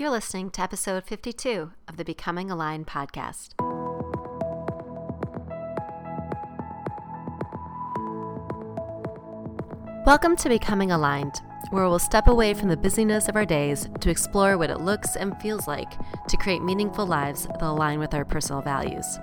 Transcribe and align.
You're 0.00 0.08
listening 0.08 0.48
to 0.52 0.62
episode 0.62 1.04
52 1.04 1.72
of 1.86 1.98
the 1.98 2.06
Becoming 2.06 2.50
Aligned 2.50 2.86
podcast. 2.86 3.50
Welcome 10.06 10.36
to 10.36 10.48
Becoming 10.48 10.90
Aligned, 10.90 11.42
where 11.68 11.86
we'll 11.86 11.98
step 11.98 12.28
away 12.28 12.54
from 12.54 12.70
the 12.70 12.78
busyness 12.78 13.28
of 13.28 13.36
our 13.36 13.44
days 13.44 13.90
to 14.00 14.08
explore 14.08 14.56
what 14.56 14.70
it 14.70 14.80
looks 14.80 15.16
and 15.16 15.38
feels 15.38 15.68
like 15.68 15.92
to 16.28 16.38
create 16.38 16.62
meaningful 16.62 17.06
lives 17.06 17.46
that 17.46 17.60
align 17.60 17.98
with 17.98 18.14
our 18.14 18.24
personal 18.24 18.62
values. 18.62 19.18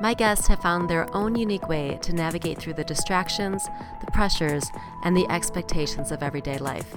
My 0.00 0.14
guests 0.14 0.46
have 0.46 0.62
found 0.62 0.88
their 0.88 1.14
own 1.14 1.34
unique 1.34 1.68
way 1.68 1.98
to 2.00 2.14
navigate 2.14 2.58
through 2.58 2.74
the 2.74 2.84
distractions, 2.84 3.68
the 4.00 4.10
pressures, 4.10 4.64
and 5.04 5.14
the 5.14 5.28
expectations 5.30 6.12
of 6.12 6.22
everyday 6.22 6.56
life. 6.56 6.96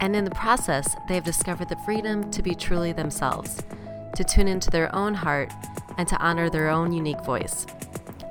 And 0.00 0.14
in 0.14 0.24
the 0.24 0.30
process, 0.30 0.94
they 1.08 1.14
have 1.14 1.24
discovered 1.24 1.68
the 1.68 1.76
freedom 1.84 2.30
to 2.30 2.42
be 2.42 2.54
truly 2.54 2.92
themselves, 2.92 3.62
to 4.14 4.24
tune 4.24 4.48
into 4.48 4.70
their 4.70 4.94
own 4.94 5.14
heart, 5.14 5.52
and 5.96 6.06
to 6.08 6.16
honor 6.18 6.48
their 6.48 6.68
own 6.68 6.92
unique 6.92 7.24
voice. 7.24 7.66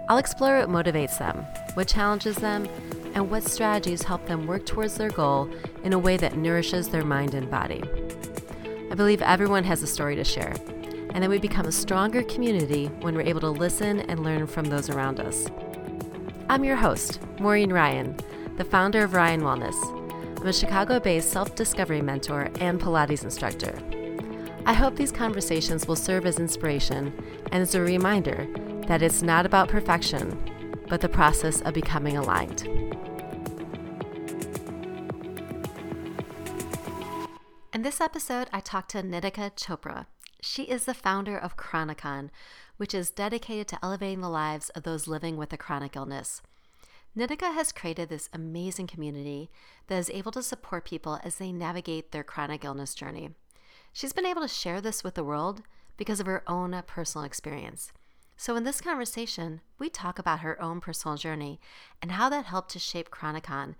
I'll 0.09 0.17
explore 0.17 0.59
what 0.59 0.69
motivates 0.69 1.19
them, 1.19 1.45
what 1.73 1.89
challenges 1.89 2.37
them, 2.37 2.67
and 3.13 3.29
what 3.29 3.43
strategies 3.43 4.03
help 4.03 4.25
them 4.25 4.47
work 4.47 4.65
towards 4.65 4.95
their 4.95 5.09
goal 5.09 5.49
in 5.83 5.91
a 5.91 5.99
way 5.99 6.15
that 6.17 6.37
nourishes 6.37 6.87
their 6.87 7.03
mind 7.03 7.33
and 7.33 7.51
body. 7.51 7.83
I 8.89 8.95
believe 8.95 9.21
everyone 9.21 9.65
has 9.65 9.83
a 9.83 9.87
story 9.87 10.15
to 10.15 10.23
share, 10.23 10.53
and 11.13 11.21
that 11.21 11.29
we 11.29 11.39
become 11.39 11.65
a 11.65 11.71
stronger 11.71 12.23
community 12.23 12.87
when 13.01 13.15
we're 13.15 13.21
able 13.21 13.41
to 13.41 13.49
listen 13.49 13.99
and 14.01 14.23
learn 14.23 14.47
from 14.47 14.65
those 14.65 14.89
around 14.89 15.19
us. 15.19 15.47
I'm 16.47 16.63
your 16.63 16.77
host, 16.77 17.19
Maureen 17.39 17.73
Ryan, 17.73 18.15
the 18.55 18.63
founder 18.63 19.03
of 19.03 19.13
Ryan 19.13 19.41
Wellness. 19.41 19.96
I'm 20.39 20.45
a 20.45 20.53
Chicago 20.53 20.99
based 20.99 21.31
self 21.31 21.55
discovery 21.55 22.01
mentor 22.01 22.51
and 22.59 22.79
Pilates 22.79 23.23
instructor. 23.23 23.75
I 24.67 24.73
hope 24.73 24.95
these 24.95 25.11
conversations 25.11 25.87
will 25.87 25.95
serve 25.95 26.27
as 26.27 26.37
inspiration 26.37 27.11
and 27.51 27.63
as 27.63 27.73
a 27.73 27.81
reminder 27.81 28.47
that 28.85 29.01
it's 29.01 29.23
not 29.23 29.47
about 29.47 29.67
perfection, 29.67 30.83
but 30.87 31.01
the 31.01 31.09
process 31.09 31.61
of 31.61 31.73
becoming 31.73 32.17
aligned. 32.17 32.61
In 37.73 37.81
this 37.81 37.99
episode, 37.99 38.47
I 38.53 38.59
talked 38.59 38.91
to 38.91 39.01
Nitika 39.01 39.55
Chopra. 39.55 40.05
She 40.43 40.63
is 40.63 40.85
the 40.85 40.93
founder 40.93 41.37
of 41.37 41.57
Chronicon, 41.57 42.29
which 42.77 42.93
is 42.93 43.09
dedicated 43.09 43.67
to 43.69 43.79
elevating 43.83 44.21
the 44.21 44.29
lives 44.29 44.69
of 44.69 44.83
those 44.83 45.07
living 45.07 45.35
with 45.35 45.51
a 45.51 45.57
chronic 45.57 45.95
illness. 45.95 46.43
Nitika 47.17 47.51
has 47.51 47.71
created 47.71 48.09
this 48.09 48.29
amazing 48.31 48.85
community 48.85 49.49
that 49.87 49.97
is 49.97 50.11
able 50.11 50.31
to 50.33 50.43
support 50.43 50.85
people 50.85 51.19
as 51.23 51.37
they 51.37 51.51
navigate 51.51 52.11
their 52.11 52.23
chronic 52.23 52.63
illness 52.63 52.93
journey. 52.93 53.31
She's 53.91 54.13
been 54.13 54.27
able 54.27 54.43
to 54.43 54.47
share 54.47 54.81
this 54.81 55.03
with 55.03 55.15
the 55.15 55.23
world 55.23 55.63
because 55.97 56.19
of 56.19 56.27
her 56.27 56.43
own 56.45 56.79
personal 56.85 57.25
experience. 57.25 57.91
So, 58.35 58.55
in 58.55 58.65
this 58.65 58.81
conversation, 58.81 59.61
we 59.79 59.89
talk 59.89 60.19
about 60.19 60.41
her 60.41 60.61
own 60.61 60.79
personal 60.79 61.17
journey 61.17 61.59
and 62.03 62.11
how 62.11 62.29
that 62.29 62.45
helped 62.45 62.69
to 62.73 62.79
shape 62.79 63.09
Chronicon 63.09 63.73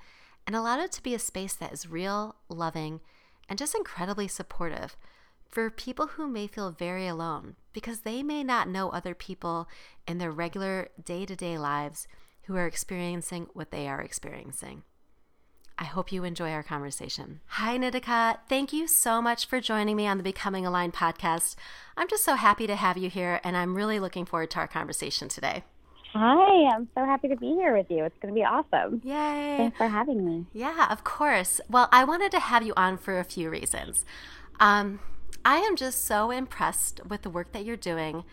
and 0.47 0.55
allowed 0.55 0.80
it 0.80 0.91
to 0.93 1.03
be 1.03 1.13
a 1.13 1.19
space 1.19 1.53
that 1.53 1.71
is 1.71 1.88
real, 1.88 2.38
loving, 2.49 3.02
and 3.47 3.59
just 3.59 3.75
incredibly 3.75 4.27
supportive 4.27 4.97
for 5.47 5.69
people 5.69 6.08
who 6.08 6.27
may 6.27 6.47
feel 6.47 6.71
very 6.71 7.08
alone 7.08 7.55
because 7.71 7.99
they 7.99 8.23
may 8.23 8.43
not 8.43 8.67
know 8.67 8.89
other 8.89 9.13
people 9.13 9.69
in 10.08 10.17
their 10.17 10.31
regular 10.31 10.89
day 11.05 11.23
to 11.27 11.35
day 11.35 11.59
lives 11.59 12.08
who 12.47 12.55
are 12.55 12.65
experiencing 12.65 13.47
what 13.53 13.71
they 13.71 13.87
are 13.87 14.01
experiencing. 14.01 14.83
I 15.79 15.83
hope 15.83 16.11
you 16.11 16.23
enjoy 16.23 16.51
our 16.51 16.63
conversation. 16.63 17.41
Hi, 17.47 17.77
Nitika. 17.77 18.39
Thank 18.49 18.73
you 18.73 18.87
so 18.87 19.21
much 19.21 19.45
for 19.45 19.61
joining 19.61 19.95
me 19.95 20.07
on 20.07 20.17
the 20.17 20.23
Becoming 20.23 20.65
Aligned 20.65 20.93
podcast. 20.93 21.55
I'm 21.95 22.07
just 22.07 22.23
so 22.23 22.33
happy 22.33 22.65
to 22.65 22.75
have 22.75 22.97
you 22.97 23.09
here, 23.09 23.39
and 23.43 23.55
I'm 23.55 23.75
really 23.75 23.99
looking 23.99 24.25
forward 24.25 24.49
to 24.51 24.59
our 24.59 24.67
conversation 24.67 25.29
today. 25.29 25.63
Hi, 26.13 26.73
I'm 26.73 26.87
so 26.95 27.05
happy 27.05 27.27
to 27.27 27.35
be 27.35 27.49
here 27.49 27.77
with 27.77 27.91
you. 27.91 28.05
It's 28.05 28.17
going 28.21 28.33
to 28.33 28.39
be 28.39 28.43
awesome. 28.43 29.02
Yay. 29.03 29.57
Thanks 29.57 29.77
for 29.77 29.87
having 29.87 30.25
me. 30.25 30.45
Yeah, 30.52 30.87
of 30.89 31.03
course. 31.03 31.61
Well, 31.69 31.89
I 31.91 32.05
wanted 32.05 32.31
to 32.31 32.39
have 32.39 32.63
you 32.63 32.73
on 32.75 32.97
for 32.97 33.19
a 33.19 33.23
few 33.23 33.52
reasons. 33.52 34.03
Um, 34.59 34.99
I 35.45 35.57
am 35.57 35.75
just 35.75 36.05
so 36.05 36.31
impressed 36.31 37.02
with 37.05 37.21
the 37.21 37.30
work 37.30 37.52
that 37.52 37.65
you're 37.65 37.77
doing 37.77 38.23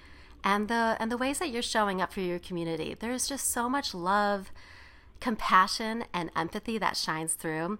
and 0.44 0.68
the 0.68 0.96
and 1.00 1.10
the 1.10 1.16
ways 1.16 1.38
that 1.38 1.50
you're 1.50 1.62
showing 1.62 2.00
up 2.00 2.12
for 2.12 2.20
your 2.20 2.38
community. 2.38 2.94
There's 2.98 3.26
just 3.26 3.50
so 3.50 3.68
much 3.68 3.94
love, 3.94 4.52
compassion, 5.18 6.04
and 6.12 6.30
empathy 6.36 6.78
that 6.78 6.96
shines 6.96 7.34
through. 7.34 7.78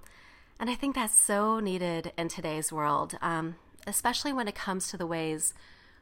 And 0.59 0.71
I 0.71 0.75
think 0.75 0.95
that's 0.95 1.15
so 1.15 1.61
needed 1.61 2.13
in 2.17 2.29
today's 2.29 2.73
world, 2.73 3.19
um, 3.21 3.57
especially 3.87 4.33
when 4.33 4.49
it 4.49 4.55
comes 4.55 4.89
to 4.89 4.97
the 4.97 5.07
ways 5.07 5.53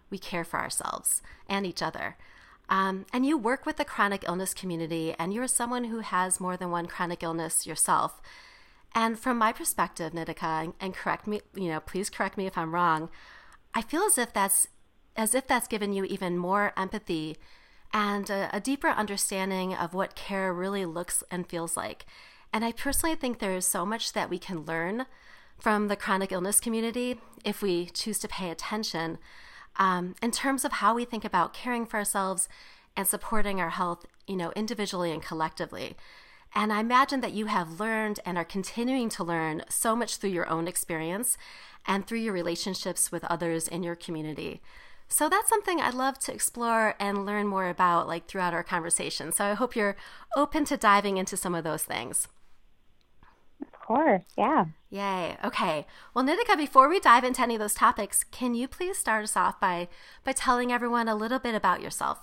we 0.08 0.18
care 0.18 0.44
for 0.44 0.60
ourselves 0.60 1.22
and 1.48 1.66
each 1.66 1.82
other. 1.82 2.16
Um, 2.68 3.06
and 3.12 3.26
you 3.26 3.36
work 3.36 3.66
with 3.66 3.76
the 3.76 3.84
chronic 3.84 4.24
illness 4.26 4.54
community, 4.54 5.14
and 5.18 5.34
you're 5.34 5.48
someone 5.48 5.84
who 5.84 5.98
has 5.98 6.40
more 6.40 6.56
than 6.56 6.70
one 6.70 6.86
chronic 6.86 7.22
illness 7.22 7.66
yourself. 7.66 8.20
And 8.94 9.18
from 9.18 9.38
my 9.38 9.52
perspective, 9.52 10.12
Nitika, 10.12 10.72
and 10.78 10.94
correct 10.94 11.26
me, 11.26 11.40
you 11.54 11.68
know, 11.68 11.80
please 11.80 12.08
correct 12.08 12.36
me 12.36 12.46
if 12.46 12.56
I'm 12.56 12.74
wrong. 12.74 13.08
I 13.74 13.82
feel 13.82 14.02
as 14.02 14.18
if 14.18 14.32
that's 14.32 14.68
as 15.16 15.34
if 15.34 15.46
that's 15.46 15.68
given 15.68 15.92
you 15.92 16.04
even 16.04 16.38
more 16.38 16.72
empathy 16.76 17.36
and 17.92 18.30
a, 18.30 18.48
a 18.52 18.60
deeper 18.60 18.88
understanding 18.88 19.74
of 19.74 19.94
what 19.94 20.14
care 20.14 20.52
really 20.52 20.86
looks 20.86 21.22
and 21.30 21.48
feels 21.48 21.76
like. 21.76 22.06
And 22.52 22.64
I 22.64 22.72
personally 22.72 23.16
think 23.16 23.38
there 23.38 23.56
is 23.56 23.66
so 23.66 23.84
much 23.84 24.12
that 24.12 24.30
we 24.30 24.38
can 24.38 24.64
learn 24.64 25.06
from 25.58 25.88
the 25.88 25.96
chronic 25.96 26.32
illness 26.32 26.60
community 26.60 27.20
if 27.44 27.62
we 27.62 27.86
choose 27.86 28.18
to 28.18 28.28
pay 28.28 28.50
attention 28.50 29.18
um, 29.76 30.14
in 30.22 30.30
terms 30.30 30.64
of 30.64 30.72
how 30.72 30.94
we 30.94 31.04
think 31.04 31.24
about 31.24 31.54
caring 31.54 31.86
for 31.86 31.96
ourselves 31.98 32.48
and 32.96 33.06
supporting 33.06 33.60
our 33.60 33.70
health, 33.70 34.04
you 34.26 34.36
know, 34.36 34.52
individually 34.54 35.12
and 35.12 35.22
collectively. 35.22 35.96
And 36.54 36.72
I 36.72 36.80
imagine 36.80 37.20
that 37.22 37.32
you 37.32 37.46
have 37.46 37.80
learned 37.80 38.20
and 38.26 38.36
are 38.36 38.44
continuing 38.44 39.08
to 39.10 39.24
learn 39.24 39.62
so 39.70 39.96
much 39.96 40.16
through 40.16 40.30
your 40.30 40.48
own 40.48 40.68
experience 40.68 41.38
and 41.86 42.06
through 42.06 42.18
your 42.18 42.34
relationships 42.34 43.10
with 43.10 43.24
others 43.24 43.66
in 43.68 43.82
your 43.82 43.96
community. 43.96 44.60
So 45.12 45.28
that's 45.28 45.48
something 45.48 45.80
I'd 45.80 45.94
love 45.94 46.18
to 46.20 46.32
explore 46.32 46.94
and 46.98 47.26
learn 47.26 47.46
more 47.46 47.68
about 47.68 48.08
like 48.08 48.26
throughout 48.26 48.54
our 48.54 48.62
conversation. 48.64 49.30
So 49.32 49.44
I 49.44 49.54
hope 49.54 49.76
you're 49.76 49.96
open 50.36 50.64
to 50.66 50.76
diving 50.76 51.18
into 51.18 51.36
some 51.36 51.54
of 51.54 51.64
those 51.64 51.84
things 51.84 52.28
Of 53.60 53.72
course. 53.80 54.22
Yeah. 54.38 54.66
Yay. 54.90 55.36
Okay. 55.44 55.86
Well, 56.14 56.24
Nitika, 56.24 56.56
before 56.56 56.88
we 56.88 57.00
dive 57.00 57.24
into 57.24 57.42
any 57.42 57.54
of 57.54 57.60
those 57.60 57.74
topics, 57.74 58.24
can 58.24 58.54
you 58.54 58.68
please 58.68 58.98
start 58.98 59.24
us 59.24 59.36
off 59.36 59.60
by 59.60 59.88
by 60.24 60.32
telling 60.32 60.72
everyone 60.72 61.08
a 61.08 61.14
little 61.14 61.38
bit 61.38 61.54
about 61.54 61.82
yourself? 61.82 62.18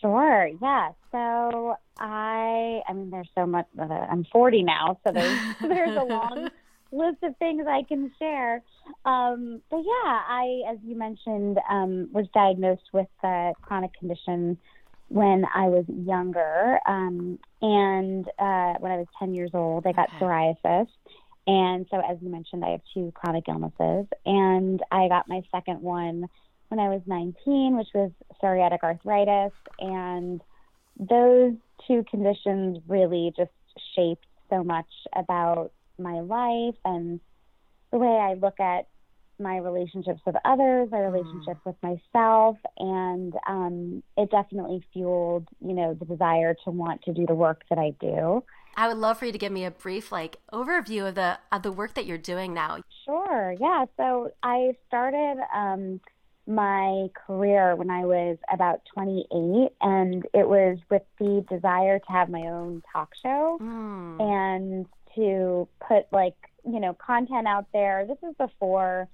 Sure. 0.00 0.48
Yeah. 0.60 0.92
So 1.12 1.76
I, 1.98 2.82
I 2.88 2.92
mean, 2.92 3.10
there's 3.10 3.30
so 3.34 3.46
much. 3.46 3.66
I'm 3.78 4.24
40 4.32 4.62
now, 4.62 4.98
so 5.04 5.12
there's 5.12 5.40
there's 5.60 5.96
a 5.96 6.04
long 6.04 6.50
list 6.92 7.22
of 7.22 7.36
things 7.38 7.66
I 7.68 7.82
can 7.82 8.12
share. 8.18 8.62
Um, 9.04 9.62
but 9.70 9.78
yeah, 9.78 10.20
I, 10.28 10.62
as 10.70 10.78
you 10.84 10.96
mentioned, 10.96 11.58
um, 11.68 12.08
was 12.12 12.26
diagnosed 12.34 12.88
with 12.92 13.08
a 13.22 13.52
chronic 13.62 13.92
condition 13.98 14.58
when 15.08 15.44
I 15.54 15.66
was 15.66 15.84
younger. 15.88 16.78
Um, 16.86 17.38
and 17.62 18.26
uh, 18.38 18.74
when 18.78 18.92
I 18.92 18.96
was 18.96 19.06
10 19.18 19.34
years 19.34 19.50
old, 19.54 19.86
I 19.86 19.92
got 19.92 20.08
okay. 20.08 20.24
psoriasis. 20.24 20.88
And 21.46 21.86
so, 21.90 21.98
as 21.98 22.18
you 22.20 22.28
mentioned, 22.28 22.64
I 22.64 22.70
have 22.70 22.80
two 22.92 23.12
chronic 23.14 23.44
illnesses. 23.48 24.06
And 24.24 24.82
I 24.90 25.08
got 25.08 25.28
my 25.28 25.42
second 25.52 25.80
one 25.80 26.28
when 26.68 26.80
I 26.80 26.88
was 26.88 27.02
19, 27.06 27.76
which 27.76 27.88
was 27.94 28.10
psoriatic 28.42 28.82
arthritis. 28.82 29.52
And 29.78 30.40
those 30.98 31.54
two 31.86 32.04
conditions 32.10 32.78
really 32.88 33.32
just 33.36 33.50
shaped 33.94 34.26
so 34.50 34.64
much 34.64 34.88
about 35.14 35.72
my 35.98 36.20
life 36.20 36.76
and 36.84 37.20
the 37.92 37.98
way 37.98 38.08
I 38.08 38.34
look 38.34 38.60
at 38.60 38.88
my 39.38 39.58
relationships 39.58 40.20
with 40.24 40.36
others, 40.44 40.88
my 40.90 41.00
relationship 41.00 41.58
mm. 41.58 41.66
with 41.66 41.76
myself, 41.82 42.56
and 42.78 43.34
um, 43.46 44.02
it 44.16 44.30
definitely 44.30 44.82
fueled, 44.92 45.46
you 45.60 45.74
know, 45.74 45.94
the 45.94 46.06
desire 46.06 46.54
to 46.64 46.70
want 46.70 47.02
to 47.02 47.12
do 47.12 47.26
the 47.26 47.34
work 47.34 47.62
that 47.68 47.78
I 47.78 47.94
do. 48.00 48.42
I 48.76 48.88
would 48.88 48.98
love 48.98 49.18
for 49.18 49.26
you 49.26 49.32
to 49.32 49.38
give 49.38 49.52
me 49.52 49.64
a 49.64 49.70
brief, 49.70 50.12
like, 50.12 50.36
overview 50.52 51.08
of 51.08 51.14
the 51.14 51.38
of 51.50 51.62
the 51.62 51.72
work 51.72 51.94
that 51.94 52.06
you're 52.06 52.18
doing 52.18 52.52
now. 52.52 52.80
Sure. 53.04 53.54
Yeah. 53.58 53.86
So 53.96 54.32
I 54.42 54.76
started 54.88 55.42
um, 55.54 56.00
my 56.46 57.08
career 57.26 57.74
when 57.74 57.90
I 57.90 58.04
was 58.04 58.38
about 58.52 58.82
28, 58.94 59.72
and 59.80 60.26
it 60.34 60.48
was 60.48 60.78
with 60.90 61.02
the 61.18 61.44
desire 61.48 61.98
to 61.98 62.12
have 62.12 62.28
my 62.28 62.42
own 62.42 62.82
talk 62.92 63.12
show 63.22 63.58
mm. 63.60 64.20
and 64.20 64.86
to 65.16 65.68
put 65.86 66.06
like 66.12 66.36
you 66.64 66.80
know 66.80 66.94
content 66.94 67.46
out 67.46 67.66
there. 67.72 68.06
This 68.06 68.18
is 68.28 68.34
before 68.36 69.08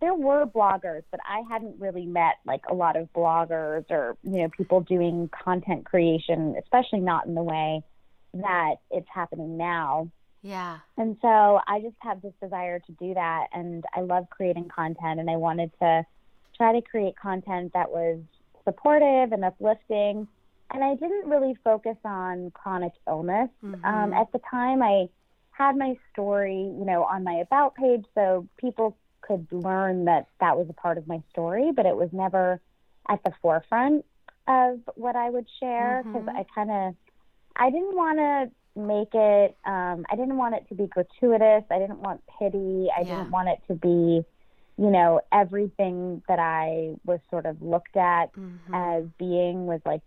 there 0.00 0.14
were 0.14 0.46
bloggers, 0.46 1.02
but 1.10 1.20
I 1.24 1.42
hadn't 1.48 1.80
really 1.80 2.06
met 2.06 2.34
like 2.44 2.62
a 2.68 2.74
lot 2.74 2.96
of 2.96 3.12
bloggers 3.12 3.84
or 3.90 4.16
you 4.22 4.42
know 4.42 4.48
people 4.48 4.80
doing 4.80 5.28
content 5.44 5.84
creation, 5.84 6.56
especially 6.58 7.00
not 7.00 7.26
in 7.26 7.34
the 7.34 7.42
way 7.42 7.82
that 8.34 8.76
it's 8.90 9.08
happening 9.12 9.56
now. 9.56 10.08
Yeah. 10.42 10.78
And 10.96 11.16
so 11.22 11.60
I 11.66 11.80
just 11.80 11.96
have 12.00 12.20
this 12.20 12.32
desire 12.42 12.80
to 12.80 12.92
do 12.92 13.14
that. 13.14 13.46
And 13.52 13.84
I 13.94 14.00
love 14.00 14.26
creating 14.30 14.68
content. 14.74 15.20
And 15.20 15.30
I 15.30 15.36
wanted 15.36 15.70
to 15.80 16.04
try 16.56 16.72
to 16.72 16.82
create 16.82 17.14
content 17.16 17.72
that 17.74 17.90
was 17.90 18.18
supportive 18.64 19.32
and 19.32 19.44
uplifting. 19.44 20.26
And 20.72 20.82
I 20.82 20.94
didn't 20.94 21.28
really 21.28 21.56
focus 21.62 21.96
on 22.04 22.50
chronic 22.54 22.92
illness. 23.06 23.50
Mm-hmm. 23.64 23.84
Um, 23.84 24.12
at 24.12 24.32
the 24.32 24.40
time, 24.50 24.82
I 24.82 25.08
had 25.52 25.76
my 25.76 25.94
story, 26.12 26.56
you 26.78 26.84
know, 26.84 27.04
on 27.04 27.24
my 27.24 27.34
about 27.34 27.74
page 27.74 28.04
so 28.14 28.48
people 28.58 28.96
could 29.20 29.46
learn 29.52 30.06
that 30.06 30.26
that 30.40 30.56
was 30.56 30.66
a 30.68 30.72
part 30.72 30.98
of 30.98 31.06
my 31.06 31.22
story, 31.30 31.70
but 31.74 31.86
it 31.86 31.96
was 31.96 32.08
never 32.12 32.60
at 33.08 33.22
the 33.24 33.32
forefront 33.40 34.04
of 34.48 34.80
what 34.96 35.14
I 35.16 35.30
would 35.30 35.46
share 35.60 36.04
because 36.04 36.26
Mhm. 36.26 36.36
I 36.36 36.44
kind 36.54 36.70
of 36.70 36.94
I 37.56 37.70
didn't 37.70 37.94
want 37.94 38.18
to 38.18 38.50
make 38.80 39.14
it 39.14 39.56
um 39.66 40.04
I 40.10 40.16
didn't 40.16 40.36
want 40.38 40.54
it 40.54 40.66
to 40.70 40.74
be 40.74 40.86
gratuitous. 40.86 41.64
I 41.70 41.78
didn't 41.78 42.00
want 42.00 42.22
pity. 42.38 42.88
I 42.96 43.04
Yeah. 43.04 43.16
didn't 43.16 43.30
want 43.30 43.48
it 43.48 43.58
to 43.68 43.74
be, 43.74 44.24
you 44.78 44.90
know, 44.90 45.20
everything 45.30 46.22
that 46.28 46.38
I 46.38 46.94
was 47.04 47.20
sort 47.30 47.46
of 47.46 47.60
looked 47.62 47.96
at 47.96 48.30
Mhm. 48.34 48.74
as 48.74 49.04
being 49.18 49.66
was 49.66 49.80
like, 49.84 50.02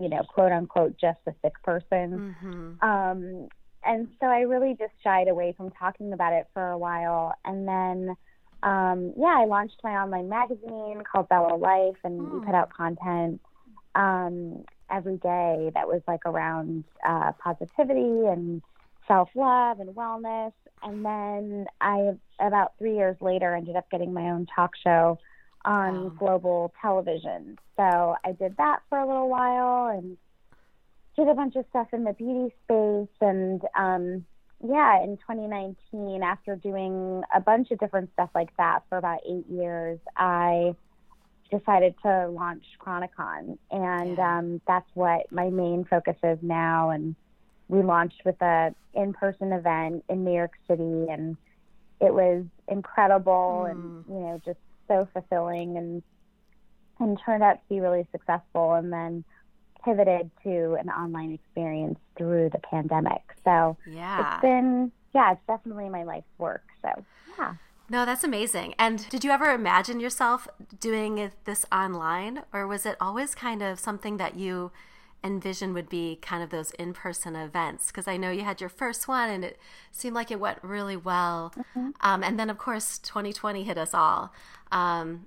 you 0.00 0.08
know, 0.08 0.22
quote 0.24 0.52
unquote 0.52 0.96
just 0.98 1.20
a 1.26 1.34
sick 1.42 1.62
person. 1.62 2.34
Mhm. 2.42 2.82
Um, 2.82 3.48
and 3.86 4.08
so 4.20 4.26
I 4.26 4.40
really 4.40 4.74
just 4.78 4.92
shied 5.02 5.28
away 5.28 5.54
from 5.56 5.70
talking 5.70 6.12
about 6.12 6.32
it 6.32 6.46
for 6.54 6.70
a 6.70 6.78
while. 6.78 7.34
And 7.44 7.66
then, 7.68 8.16
um, 8.62 9.14
yeah, 9.16 9.36
I 9.38 9.46
launched 9.46 9.80
my 9.84 9.92
online 9.92 10.28
magazine 10.28 11.02
called 11.10 11.28
Bella 11.28 11.56
Life, 11.56 11.96
and 12.04 12.30
we 12.30 12.40
Mm. 12.40 12.40
put 12.40 12.54
out 12.54 12.70
content 12.76 13.40
um, 13.94 14.64
every 14.90 15.16
day 15.18 15.70
that 15.74 15.88
was 15.88 16.02
like 16.06 16.20
around 16.26 16.84
uh, 17.06 17.32
positivity 17.42 18.26
and 18.26 18.62
self 19.08 19.28
love 19.34 19.80
and 19.80 19.94
wellness. 19.94 20.52
And 20.82 21.04
then 21.04 21.66
I, 21.80 22.12
about 22.40 22.72
three 22.78 22.96
years 22.96 23.16
later, 23.20 23.54
ended 23.54 23.76
up 23.76 23.90
getting 23.90 24.12
my 24.12 24.30
own 24.30 24.46
talk 24.54 24.72
show 24.84 25.18
on 25.64 26.12
Wow. 26.12 26.18
global 26.18 26.72
television. 26.80 27.58
So 27.76 28.16
I 28.24 28.32
did 28.32 28.56
that 28.58 28.80
for 28.88 28.98
a 28.98 29.06
little 29.06 29.28
while 29.28 29.88
and 29.96 30.16
did 31.16 31.28
a 31.28 31.34
bunch 31.34 31.56
of 31.56 31.64
stuff 31.70 31.88
in 31.92 32.04
the 32.04 32.12
beauty 32.12 32.54
space. 32.64 33.14
And 33.20 33.62
um, 33.74 34.24
yeah, 34.66 35.02
in 35.02 35.16
2019, 35.18 36.22
after 36.22 36.56
doing 36.56 37.22
a 37.34 37.40
bunch 37.40 37.70
of 37.70 37.78
different 37.78 38.10
stuff 38.12 38.30
like 38.34 38.54
that 38.56 38.80
for 38.88 38.98
about 38.98 39.20
eight 39.28 39.46
years, 39.48 39.98
I 40.16 40.74
decided 41.50 41.94
to 42.02 42.28
launch 42.28 42.64
Chronicon. 42.78 43.58
And 43.70 44.16
Yeah. 44.18 44.38
um, 44.38 44.60
that's 44.66 44.88
what 44.94 45.30
my 45.30 45.48
main 45.50 45.84
focus 45.84 46.16
is 46.22 46.38
now. 46.42 46.90
And 46.90 47.14
we 47.68 47.82
launched 47.82 48.22
with 48.24 48.40
a 48.42 48.74
in-person 48.94 49.52
event 49.52 50.04
in 50.08 50.24
New 50.24 50.32
York 50.34 50.52
City, 50.68 51.06
and 51.10 51.36
it 52.00 52.12
was 52.12 52.44
incredible 52.68 53.64
and 53.64 54.04
you 54.08 54.14
know 54.20 54.40
just 54.44 54.58
so 54.88 55.08
fulfilling 55.12 55.76
and 55.76 56.02
and 56.98 57.18
turned 57.24 57.42
out 57.42 57.54
to 57.54 57.68
be 57.68 57.80
really 57.80 58.06
successful. 58.12 58.74
And 58.74 58.92
then 58.92 59.24
pivoted 59.86 60.30
to 60.42 60.74
an 60.74 60.90
online 60.90 61.32
experience 61.32 61.98
through 62.18 62.50
the 62.50 62.58
pandemic. 62.58 63.22
So 63.44 63.76
Yeah. 63.86 64.34
it's 64.34 64.42
been 64.42 64.92
yeah, 65.14 65.32
it's 65.32 65.40
definitely 65.46 65.88
my 65.88 66.02
life's 66.02 66.26
work. 66.38 66.64
So 66.82 66.90
yeah. 67.38 67.54
No, 67.88 68.04
that's 68.04 68.24
amazing. 68.24 68.74
And 68.78 69.08
did 69.08 69.24
you 69.24 69.30
ever 69.30 69.46
imagine 69.54 70.00
yourself 70.00 70.48
doing 70.80 71.30
this 71.44 71.64
online, 71.72 72.42
or 72.52 72.66
was 72.66 72.84
it 72.84 72.96
always 73.00 73.34
kind 73.34 73.62
of 73.62 73.78
something 73.78 74.16
that 74.16 74.34
you 74.36 74.72
envisioned 75.24 75.72
would 75.74 75.88
be 75.88 76.16
kind 76.20 76.42
of 76.42 76.50
those 76.50 76.72
in 76.72 76.92
person 76.92 77.36
events? 77.36 77.86
Because 77.86 78.08
I 78.08 78.16
know 78.16 78.30
you 78.30 78.42
had 78.42 78.60
your 78.60 78.68
first 78.68 79.06
one 79.08 79.30
and 79.30 79.44
it 79.44 79.58
seemed 79.92 80.14
like 80.16 80.30
it 80.32 80.40
went 80.40 80.58
really 80.62 80.96
well. 80.96 81.54
Um, 82.00 82.22
and 82.24 82.38
then, 82.38 82.50
of 82.50 82.58
course, 82.58 82.98
2020 82.98 83.62
hit 83.62 83.78
us 83.78 83.94
all. 83.94 84.32
Um, 84.72 85.26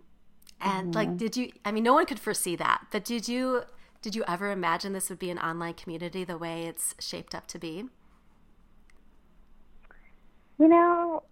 and 0.62 0.94
like, 0.94 1.16
did 1.18 1.38
you, 1.38 1.52
I 1.64 1.72
mean, 1.72 1.84
no 1.84 1.94
one 1.94 2.06
could 2.06 2.20
foresee 2.20 2.58
that, 2.58 2.88
but 2.92 3.06
did 3.06 3.30
you, 3.30 3.64
did 4.02 4.16
you 4.16 4.24
ever 4.28 4.52
imagine 4.52 4.94
this 4.94 5.10
would 5.10 5.20
be 5.20 5.30
an 5.30 5.40
online 5.40 5.74
community 5.74 6.24
the 6.24 6.38
way 6.38 6.66
it's 6.66 6.96
shaped 7.00 7.36
up 7.36 7.48
to 7.48 7.60
be? 7.60 7.86
You 10.58 10.68
know, 10.68 11.24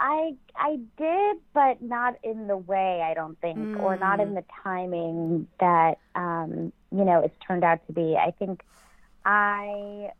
I 0.00 0.34
I 0.56 0.78
did, 0.96 1.38
but 1.54 1.82
not 1.82 2.16
in 2.22 2.46
the 2.46 2.56
way 2.56 3.02
I 3.02 3.14
don't 3.14 3.40
think, 3.40 3.78
or 3.78 3.96
not 3.96 4.20
in 4.20 4.34
the 4.34 4.44
timing 4.62 5.48
that 5.60 5.98
um, 6.14 6.72
you 6.90 7.04
know 7.04 7.20
it's 7.20 7.36
turned 7.46 7.64
out 7.64 7.84
to 7.86 7.92
be. 7.92 8.16
I 8.16 8.32
think 8.32 8.62
I 9.24 10.10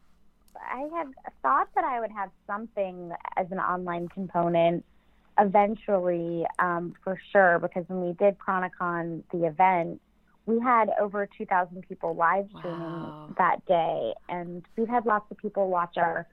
I 0.60 0.88
had 0.96 1.08
thought 1.42 1.68
that 1.74 1.84
I 1.84 2.00
would 2.00 2.10
have 2.10 2.30
something 2.46 3.12
as 3.36 3.46
an 3.52 3.58
online 3.58 4.08
component 4.08 4.84
eventually, 5.38 6.44
um, 6.58 6.94
for 7.04 7.20
sure, 7.30 7.60
because 7.60 7.84
when 7.88 8.04
we 8.04 8.12
did 8.14 8.38
Chronicon 8.38 9.22
the 9.32 9.46
event, 9.46 10.00
we 10.48 10.58
had 10.58 10.88
over 10.98 11.28
2,000 11.36 11.86
people 11.86 12.16
live 12.16 12.46
streaming 12.56 12.80
Wow. 12.80 13.34
that 13.36 13.64
day, 13.66 14.14
and 14.30 14.64
we've 14.76 14.88
had 14.88 15.04
lots 15.04 15.30
of 15.30 15.36
people 15.36 15.68
watch 15.68 15.98
our 15.98 16.26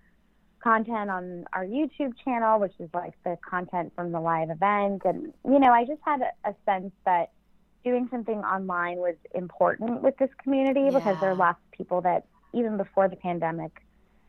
content 0.63 1.09
on 1.11 1.45
our 1.51 1.65
YouTube 1.65 2.13
channel, 2.23 2.57
which 2.59 2.71
is 2.79 2.89
like 2.93 3.13
the 3.25 3.37
content 3.47 3.91
from 3.93 4.13
the 4.13 4.19
live 4.21 4.49
event. 4.49 5.01
And, 5.03 5.33
you 5.43 5.59
know, 5.59 5.71
I 5.71 5.83
just 5.85 6.01
had 6.05 6.21
a, 6.21 6.49
a 6.49 6.55
sense 6.65 6.93
that 7.03 7.31
doing 7.83 8.07
something 8.09 8.39
online 8.39 8.97
was 8.97 9.15
important 9.35 10.01
with 10.01 10.15
this 10.17 10.29
community 10.41 10.89
because 10.91 11.17
there 11.19 11.31
are 11.31 11.35
lots 11.35 11.59
of 11.65 11.77
people 11.77 11.99
that, 12.01 12.25
even 12.53 12.77
before 12.77 13.09
the 13.09 13.17
pandemic, 13.17 13.85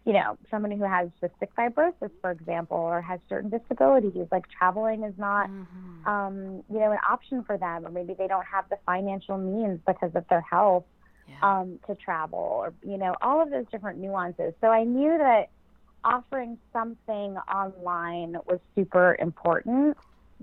you 0.06 0.12
know, 0.12 0.38
someone 0.50 0.70
who 0.70 0.84
has 0.84 1.10
cystic 1.22 1.48
fibrosis, 1.58 2.10
for 2.22 2.30
example, 2.30 2.76
or 2.78 3.02
has 3.02 3.18
certain 3.28 3.50
disabilities, 3.50 4.26
like 4.30 4.44
traveling 4.48 5.02
is 5.02 5.18
not, 5.18 5.50
Mhm. 5.50 6.06
um, 6.08 6.64
you 6.68 6.78
know, 6.78 6.92
an 6.92 6.98
option 7.08 7.42
for 7.42 7.58
them, 7.58 7.84
or 7.84 7.90
maybe 7.90 8.14
they 8.14 8.28
don't 8.28 8.46
have 8.46 8.68
the 8.68 8.76
financial 8.86 9.36
means 9.36 9.80
because 9.84 10.14
of 10.14 10.26
their 10.28 10.42
health 10.42 10.84
Yeah. 11.26 11.34
um, 11.42 11.80
to 11.88 11.96
travel 11.96 12.38
or 12.38 12.72
you 12.82 12.96
know 12.96 13.14
all 13.20 13.42
of 13.42 13.50
those 13.50 13.66
different 13.72 13.98
nuances 13.98 14.54
so 14.60 14.68
i 14.68 14.84
knew 14.84 15.18
that 15.18 15.50
offering 16.04 16.56
something 16.72 17.36
online 17.52 18.36
was 18.46 18.60
super 18.76 19.16
important 19.18 19.96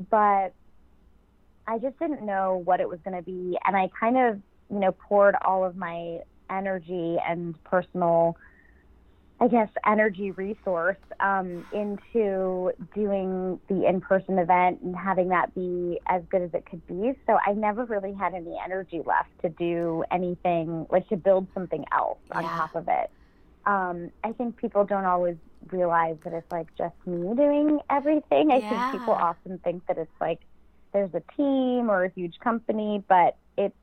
but 0.10 0.54
i 1.68 1.78
just 1.80 1.98
didn't 2.00 2.26
know 2.26 2.62
what 2.66 2.82
it 2.82 2.90
was 2.90 3.00
going 3.06 3.16
to 3.16 3.24
be 3.24 3.58
and 3.66 3.78
i 3.78 3.88
kind 3.98 4.18
of 4.18 4.42
you 4.70 4.80
know 4.80 4.92
poured 4.92 5.36
all 5.46 5.64
of 5.64 5.78
my 5.78 6.20
energy 6.50 7.18
and 7.26 7.56
personal 7.64 8.36
I 9.44 9.48
guess, 9.50 9.68
energy 9.86 10.32
resource 10.32 10.96
um, 11.20 11.66
into 11.74 12.72
doing 12.96 13.60
the 13.68 13.86
in 13.86 14.00
person 14.00 14.40
event 14.40 14.80
and 14.82 14.96
having 14.96 15.28
that 15.30 15.54
be 15.54 16.00
as 16.08 16.22
good 16.32 16.42
as 16.44 16.52
it 16.54 16.66
could 16.66 16.86
be. 16.88 17.12
So 17.28 17.38
I 17.46 17.52
never 17.52 17.84
really 17.84 18.14
had 18.14 18.34
any 18.34 18.58
energy 18.64 19.02
left 19.06 19.32
to 19.42 19.50
do 19.50 20.06
anything, 20.12 20.88
like 20.90 21.10
to 21.10 21.18
build 21.18 21.50
something 21.54 21.84
else 21.92 22.20
on 22.32 22.44
Yeah. 22.44 22.56
top 22.56 22.74
of 22.74 22.88
it. 22.88 23.12
Um, 23.66 24.12
I 24.24 24.32
think 24.32 24.56
people 24.56 24.86
don't 24.86 25.04
always 25.06 25.36
realize 25.72 26.16
that 26.24 26.32
it's 26.32 26.50
like 26.50 26.68
just 26.78 26.96
me 27.06 27.36
doing 27.36 27.80
everything. 27.90 28.50
I 28.50 28.62
Yeah. 28.62 28.70
think 28.70 28.92
people 28.92 29.14
often 29.14 29.60
think 29.60 29.86
that 29.88 29.98
it's 29.98 30.12
like 30.22 30.40
there's 30.94 31.14
a 31.14 31.24
team 31.36 31.90
or 31.90 32.06
a 32.06 32.12
huge 32.16 32.36
company, 32.42 33.04
but 33.10 33.36
it 33.58 33.74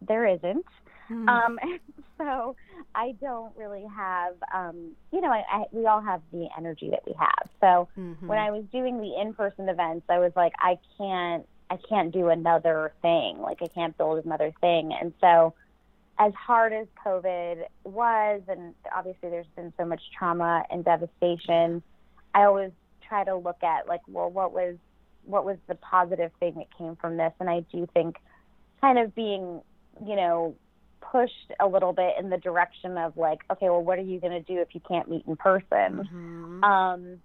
there 0.00 0.26
isn't. 0.26 0.66
Hmm. 1.08 1.28
Um, 1.28 1.58
so 2.18 2.56
I 2.94 3.12
don't 3.20 3.56
really 3.56 3.84
have, 3.94 4.34
um, 4.52 4.92
you 5.12 5.20
know, 5.20 5.30
I, 5.30 5.42
I, 5.50 5.64
we 5.72 5.86
all 5.86 6.00
have 6.00 6.22
the 6.32 6.48
energy 6.56 6.90
that 6.90 7.00
we 7.06 7.14
have. 7.18 7.48
So 7.60 7.88
Mhm. 7.96 8.26
when 8.26 8.38
I 8.38 8.50
was 8.50 8.64
doing 8.72 9.00
the 9.00 9.20
in-person 9.20 9.68
events, 9.68 10.06
I 10.08 10.18
was 10.18 10.32
like, 10.36 10.52
I 10.58 10.78
can't, 10.98 11.46
I 11.70 11.76
can't 11.88 12.12
do 12.12 12.28
another 12.28 12.92
thing. 13.02 13.40
Like 13.40 13.62
I 13.62 13.68
can't 13.68 13.96
build 13.96 14.24
another 14.24 14.52
thing. 14.60 14.92
And 14.92 15.12
so 15.20 15.54
as 16.18 16.32
hard 16.34 16.72
as 16.72 16.86
COVID 17.04 17.64
was, 17.84 18.42
and 18.48 18.74
obviously 18.94 19.30
there's 19.30 19.46
been 19.56 19.72
so 19.76 19.84
much 19.84 20.00
trauma 20.16 20.64
and 20.70 20.84
devastation, 20.84 21.82
I 22.34 22.44
always 22.44 22.70
try 23.08 23.24
to 23.24 23.36
look 23.36 23.62
at 23.62 23.88
like, 23.88 24.02
well, 24.06 24.30
what 24.30 24.52
was, 24.52 24.76
what 25.24 25.44
was 25.44 25.56
the 25.66 25.74
positive 25.76 26.30
thing 26.38 26.54
that 26.56 26.66
came 26.76 26.96
from 26.96 27.16
this? 27.16 27.32
And 27.40 27.50
I 27.50 27.60
do 27.72 27.88
think 27.94 28.16
kind 28.80 28.98
of 28.98 29.14
being, 29.14 29.62
you 30.04 30.16
know, 30.16 30.54
pushed 31.10 31.52
a 31.60 31.66
little 31.66 31.92
bit 31.92 32.14
in 32.18 32.30
the 32.30 32.38
direction 32.38 32.96
of 32.98 33.16
like, 33.16 33.38
okay, 33.50 33.68
well, 33.70 33.82
what 33.82 33.98
are 33.98 34.02
you 34.02 34.20
going 34.20 34.32
to 34.32 34.42
do 34.42 34.60
if 34.60 34.68
you 34.74 34.80
can't 34.80 35.08
meet 35.08 35.24
in 35.26 35.36
person? 35.36 36.08
Mhm. 36.10 36.64
um, 36.64 37.22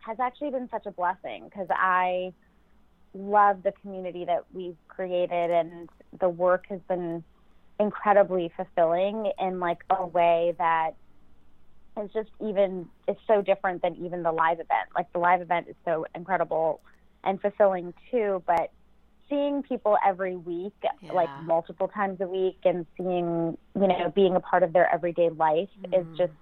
has 0.00 0.18
actually 0.20 0.50
been 0.50 0.68
such 0.70 0.86
a 0.86 0.90
blessing 0.90 1.44
because 1.44 1.66
I 1.70 2.32
love 3.14 3.62
the 3.62 3.72
community 3.82 4.24
that 4.24 4.44
we've 4.52 4.76
created 4.88 5.50
and 5.50 5.88
the 6.18 6.28
work 6.28 6.64
has 6.68 6.80
been 6.88 7.24
incredibly 7.78 8.50
fulfilling 8.56 9.30
in 9.38 9.60
like 9.60 9.78
a 9.90 10.06
way 10.06 10.54
that 10.58 10.92
is 12.00 12.10
just 12.12 12.30
even 12.40 12.88
it's 13.06 13.20
so 13.26 13.42
different 13.42 13.82
than 13.82 13.96
even 13.96 14.22
the 14.22 14.32
live 14.32 14.60
event. 14.60 14.88
Like 14.94 15.12
the 15.12 15.18
live 15.18 15.40
event 15.40 15.68
is 15.68 15.76
so 15.84 16.06
incredible 16.14 16.80
and 17.24 17.40
fulfilling 17.40 17.92
too, 18.10 18.42
but 18.46 18.70
seeing 19.28 19.62
people 19.62 19.96
every 20.06 20.36
week, 20.36 20.72
like 21.12 21.30
multiple 21.42 21.88
times 21.88 22.20
a 22.20 22.26
week 22.26 22.58
and 22.64 22.86
seeing, 22.96 23.58
you 23.74 23.86
know, 23.86 24.12
being 24.14 24.34
a 24.36 24.40
part 24.40 24.62
of 24.62 24.72
their 24.72 24.92
everyday 24.92 25.28
life 25.30 25.68
Mhm. 25.82 26.00
is 26.00 26.18
just 26.18 26.32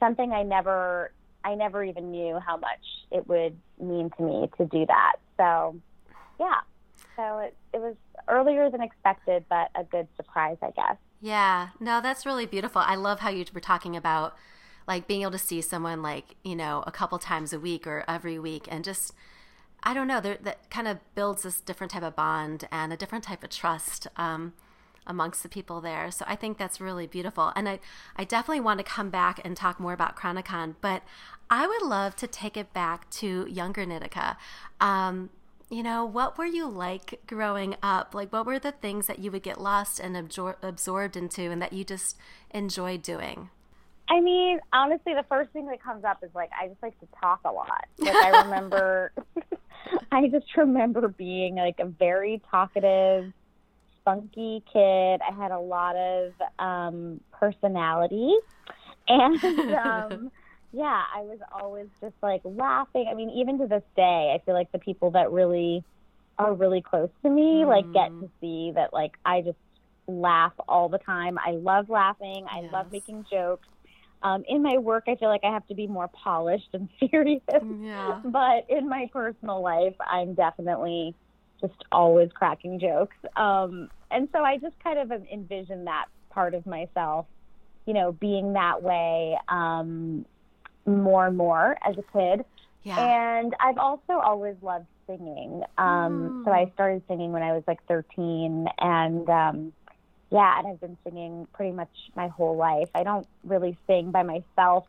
something 0.00 0.32
I 0.32 0.42
never 0.42 1.12
I 1.46 1.54
never 1.54 1.84
even 1.84 2.10
knew 2.10 2.38
how 2.38 2.56
much 2.56 2.80
it 3.10 3.28
would 3.28 3.60
mean 3.78 4.08
to 4.16 4.22
me 4.22 4.50
to 4.56 4.64
do 4.64 4.86
that. 4.86 5.16
So, 5.36 5.78
yeah. 6.40 6.60
So 7.16 7.38
it, 7.40 7.54
it 7.74 7.80
was 7.82 7.96
earlier 8.28 8.70
than 8.70 8.80
expected, 8.80 9.44
but 9.50 9.68
a 9.74 9.84
good 9.84 10.08
surprise, 10.16 10.56
I 10.62 10.70
guess. 10.70 10.96
Yeah. 11.20 11.68
No, 11.78 12.00
that's 12.00 12.24
really 12.24 12.46
beautiful. 12.46 12.80
I 12.80 12.94
love 12.94 13.20
how 13.20 13.28
you 13.28 13.44
were 13.52 13.60
talking 13.60 13.94
about 13.94 14.36
like 14.86 15.06
being 15.06 15.20
able 15.20 15.32
to 15.32 15.38
see 15.38 15.60
someone 15.60 16.00
like, 16.00 16.36
you 16.42 16.56
know, 16.56 16.82
a 16.86 16.90
couple 16.90 17.18
times 17.18 17.52
a 17.52 17.60
week 17.60 17.86
or 17.86 18.04
every 18.08 18.38
week 18.38 18.66
and 18.70 18.82
just 18.84 19.12
I 19.84 19.94
don't 19.94 20.08
know, 20.08 20.20
that 20.20 20.70
kind 20.70 20.88
of 20.88 20.98
builds 21.14 21.42
this 21.42 21.60
different 21.60 21.92
type 21.92 22.02
of 22.02 22.16
bond 22.16 22.66
and 22.72 22.92
a 22.92 22.96
different 22.96 23.24
type 23.24 23.44
of 23.44 23.50
trust. 23.50 24.08
Um, 24.16 24.54
amongst 25.06 25.42
the 25.42 25.48
people 25.48 25.80
there. 25.80 26.10
So 26.10 26.24
I 26.26 26.36
think 26.36 26.58
that's 26.58 26.80
really 26.80 27.06
beautiful. 27.06 27.52
And 27.54 27.68
I, 27.68 27.80
I 28.16 28.24
definitely 28.24 28.60
want 28.60 28.78
to 28.78 28.84
come 28.84 29.10
back 29.10 29.40
and 29.44 29.56
talk 29.56 29.78
more 29.78 29.92
about 29.92 30.16
Chronicon, 30.16 30.76
but 30.80 31.02
I 31.50 31.66
would 31.66 31.82
love 31.82 32.16
to 32.16 32.26
take 32.26 32.56
it 32.56 32.72
back 32.72 33.10
to 33.10 33.46
younger 33.50 33.84
Nitika. 33.84 34.36
Um, 34.80 35.30
you 35.70 35.82
know, 35.82 36.04
what 36.04 36.38
were 36.38 36.46
you 36.46 36.68
like 36.68 37.20
growing 37.26 37.76
up? 37.82 38.14
Like, 38.14 38.32
what 38.32 38.46
were 38.46 38.58
the 38.58 38.72
things 38.72 39.06
that 39.06 39.18
you 39.18 39.30
would 39.30 39.42
get 39.42 39.60
lost 39.60 39.98
and 39.98 40.14
absor- 40.14 40.56
absorbed 40.62 41.16
into 41.16 41.50
and 41.50 41.60
that 41.60 41.72
you 41.72 41.84
just 41.84 42.16
enjoyed 42.50 43.02
doing? 43.02 43.50
I 44.08 44.20
mean, 44.20 44.60
honestly, 44.72 45.14
the 45.14 45.24
first 45.28 45.50
thing 45.52 45.66
that 45.68 45.82
comes 45.82 46.04
up 46.04 46.22
is 46.22 46.30
like, 46.34 46.50
I 46.58 46.68
just 46.68 46.82
like 46.82 46.98
to 47.00 47.06
talk 47.20 47.40
a 47.44 47.50
lot. 47.50 47.86
Like, 47.98 48.14
I 48.14 48.42
remember, 48.44 49.12
I 50.12 50.28
just 50.28 50.56
remember 50.56 51.08
being 51.08 51.56
like 51.56 51.78
a 51.78 51.86
very 51.86 52.40
talkative, 52.50 53.32
spunky 54.00 54.62
kid. 54.72 55.20
I 55.20 55.34
had 55.36 55.50
a 55.50 55.58
lot 55.58 55.96
of 55.96 56.32
um, 56.58 57.20
personality. 57.32 58.34
And 59.08 59.42
um, 59.74 60.30
yeah, 60.72 61.02
I 61.14 61.22
was 61.22 61.38
always 61.52 61.86
just 62.00 62.14
like 62.22 62.42
laughing. 62.44 63.06
I 63.10 63.14
mean, 63.14 63.30
even 63.30 63.58
to 63.58 63.66
this 63.66 63.82
day, 63.96 64.34
I 64.34 64.44
feel 64.44 64.54
like 64.54 64.72
the 64.72 64.78
people 64.78 65.12
that 65.12 65.30
really 65.30 65.84
are 66.38 66.52
really 66.52 66.82
close 66.82 67.10
to 67.22 67.30
me 67.30 67.62
mm. 67.62 67.68
like 67.68 67.84
get 67.92 68.08
to 68.08 68.28
see 68.40 68.72
that 68.74 68.92
like 68.92 69.12
I 69.24 69.40
just 69.40 69.58
laugh 70.06 70.52
all 70.68 70.88
the 70.88 70.98
time. 70.98 71.38
I 71.38 71.52
love 71.52 71.88
laughing. 71.88 72.46
I 72.50 72.62
yes. 72.62 72.72
love 72.72 72.92
making 72.92 73.24
jokes. 73.30 73.68
Um, 74.24 74.42
in 74.48 74.62
my 74.62 74.78
work, 74.78 75.04
I 75.06 75.16
feel 75.16 75.28
like 75.28 75.44
I 75.44 75.52
have 75.52 75.66
to 75.68 75.74
be 75.74 75.86
more 75.86 76.08
polished 76.08 76.70
and 76.72 76.88
serious. 77.10 77.42
Yeah. 77.50 78.20
But 78.24 78.66
in 78.70 78.88
my 78.88 79.08
personal 79.12 79.62
life, 79.62 79.94
I'm 80.00 80.32
definitely 80.34 81.14
just 81.60 81.74
always 81.92 82.30
cracking 82.32 82.80
jokes. 82.80 83.16
Um, 83.36 83.90
and 84.10 84.28
so 84.32 84.42
I 84.42 84.56
just 84.56 84.78
kind 84.82 84.98
of 84.98 85.12
envision 85.30 85.84
that 85.84 86.06
part 86.30 86.54
of 86.54 86.66
myself, 86.66 87.26
you 87.86 87.92
know, 87.92 88.12
being 88.12 88.54
that 88.54 88.82
way 88.82 89.36
um, 89.48 90.24
more 90.86 91.26
and 91.26 91.36
more 91.36 91.76
as 91.86 91.96
a 91.98 92.18
kid. 92.18 92.44
Yeah. 92.82 93.38
And 93.38 93.54
I've 93.60 93.78
also 93.78 94.14
always 94.14 94.56
loved 94.62 94.86
singing. 95.06 95.62
Um, 95.76 96.42
mm. 96.42 96.44
So 96.44 96.50
I 96.50 96.70
started 96.74 97.02
singing 97.08 97.32
when 97.32 97.42
I 97.42 97.52
was 97.52 97.62
like 97.66 97.78
13, 97.88 98.68
and 98.78 99.28
um, 99.28 99.72
yeah, 100.30 100.58
and 100.58 100.68
I've 100.68 100.80
been 100.80 100.96
singing 101.04 101.46
pretty 101.52 101.72
much 101.72 101.90
my 102.16 102.28
whole 102.28 102.56
life. 102.56 102.88
I 102.94 103.02
don't 103.02 103.26
really 103.44 103.76
sing 103.86 104.10
by 104.10 104.22
myself 104.22 104.86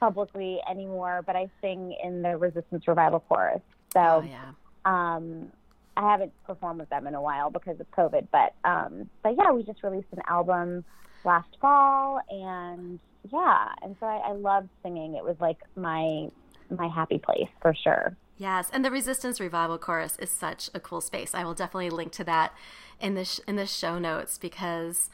publicly 0.00 0.58
anymore, 0.68 1.22
but 1.24 1.36
I 1.36 1.48
sing 1.60 1.96
in 2.02 2.22
the 2.22 2.36
Resistance 2.36 2.88
Revival 2.88 3.20
Chorus. 3.20 3.62
So, 3.92 4.00
oh, 4.00 4.28
yeah. 4.28 4.52
um, 4.84 5.52
I 5.96 6.10
haven't 6.10 6.32
performed 6.44 6.80
with 6.80 6.90
them 6.90 7.06
in 7.06 7.14
a 7.14 7.22
while 7.22 7.50
because 7.50 7.78
of 7.78 7.90
COVID, 7.92 8.28
but 8.32 8.54
um, 8.68 9.08
but 9.22 9.36
yeah, 9.36 9.52
we 9.52 9.62
just 9.62 9.82
released 9.82 10.08
an 10.12 10.22
album 10.28 10.84
last 11.24 11.48
fall, 11.60 12.20
and 12.28 12.98
yeah, 13.30 13.68
and 13.82 13.94
so 14.00 14.06
I, 14.06 14.30
I 14.30 14.32
loved 14.32 14.68
singing. 14.82 15.14
It 15.14 15.24
was 15.24 15.36
like 15.40 15.58
my 15.76 16.28
my 16.70 16.88
happy 16.88 17.18
place 17.18 17.48
for 17.60 17.74
sure. 17.74 18.16
Yes, 18.36 18.70
and 18.72 18.84
the 18.84 18.90
Resistance 18.90 19.40
Revival 19.40 19.78
Chorus 19.78 20.16
is 20.18 20.30
such 20.30 20.70
a 20.74 20.80
cool 20.80 21.00
space. 21.00 21.34
I 21.34 21.44
will 21.44 21.54
definitely 21.54 21.90
link 21.90 22.12
to 22.12 22.24
that 22.24 22.54
in 23.00 23.14
the 23.14 23.24
sh- 23.24 23.40
in 23.46 23.56
the 23.56 23.66
show 23.66 23.98
notes 23.98 24.38
because 24.38 25.10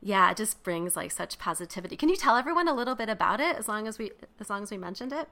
yeah, 0.00 0.30
it 0.30 0.36
just 0.36 0.62
brings 0.64 0.96
like 0.96 1.12
such 1.12 1.38
positivity. 1.38 1.96
Can 1.96 2.08
you 2.08 2.16
tell 2.16 2.36
everyone 2.36 2.66
a 2.66 2.74
little 2.74 2.96
bit 2.96 3.08
about 3.08 3.40
it 3.40 3.56
as 3.56 3.68
long 3.68 3.86
as 3.86 3.98
we 3.98 4.10
as 4.40 4.50
long 4.50 4.62
as 4.62 4.70
we 4.70 4.78
mentioned 4.78 5.12
it? 5.12 5.28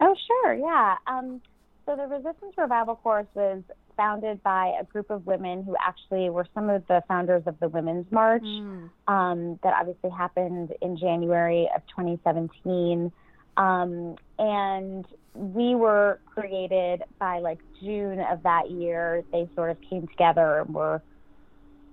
Oh, 0.00 0.14
sure. 0.26 0.54
Yeah. 0.54 0.96
Um, 1.06 1.40
so 1.84 1.96
the 1.96 2.06
Resistance 2.06 2.54
Revival 2.56 2.96
Chorus 2.96 3.26
was 3.34 3.62
founded 3.96 4.40
by 4.44 4.72
a 4.80 4.84
group 4.84 5.10
of 5.10 5.26
women 5.26 5.64
who 5.64 5.74
actually 5.84 6.30
were 6.30 6.46
some 6.54 6.70
of 6.70 6.86
the 6.86 7.02
founders 7.08 7.42
of 7.46 7.58
the 7.58 7.68
Women's 7.68 8.06
March 8.12 8.44
mm. 8.44 8.88
um, 9.08 9.58
that 9.64 9.74
obviously 9.74 10.10
happened 10.10 10.72
in 10.80 10.96
January 10.96 11.68
of 11.74 11.82
2017. 11.88 13.12
Um, 13.58 14.16
and 14.38 15.04
we 15.34 15.74
were 15.74 16.20
created 16.26 17.02
by 17.18 17.40
like 17.40 17.58
June 17.82 18.20
of 18.20 18.42
that 18.44 18.70
year. 18.70 19.24
They 19.32 19.48
sort 19.54 19.70
of 19.70 19.76
came 19.90 20.06
together 20.06 20.60
and 20.60 20.74
were 20.74 21.02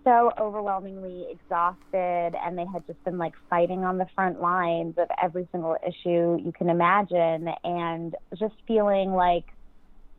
so 0.04 0.32
overwhelmingly 0.40 1.26
exhausted 1.32 2.36
and 2.46 2.58
they 2.58 2.66
had 2.72 2.86
just 2.86 3.04
been 3.04 3.18
like 3.18 3.34
fighting 3.50 3.84
on 3.84 3.98
the 3.98 4.06
front 4.14 4.40
lines 4.40 4.94
of 5.00 5.08
every 5.22 5.48
single 5.52 5.76
issue 5.86 6.40
you 6.46 6.54
can 6.56 6.70
imagine 6.70 7.50
and 7.64 8.16
just 8.38 8.54
feeling 8.68 9.12
like 9.12 9.46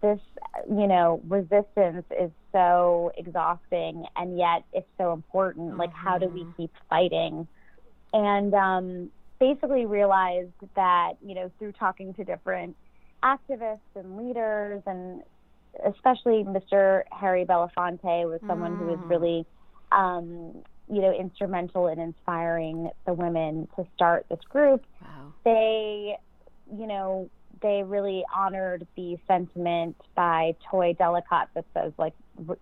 this, 0.02 0.18
you 0.68 0.88
know, 0.88 1.20
resistance 1.28 2.04
is 2.20 2.30
so 2.50 3.12
exhausting 3.16 4.04
and 4.16 4.36
yet 4.36 4.64
it's 4.72 4.88
so 4.98 5.12
important. 5.12 5.70
Mm-hmm. 5.70 5.80
Like, 5.80 5.92
how 5.92 6.18
do 6.18 6.26
we 6.26 6.40
mm-hmm. 6.40 6.62
keep 6.62 6.72
fighting? 6.90 7.46
And 8.12 8.54
um, 8.54 9.10
basically 9.38 9.86
realized 9.86 10.52
that, 10.74 11.14
you 11.24 11.34
know, 11.34 11.50
through 11.58 11.72
talking 11.72 12.14
to 12.14 12.24
different 12.24 12.76
activists 13.22 13.78
and 13.94 14.16
leaders, 14.16 14.82
and 14.86 15.22
especially 15.86 16.44
Mr. 16.44 17.02
Harry 17.10 17.44
Belafonte 17.44 18.28
was 18.28 18.40
someone 18.46 18.72
mm. 18.72 18.78
who 18.78 18.86
was 18.86 18.98
mm. 18.98 19.10
really, 19.10 19.46
um, 19.92 20.62
you 20.88 21.00
know, 21.00 21.12
instrumental 21.12 21.88
in 21.88 21.98
inspiring 21.98 22.90
the 23.06 23.12
women 23.12 23.68
to 23.76 23.86
start 23.94 24.26
this 24.28 24.40
group. 24.48 24.84
Wow. 25.02 25.32
They, 25.44 26.16
you 26.76 26.86
know, 26.86 27.30
they 27.62 27.82
really 27.84 28.24
honored 28.34 28.86
the 28.96 29.16
sentiment 29.26 29.96
by 30.14 30.54
Toi 30.70 30.92
Derricotte 30.92 31.48
that 31.54 31.64
says 31.74 31.92
like 31.98 32.12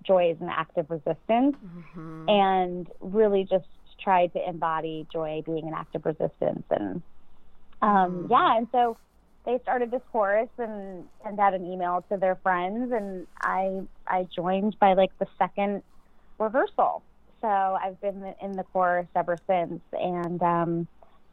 joy 0.05 0.31
is 0.31 0.41
an 0.41 0.49
act 0.49 0.79
of 0.79 0.89
resistance, 0.91 1.57
mm-hmm. 1.57 2.29
and 2.29 2.89
really 3.01 3.45
just 3.49 3.67
tried 4.05 4.33
to 4.35 4.49
embody 4.49 5.07
joy 5.13 5.43
being 5.45 5.67
an 5.67 5.75
act 5.75 5.97
of 5.97 6.05
resistance. 6.05 6.65
And 6.71 7.03
um, 7.83 8.25
mm. 8.25 8.31
yeah, 8.31 8.59
and 8.59 8.69
so 8.71 8.97
they 9.45 9.59
started 9.63 9.91
this 9.91 10.03
chorus 10.13 10.49
and 10.59 11.05
sent 11.25 11.41
out 11.41 11.55
an 11.55 11.65
email 11.67 12.05
to 12.11 12.17
their 12.17 12.37
friends, 12.37 12.93
and 12.93 13.27
I 13.41 13.81
I 14.07 14.29
joined 14.35 14.77
by 14.79 14.93
like 14.93 15.11
the 15.19 15.27
second 15.39 15.83
rehearsal. 16.39 17.03
So 17.41 17.49
I've 17.49 18.01
been 18.01 18.35
in 18.41 18.53
the 18.53 18.65
chorus 18.65 19.09
ever 19.17 19.37
since, 19.47 19.81
and 19.93 20.43
um, 20.43 20.89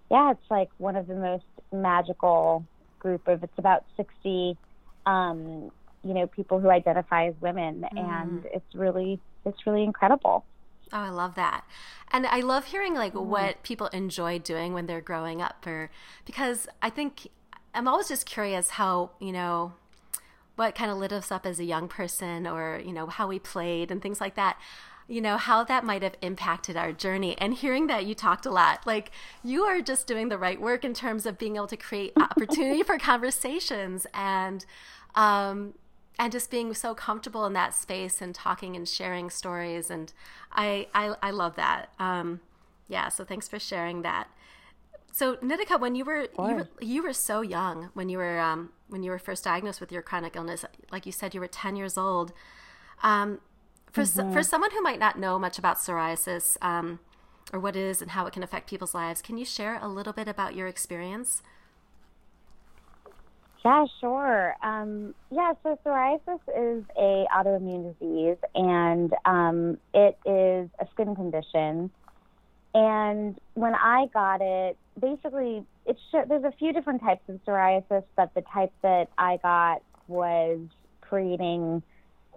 yeah, 0.09 0.31
it's 0.31 0.49
like 0.49 0.69
one 0.77 0.95
of 0.95 1.07
the 1.07 1.15
most 1.15 1.45
magical 1.71 2.65
group 2.99 3.27
of 3.27 3.43
it's 3.43 3.57
about 3.57 3.83
60 3.97 4.57
um, 5.05 5.71
you 6.03 6.13
know 6.13 6.27
people 6.27 6.59
who 6.59 6.69
identify 6.69 7.27
as 7.27 7.33
women 7.41 7.85
mm. 7.93 7.99
and 7.99 8.45
it's 8.45 8.75
really 8.75 9.19
it's 9.45 9.65
really 9.65 9.83
incredible 9.83 10.43
Oh, 10.93 10.99
I 10.99 11.09
love 11.09 11.35
that. 11.35 11.63
And 12.11 12.25
I 12.27 12.41
love 12.41 12.65
hearing 12.65 12.93
like 12.93 13.13
mm. 13.13 13.23
what 13.23 13.63
people 13.63 13.87
enjoy 13.87 14.39
doing 14.39 14.73
when 14.73 14.85
they're 14.85 15.01
growing 15.01 15.41
up 15.41 15.65
or 15.65 15.89
because 16.25 16.67
I 16.81 16.89
think 16.89 17.29
I'm 17.73 17.87
always 17.87 18.07
just 18.07 18.25
curious 18.25 18.71
how, 18.71 19.11
you 19.19 19.31
know, 19.31 19.73
what 20.55 20.75
kind 20.75 20.91
of 20.91 20.97
lit 20.97 21.13
us 21.13 21.31
up 21.31 21.45
as 21.45 21.59
a 21.59 21.63
young 21.63 21.87
person 21.87 22.45
or, 22.45 22.81
you 22.83 22.91
know, 22.91 23.07
how 23.07 23.27
we 23.27 23.39
played 23.39 23.89
and 23.89 24.01
things 24.01 24.19
like 24.19 24.35
that 24.35 24.57
you 25.11 25.19
know, 25.19 25.35
how 25.35 25.61
that 25.61 25.83
might 25.83 26.03
have 26.03 26.15
impacted 26.21 26.77
our 26.77 26.93
journey. 26.93 27.37
And 27.37 27.53
hearing 27.53 27.87
that 27.87 28.05
you 28.05 28.15
talked 28.15 28.45
a 28.45 28.49
lot, 28.49 28.87
like 28.87 29.11
you 29.43 29.63
are 29.63 29.81
just 29.81 30.07
doing 30.07 30.29
the 30.29 30.37
right 30.37 30.59
work 30.59 30.85
in 30.85 30.93
terms 30.93 31.25
of 31.25 31.37
being 31.37 31.57
able 31.57 31.67
to 31.67 31.75
create 31.75 32.13
opportunity 32.15 32.81
for 32.81 32.97
conversations 32.99 34.07
and, 34.13 34.65
um, 35.15 35.73
and 36.21 36.31
just 36.31 36.51
being 36.51 36.71
so 36.75 36.93
comfortable 36.93 37.47
in 37.47 37.53
that 37.53 37.73
space 37.73 38.21
and 38.21 38.35
talking 38.35 38.75
and 38.75 38.87
sharing 38.87 39.31
stories. 39.31 39.89
And 39.89 40.13
I, 40.51 40.87
I, 40.93 41.15
I 41.23 41.31
love 41.31 41.55
that. 41.55 41.89
Um, 41.97 42.41
yeah. 42.87 43.09
So 43.09 43.23
thanks 43.25 43.47
for 43.47 43.57
sharing 43.57 44.03
that. 44.03 44.27
So 45.11 45.37
Nitika, 45.37 45.79
when 45.79 45.95
you 45.95 46.05
were, 46.05 46.27
you 46.37 46.55
were, 46.55 46.69
you 46.79 47.01
were 47.01 47.11
so 47.11 47.41
young 47.41 47.89
when 47.95 48.07
you 48.07 48.19
were 48.19 48.39
um, 48.39 48.69
when 48.87 49.01
you 49.01 49.09
were 49.09 49.17
first 49.17 49.43
diagnosed 49.43 49.81
with 49.81 49.91
your 49.91 50.03
chronic 50.03 50.35
illness, 50.35 50.63
like 50.91 51.07
you 51.07 51.11
said, 51.11 51.33
you 51.33 51.39
were 51.39 51.47
ten 51.47 51.75
years 51.75 51.97
old. 51.97 52.33
Um, 53.01 53.39
for, 53.91 54.03
mm-hmm. 54.03 54.31
for 54.31 54.43
someone 54.43 54.71
who 54.71 54.81
might 54.81 54.99
not 54.99 55.17
know 55.17 55.39
much 55.39 55.57
about 55.57 55.77
psoriasis 55.77 56.55
um, 56.61 56.99
or 57.51 57.59
what 57.59 57.75
it 57.75 57.83
is 57.83 57.99
and 57.99 58.11
how 58.11 58.27
it 58.27 58.31
can 58.31 58.43
affect 58.43 58.69
people's 58.69 58.93
lives, 58.93 59.23
can 59.23 59.39
you 59.39 59.43
share 59.43 59.79
a 59.81 59.87
little 59.87 60.13
bit 60.13 60.27
about 60.27 60.55
your 60.55 60.67
experience? 60.67 61.41
Yeah, 63.63 63.85
sure. 63.99 64.55
Um, 64.63 65.13
yeah, 65.29 65.53
so 65.61 65.77
psoriasis 65.85 66.39
is 66.47 66.83
a 66.97 67.25
autoimmune 67.35 67.93
disease, 67.93 68.37
and 68.55 69.13
um, 69.25 69.77
it 69.93 70.17
is 70.25 70.69
a 70.79 70.87
skin 70.93 71.15
condition. 71.15 71.91
And 72.73 73.39
when 73.53 73.75
I 73.75 74.07
got 74.13 74.41
it, 74.41 74.77
basically, 74.99 75.63
it's 75.85 75.99
there's 76.11 76.43
a 76.43 76.53
few 76.57 76.73
different 76.73 77.01
types 77.01 77.21
of 77.27 77.39
psoriasis, 77.45 78.03
but 78.15 78.33
the 78.33 78.41
type 78.53 78.71
that 78.81 79.09
I 79.17 79.37
got 79.43 79.83
was 80.07 80.59
creating 81.01 81.83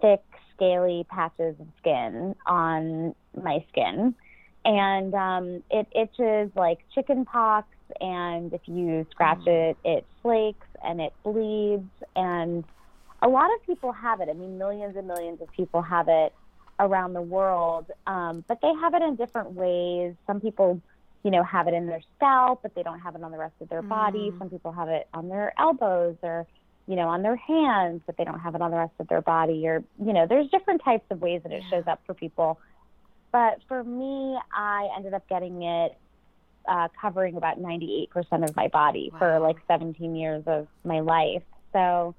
thick, 0.01 0.23
scaly 0.55 1.05
patches 1.09 1.55
of 1.59 1.67
skin 1.79 2.35
on 2.45 3.15
my 3.41 3.65
skin. 3.71 4.13
And 4.63 5.13
um, 5.13 5.63
it 5.69 5.87
itches 5.95 6.51
like 6.55 6.79
chicken 6.93 7.25
pox, 7.25 7.67
and 8.01 8.51
if 8.51 8.61
you 8.65 9.05
scratch 9.11 9.39
mm. 9.39 9.71
it, 9.71 9.77
it 9.85 10.05
flakes 10.21 10.67
and 10.85 11.01
it 11.01 11.13
bleeds. 11.23 11.89
And 12.15 12.63
a 13.21 13.27
lot 13.27 13.49
of 13.55 13.65
people 13.65 13.91
have 13.91 14.21
it. 14.21 14.29
I 14.29 14.33
mean, 14.33 14.57
millions 14.57 14.95
and 14.95 15.07
millions 15.07 15.41
of 15.41 15.51
people 15.51 15.81
have 15.81 16.07
it 16.07 16.33
around 16.79 17.13
the 17.13 17.21
world, 17.21 17.89
um, 18.05 18.43
but 18.47 18.59
they 18.61 18.71
have 18.81 18.93
it 18.93 19.01
in 19.01 19.15
different 19.15 19.53
ways. 19.53 20.13
Some 20.27 20.41
people, 20.41 20.81
you 21.23 21.31
know, 21.31 21.43
have 21.43 21.67
it 21.67 21.73
in 21.73 21.87
their 21.87 22.01
scalp, 22.17 22.59
but 22.61 22.75
they 22.75 22.83
don't 22.83 22.99
have 22.99 23.15
it 23.15 23.23
on 23.23 23.31
the 23.31 23.37
rest 23.37 23.53
of 23.61 23.69
their 23.69 23.81
mm. 23.81 23.89
body. 23.89 24.31
Some 24.37 24.49
people 24.49 24.71
have 24.71 24.89
it 24.89 25.07
on 25.13 25.29
their 25.29 25.53
elbows 25.57 26.17
or, 26.21 26.45
you 26.87 26.95
know, 26.95 27.07
on 27.07 27.21
their 27.21 27.37
hands, 27.37 28.01
but 28.05 28.17
they 28.17 28.25
don't 28.25 28.39
have 28.39 28.55
it 28.55 28.61
on 28.61 28.71
the 28.71 28.77
rest 28.77 28.93
of 28.99 29.07
their 29.07 29.21
body. 29.21 29.65
Or, 29.67 29.83
you 30.03 30.13
know, 30.13 30.25
there's 30.27 30.49
different 30.49 30.83
types 30.83 31.05
of 31.09 31.21
ways 31.21 31.41
that 31.43 31.51
it 31.51 31.63
shows 31.69 31.85
up 31.87 32.01
for 32.05 32.13
people. 32.13 32.59
But 33.31 33.59
for 33.67 33.83
me, 33.83 34.37
I 34.53 34.89
ended 34.95 35.13
up 35.13 35.27
getting 35.27 35.63
it 35.63 35.97
uh, 36.67 36.87
covering 36.99 37.37
about 37.37 37.59
98% 37.59 38.09
of 38.43 38.55
my 38.55 38.67
body 38.67 39.09
wow. 39.13 39.19
for 39.19 39.39
like 39.39 39.57
17 39.67 40.15
years 40.15 40.43
of 40.47 40.67
my 40.83 40.99
life. 40.99 41.43
So 41.73 42.15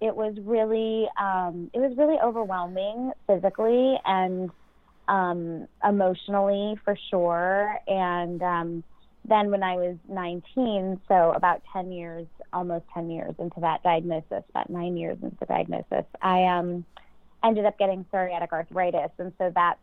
it 0.00 0.14
was 0.14 0.34
really, 0.42 1.08
um, 1.20 1.70
it 1.72 1.78
was 1.78 1.96
really 1.96 2.18
overwhelming 2.22 3.12
physically 3.26 3.98
and 4.04 4.50
um, 5.08 5.66
emotionally 5.86 6.76
for 6.84 6.96
sure. 7.10 7.78
And 7.86 8.42
um, 8.42 8.84
then 9.24 9.50
when 9.50 9.62
I 9.62 9.74
was 9.74 9.96
19, 10.08 11.00
so 11.08 11.32
about 11.34 11.62
10 11.72 11.92
years, 11.92 12.26
almost 12.52 12.84
10 12.94 13.10
years 13.10 13.34
into 13.38 13.60
that 13.60 13.82
diagnosis, 13.82 14.44
about 14.50 14.70
nine 14.70 14.96
years 14.96 15.18
into 15.22 15.36
the 15.40 15.46
diagnosis, 15.46 16.04
I 16.22 16.44
um, 16.44 16.84
ended 17.44 17.64
up 17.64 17.78
getting 17.78 18.04
psoriatic 18.12 18.52
arthritis. 18.52 19.10
And 19.18 19.32
so 19.38 19.50
that's 19.54 19.80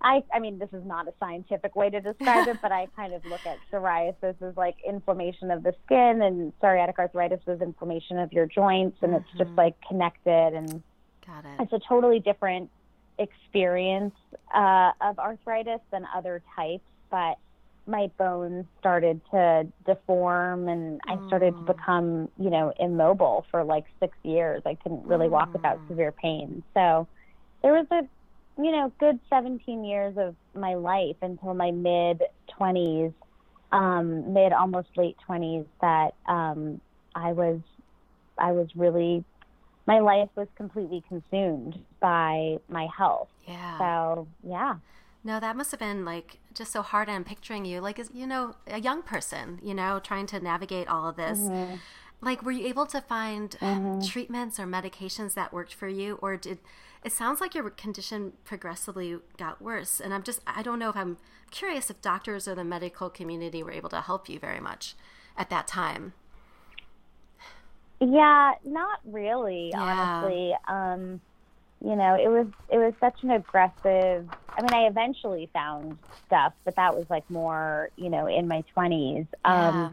I, 0.00 0.22
I 0.32 0.38
mean, 0.40 0.58
this 0.58 0.68
is 0.72 0.84
not 0.84 1.08
a 1.08 1.14
scientific 1.18 1.74
way 1.74 1.90
to 1.90 2.00
describe 2.00 2.48
it, 2.48 2.58
but 2.62 2.70
I 2.70 2.86
kind 2.96 3.14
of 3.14 3.24
look 3.24 3.44
at 3.46 3.58
psoriasis 3.72 4.40
as 4.42 4.56
like 4.56 4.76
inflammation 4.86 5.50
of 5.50 5.62
the 5.62 5.74
skin, 5.84 6.22
and 6.22 6.52
psoriatic 6.60 6.98
arthritis 6.98 7.40
is 7.46 7.60
inflammation 7.60 8.18
of 8.18 8.32
your 8.32 8.46
joints, 8.46 8.98
and 9.02 9.12
mm-hmm. 9.12 9.22
it's 9.22 9.38
just 9.38 9.50
mm-hmm. 9.50 9.58
like 9.58 9.74
connected, 9.88 10.54
and 10.54 10.82
Got 11.26 11.44
it. 11.44 11.60
it's 11.60 11.72
a 11.72 11.80
totally 11.88 12.20
different 12.20 12.70
experience 13.18 14.14
uh, 14.54 14.92
of 15.00 15.18
arthritis 15.18 15.80
than 15.90 16.06
other 16.14 16.42
types, 16.54 16.84
but 17.10 17.38
my 17.86 18.10
bones 18.18 18.66
started 18.78 19.20
to 19.30 19.66
deform, 19.86 20.68
and 20.68 21.00
I 21.06 21.16
started 21.28 21.54
mm. 21.54 21.66
to 21.66 21.72
become, 21.72 22.28
you 22.38 22.50
know, 22.50 22.72
immobile 22.80 23.46
for 23.50 23.62
like 23.62 23.84
six 24.00 24.16
years. 24.24 24.62
I 24.66 24.74
couldn't 24.74 25.06
really 25.06 25.28
mm. 25.28 25.30
walk 25.30 25.52
without 25.52 25.78
mm. 25.78 25.88
severe 25.88 26.12
pain, 26.12 26.62
so 26.74 27.06
there 27.62 27.72
was 27.72 27.86
a 27.90 28.02
you 28.58 28.70
know, 28.70 28.92
good 28.98 29.18
17 29.28 29.84
years 29.84 30.16
of 30.16 30.34
my 30.54 30.74
life 30.74 31.16
until 31.22 31.54
my 31.54 31.70
mid 31.70 32.22
20s, 32.58 33.12
um, 33.72 34.32
mid 34.32 34.52
almost 34.52 34.88
late 34.96 35.16
20s, 35.28 35.66
that 35.80 36.14
um, 36.26 36.80
I 37.14 37.32
was, 37.32 37.60
I 38.38 38.52
was 38.52 38.68
really, 38.74 39.24
my 39.86 40.00
life 40.00 40.30
was 40.36 40.48
completely 40.56 41.02
consumed 41.08 41.78
by 42.00 42.58
my 42.68 42.88
health. 42.96 43.28
Yeah. 43.46 43.78
So 43.78 44.28
yeah. 44.42 44.76
No, 45.22 45.40
that 45.40 45.56
must 45.56 45.72
have 45.72 45.80
been 45.80 46.04
like 46.04 46.38
just 46.54 46.72
so 46.72 46.82
hard. 46.82 47.08
I'm 47.08 47.24
picturing 47.24 47.64
you 47.64 47.80
like, 47.80 47.98
as 47.98 48.10
you 48.14 48.26
know, 48.26 48.54
a 48.68 48.80
young 48.80 49.02
person, 49.02 49.58
you 49.62 49.74
know, 49.74 49.98
trying 49.98 50.26
to 50.26 50.40
navigate 50.40 50.86
all 50.88 51.08
of 51.08 51.16
this. 51.16 51.40
Mm-hmm. 51.40 51.76
Like, 52.20 52.42
were 52.42 52.52
you 52.52 52.66
able 52.66 52.86
to 52.86 53.00
find 53.00 53.50
mm-hmm. 53.50 54.06
treatments 54.06 54.58
or 54.58 54.66
medications 54.66 55.34
that 55.34 55.52
worked 55.52 55.74
for 55.74 55.88
you, 55.88 56.18
or 56.22 56.36
did 56.36 56.58
it 57.06 57.12
sounds 57.12 57.40
like 57.40 57.54
your 57.54 57.70
condition 57.70 58.32
progressively 58.44 59.16
got 59.36 59.62
worse. 59.62 60.00
And 60.00 60.12
I'm 60.12 60.24
just, 60.24 60.40
I 60.44 60.60
don't 60.60 60.80
know 60.80 60.90
if 60.90 60.96
I'm 60.96 61.18
curious 61.52 61.88
if 61.88 62.02
doctors 62.02 62.48
or 62.48 62.56
the 62.56 62.64
medical 62.64 63.08
community 63.10 63.62
were 63.62 63.70
able 63.70 63.88
to 63.90 64.00
help 64.00 64.28
you 64.28 64.40
very 64.40 64.58
much 64.58 64.96
at 65.38 65.48
that 65.48 65.68
time. 65.68 66.14
Yeah, 68.00 68.54
not 68.64 68.98
really, 69.04 69.70
yeah. 69.72 69.80
honestly. 69.80 70.54
Um, 70.66 71.20
you 71.80 71.94
know, 71.94 72.16
it 72.16 72.28
was 72.28 72.48
it 72.70 72.78
was 72.78 72.92
such 72.98 73.22
an 73.22 73.30
aggressive. 73.30 74.28
I 74.48 74.62
mean, 74.62 74.72
I 74.72 74.88
eventually 74.88 75.48
found 75.52 75.98
stuff, 76.26 76.54
but 76.64 76.74
that 76.74 76.96
was 76.96 77.06
like 77.08 77.28
more, 77.30 77.90
you 77.96 78.10
know, 78.10 78.26
in 78.26 78.48
my 78.48 78.64
twenties. 78.74 79.26
Um, 79.44 79.74
yeah. 79.74 79.90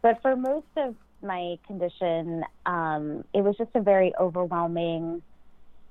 But 0.00 0.22
for 0.22 0.36
most 0.36 0.66
of 0.76 0.94
my 1.22 1.58
condition, 1.66 2.44
um, 2.66 3.24
it 3.34 3.42
was 3.42 3.56
just 3.56 3.70
a 3.74 3.80
very 3.80 4.14
overwhelming 4.20 5.22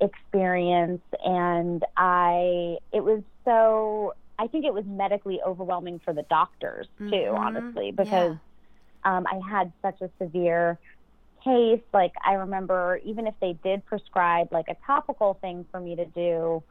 experience 0.01 1.03
and 1.23 1.85
I 1.95 2.77
it 2.91 3.03
was 3.03 3.21
so 3.45 4.15
I 4.39 4.47
think 4.47 4.65
it 4.65 4.73
was 4.73 4.85
medically 4.85 5.39
overwhelming 5.45 5.99
for 6.03 6.13
the 6.13 6.23
doctors 6.23 6.87
too, 6.97 7.05
mm-hmm. 7.05 7.35
honestly, 7.35 7.91
because 7.91 8.35
yeah. 9.05 9.17
um, 9.17 9.27
I 9.27 9.39
had 9.47 9.71
such 9.83 10.01
a 10.01 10.09
severe 10.19 10.79
case. 11.43 11.81
Like 11.93 12.13
I 12.25 12.33
remember 12.33 12.99
even 13.05 13.27
if 13.27 13.35
they 13.39 13.53
did 13.63 13.85
prescribe 13.85 14.51
like 14.51 14.67
a 14.67 14.75
topical 14.85 15.35
thing 15.41 15.65
for 15.71 15.79
me 15.79 15.95
to 15.95 16.05
do, 16.05 16.63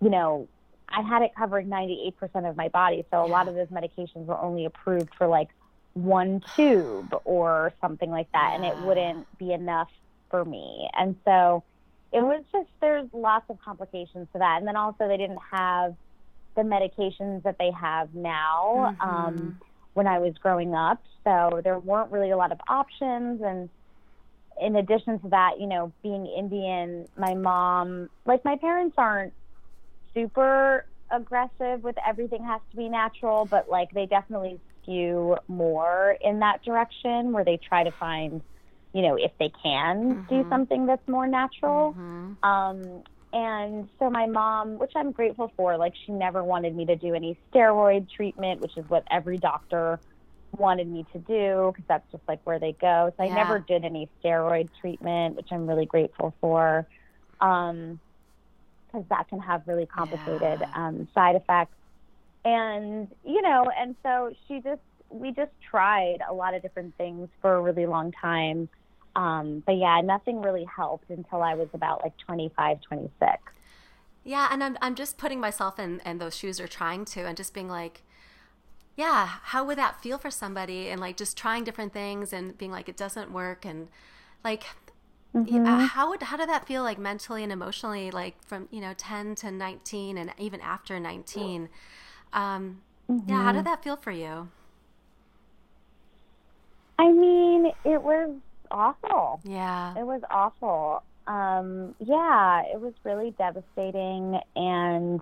you 0.00 0.08
know, 0.08 0.48
I 0.88 1.02
had 1.02 1.20
it 1.22 1.32
covering 1.36 1.68
98% 1.68 2.48
of 2.48 2.56
my 2.56 2.68
body. 2.68 3.04
So 3.10 3.22
a 3.22 3.26
lot 3.26 3.46
of 3.46 3.54
those 3.54 3.68
medications 3.68 4.24
were 4.24 4.38
only 4.38 4.64
approved 4.64 5.14
for 5.16 5.26
like 5.26 5.48
one 5.92 6.42
tube 6.56 7.14
or 7.24 7.74
something 7.80 8.10
like 8.10 8.32
that. 8.32 8.52
And 8.54 8.64
it 8.64 8.76
wouldn't 8.78 9.26
be 9.38 9.52
enough 9.52 9.90
for 10.30 10.44
me. 10.44 10.88
And 10.96 11.16
so 11.26 11.62
it 12.12 12.22
was 12.22 12.42
just 12.52 12.68
there's 12.80 13.08
lots 13.12 13.48
of 13.50 13.58
complications 13.62 14.28
to 14.32 14.38
that, 14.38 14.58
and 14.58 14.66
then 14.66 14.76
also 14.76 15.08
they 15.08 15.16
didn't 15.16 15.40
have 15.52 15.94
the 16.56 16.62
medications 16.62 17.42
that 17.44 17.56
they 17.58 17.70
have 17.70 18.14
now 18.14 18.96
mm-hmm. 19.00 19.08
um, 19.08 19.60
when 19.94 20.06
I 20.06 20.18
was 20.18 20.34
growing 20.42 20.74
up, 20.74 21.02
so 21.24 21.60
there 21.62 21.78
weren't 21.78 22.10
really 22.10 22.30
a 22.30 22.36
lot 22.36 22.52
of 22.52 22.58
options. 22.68 23.42
And 23.42 23.68
in 24.60 24.76
addition 24.76 25.20
to 25.20 25.28
that, 25.28 25.60
you 25.60 25.66
know, 25.66 25.92
being 26.02 26.26
Indian, 26.26 27.06
my 27.16 27.34
mom, 27.34 28.08
like 28.24 28.44
my 28.44 28.56
parents, 28.56 28.94
aren't 28.98 29.32
super 30.14 30.86
aggressive 31.10 31.82
with 31.82 31.96
everything 32.06 32.44
has 32.44 32.60
to 32.70 32.76
be 32.76 32.88
natural, 32.88 33.46
but 33.46 33.68
like 33.68 33.90
they 33.92 34.06
definitely 34.06 34.58
skew 34.82 35.36
more 35.46 36.16
in 36.20 36.40
that 36.40 36.62
direction 36.64 37.32
where 37.32 37.44
they 37.44 37.56
try 37.56 37.84
to 37.84 37.90
find 37.92 38.42
you 38.92 39.02
know, 39.02 39.16
if 39.16 39.32
they 39.38 39.50
can 39.62 40.14
mm-hmm. 40.14 40.42
do 40.42 40.48
something 40.48 40.86
that's 40.86 41.06
more 41.08 41.26
natural. 41.26 41.92
Mm-hmm. 41.92 42.44
Um, 42.44 43.02
and 43.32 43.88
so 43.98 44.08
my 44.08 44.26
mom, 44.26 44.78
which 44.78 44.92
I'm 44.96 45.12
grateful 45.12 45.52
for, 45.56 45.76
like 45.76 45.94
she 46.06 46.12
never 46.12 46.42
wanted 46.42 46.74
me 46.74 46.86
to 46.86 46.96
do 46.96 47.14
any 47.14 47.36
steroid 47.52 48.08
treatment, 48.10 48.60
which 48.60 48.76
is 48.76 48.88
what 48.88 49.04
every 49.10 49.36
doctor 49.36 50.00
wanted 50.56 50.88
me 50.88 51.04
to 51.12 51.18
do 51.18 51.72
because 51.72 51.86
that's 51.88 52.10
just 52.10 52.22
like 52.26 52.40
where 52.44 52.58
they 52.58 52.72
go. 52.72 53.12
So 53.16 53.24
yeah. 53.24 53.32
I 53.32 53.34
never 53.34 53.58
did 53.58 53.84
any 53.84 54.08
steroid 54.22 54.70
treatment, 54.80 55.36
which 55.36 55.48
I'm 55.50 55.66
really 55.66 55.86
grateful 55.86 56.34
for. 56.40 56.86
Um, 57.40 58.00
because 58.86 59.06
that 59.10 59.28
can 59.28 59.40
have 59.40 59.62
really 59.66 59.84
complicated 59.86 60.60
yeah. 60.60 60.72
um, 60.74 61.08
side 61.14 61.36
effects. 61.36 61.74
And, 62.44 63.08
you 63.24 63.42
know, 63.42 63.70
and 63.76 63.94
so 64.02 64.32
she 64.46 64.60
just, 64.60 64.80
we 65.10 65.30
just 65.32 65.52
tried 65.70 66.18
a 66.28 66.32
lot 66.32 66.54
of 66.54 66.62
different 66.62 66.96
things 66.96 67.28
for 67.42 67.56
a 67.56 67.60
really 67.60 67.84
long 67.84 68.12
time. 68.12 68.68
Um, 69.18 69.64
but 69.66 69.76
yeah, 69.76 70.00
nothing 70.00 70.40
really 70.42 70.64
helped 70.64 71.10
until 71.10 71.42
I 71.42 71.54
was 71.54 71.68
about 71.74 72.04
like 72.04 72.16
25, 72.18 72.80
26. 72.82 73.42
Yeah, 74.22 74.48
and 74.52 74.62
I'm 74.62 74.78
I'm 74.80 74.94
just 74.94 75.18
putting 75.18 75.40
myself 75.40 75.80
in 75.80 76.00
in 76.06 76.18
those 76.18 76.36
shoes 76.36 76.60
or 76.60 76.68
trying 76.68 77.04
to 77.06 77.26
and 77.26 77.36
just 77.36 77.52
being 77.52 77.68
like, 77.68 78.02
yeah, 78.94 79.26
how 79.26 79.64
would 79.64 79.76
that 79.76 80.00
feel 80.00 80.18
for 80.18 80.30
somebody 80.30 80.88
and 80.88 81.00
like 81.00 81.16
just 81.16 81.36
trying 81.36 81.64
different 81.64 81.92
things 81.92 82.32
and 82.32 82.56
being 82.56 82.70
like 82.70 82.88
it 82.88 82.96
doesn't 82.96 83.32
work 83.32 83.64
and 83.64 83.88
like 84.44 84.62
mm-hmm. 85.34 85.64
how 85.64 86.10
would 86.10 86.22
how 86.22 86.36
did 86.36 86.48
that 86.48 86.68
feel 86.68 86.84
like 86.84 86.98
mentally 86.98 87.42
and 87.42 87.50
emotionally 87.50 88.12
like 88.12 88.40
from 88.44 88.68
you 88.70 88.80
know 88.80 88.94
10 88.96 89.34
to 89.36 89.50
19 89.50 90.16
and 90.16 90.32
even 90.38 90.60
after 90.60 91.00
19 91.00 91.68
um, 92.32 92.82
mm-hmm. 93.10 93.28
yeah 93.28 93.42
how 93.42 93.50
did 93.50 93.58
mm-hmm. 93.58 93.64
that 93.64 93.82
feel 93.82 93.96
for 93.96 94.12
you 94.12 94.48
i 96.98 97.10
mean 97.10 97.72
it 97.84 98.02
was 98.02 98.30
awful. 98.70 99.40
Yeah. 99.44 99.94
It 99.98 100.06
was 100.06 100.22
awful. 100.30 101.02
Um, 101.26 101.94
yeah, 102.00 102.62
it 102.72 102.80
was 102.80 102.94
really 103.04 103.34
devastating. 103.38 104.40
And 104.56 105.20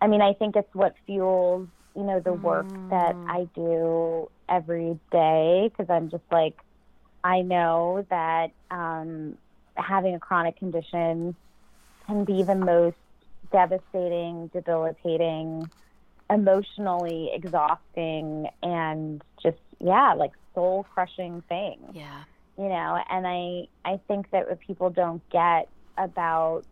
I 0.00 0.06
mean, 0.06 0.22
I 0.22 0.34
think 0.34 0.56
it's 0.56 0.74
what 0.74 0.94
fuels, 1.06 1.68
you 1.96 2.02
know, 2.02 2.20
the 2.20 2.32
work 2.32 2.68
mm. 2.68 2.90
that 2.90 3.16
I 3.28 3.48
do 3.54 4.30
every 4.48 4.98
day 5.10 5.70
because 5.70 5.90
I'm 5.90 6.10
just 6.10 6.24
like, 6.30 6.58
I 7.22 7.42
know 7.42 8.06
that 8.10 8.52
um, 8.70 9.36
having 9.74 10.14
a 10.14 10.18
chronic 10.18 10.58
condition 10.58 11.34
can 12.06 12.24
be 12.24 12.42
the 12.42 12.54
most 12.54 12.96
devastating, 13.52 14.48
debilitating 14.52 15.68
emotionally 16.30 17.30
exhausting 17.34 18.48
and 18.62 19.22
just 19.42 19.58
yeah, 19.80 20.14
like 20.14 20.32
soul 20.54 20.86
crushing 20.94 21.42
thing. 21.48 21.78
Yeah. 21.92 22.22
You 22.60 22.68
know, 22.68 22.98
and 23.08 23.26
I 23.26 23.68
I 23.86 24.00
think 24.06 24.30
that 24.32 24.46
what 24.48 24.60
people 24.60 24.90
don't 24.90 25.22
get 25.30 25.70
about 25.96 26.64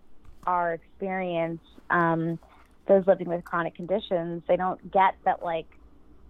our 0.46 0.74
experience, 0.74 1.62
um, 1.88 2.38
those 2.86 3.06
living 3.06 3.28
with 3.28 3.44
chronic 3.44 3.74
conditions, 3.74 4.42
they 4.48 4.56
don't 4.56 4.90
get 4.92 5.14
that 5.24 5.42
like 5.42 5.68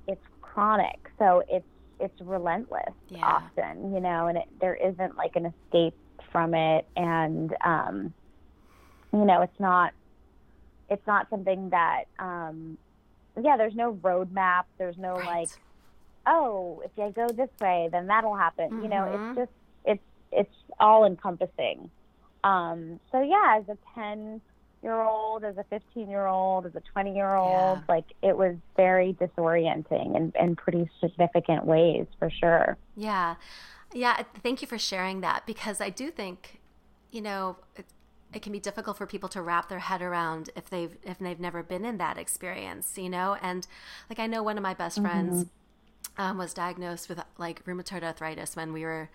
it's 0.06 0.22
chronic, 0.42 0.98
so 1.18 1.42
it's 1.48 1.66
it's 1.98 2.14
relentless 2.20 2.94
Yeah. 3.08 3.24
often, 3.24 3.92
you 3.92 4.00
know, 4.00 4.28
and 4.28 4.38
it, 4.38 4.44
there 4.60 4.76
isn't 4.76 5.16
like 5.16 5.32
an 5.34 5.46
escape 5.46 5.94
from 6.32 6.54
it, 6.54 6.86
and 6.96 7.52
um, 7.64 8.14
you 9.12 9.24
know, 9.24 9.42
it's 9.42 9.58
not 9.60 9.92
it's 10.88 11.06
not 11.06 11.28
something 11.30 11.70
that 11.70 12.04
um, 12.20 12.78
yeah, 13.42 13.56
there's 13.56 13.74
no 13.74 13.94
roadmap, 13.94 14.64
there's 14.78 14.98
no 14.98 15.18
Right. 15.18 15.26
like 15.26 15.50
oh, 16.28 16.82
if 16.84 16.90
I 17.02 17.10
go 17.10 17.26
this 17.28 17.50
way, 17.60 17.88
then 17.90 18.06
that'll 18.06 18.36
happen. 18.36 18.82
You 18.82 18.88
know, 18.88 19.04
it's 19.34 19.38
just 19.38 19.52
it's 19.84 20.04
it's 20.30 20.54
all 20.78 21.04
encompassing. 21.04 21.90
Um, 22.44 23.00
so 23.10 23.20
yeah, 23.22 23.58
as 23.58 23.68
a 23.68 23.78
ten 23.94 24.40
year 24.82 25.00
old, 25.00 25.42
as 25.42 25.56
a 25.56 25.64
fifteen 25.64 26.08
year 26.08 26.26
old, 26.26 26.66
as 26.66 26.74
a 26.76 26.80
twenty 26.92 27.14
year 27.14 27.34
old, 27.34 27.78
Yeah. 27.78 27.94
like 27.94 28.04
it 28.22 28.36
was 28.36 28.54
very 28.76 29.14
disorienting 29.14 30.14
in, 30.16 30.32
in 30.38 30.54
pretty 30.54 30.88
significant 31.00 31.64
ways 31.64 32.06
for 32.18 32.30
sure. 32.30 32.76
Yeah. 32.96 33.34
Yeah. 33.92 34.22
Thank 34.42 34.60
you 34.62 34.68
for 34.68 34.78
sharing 34.78 35.20
that 35.22 35.46
because 35.46 35.80
I 35.80 35.90
do 35.90 36.10
think, 36.10 36.60
you 37.10 37.22
know, 37.22 37.56
it, 37.74 37.86
it 38.34 38.42
can 38.42 38.52
be 38.52 38.60
difficult 38.60 38.98
for 38.98 39.06
people 39.06 39.30
to 39.30 39.40
wrap 39.42 39.68
their 39.70 39.78
head 39.78 40.02
around 40.02 40.50
if 40.54 40.68
they've 40.68 40.94
if 41.02 41.18
they've 41.18 41.40
never 41.40 41.62
been 41.62 41.84
in 41.84 41.96
that 41.98 42.18
experience, 42.18 42.96
you 42.98 43.08
know. 43.08 43.36
And 43.42 43.66
like 44.10 44.18
I 44.18 44.26
know 44.26 44.42
one 44.42 44.58
of 44.58 44.62
my 44.62 44.74
best 44.74 45.00
friends 45.00 45.46
um, 46.18 46.36
was 46.36 46.52
diagnosed 46.52 47.08
with 47.08 47.20
like 47.38 47.64
rheumatoid 47.64 48.02
arthritis 48.02 48.56
when 48.56 48.72
we 48.72 48.82
were, 48.84 49.08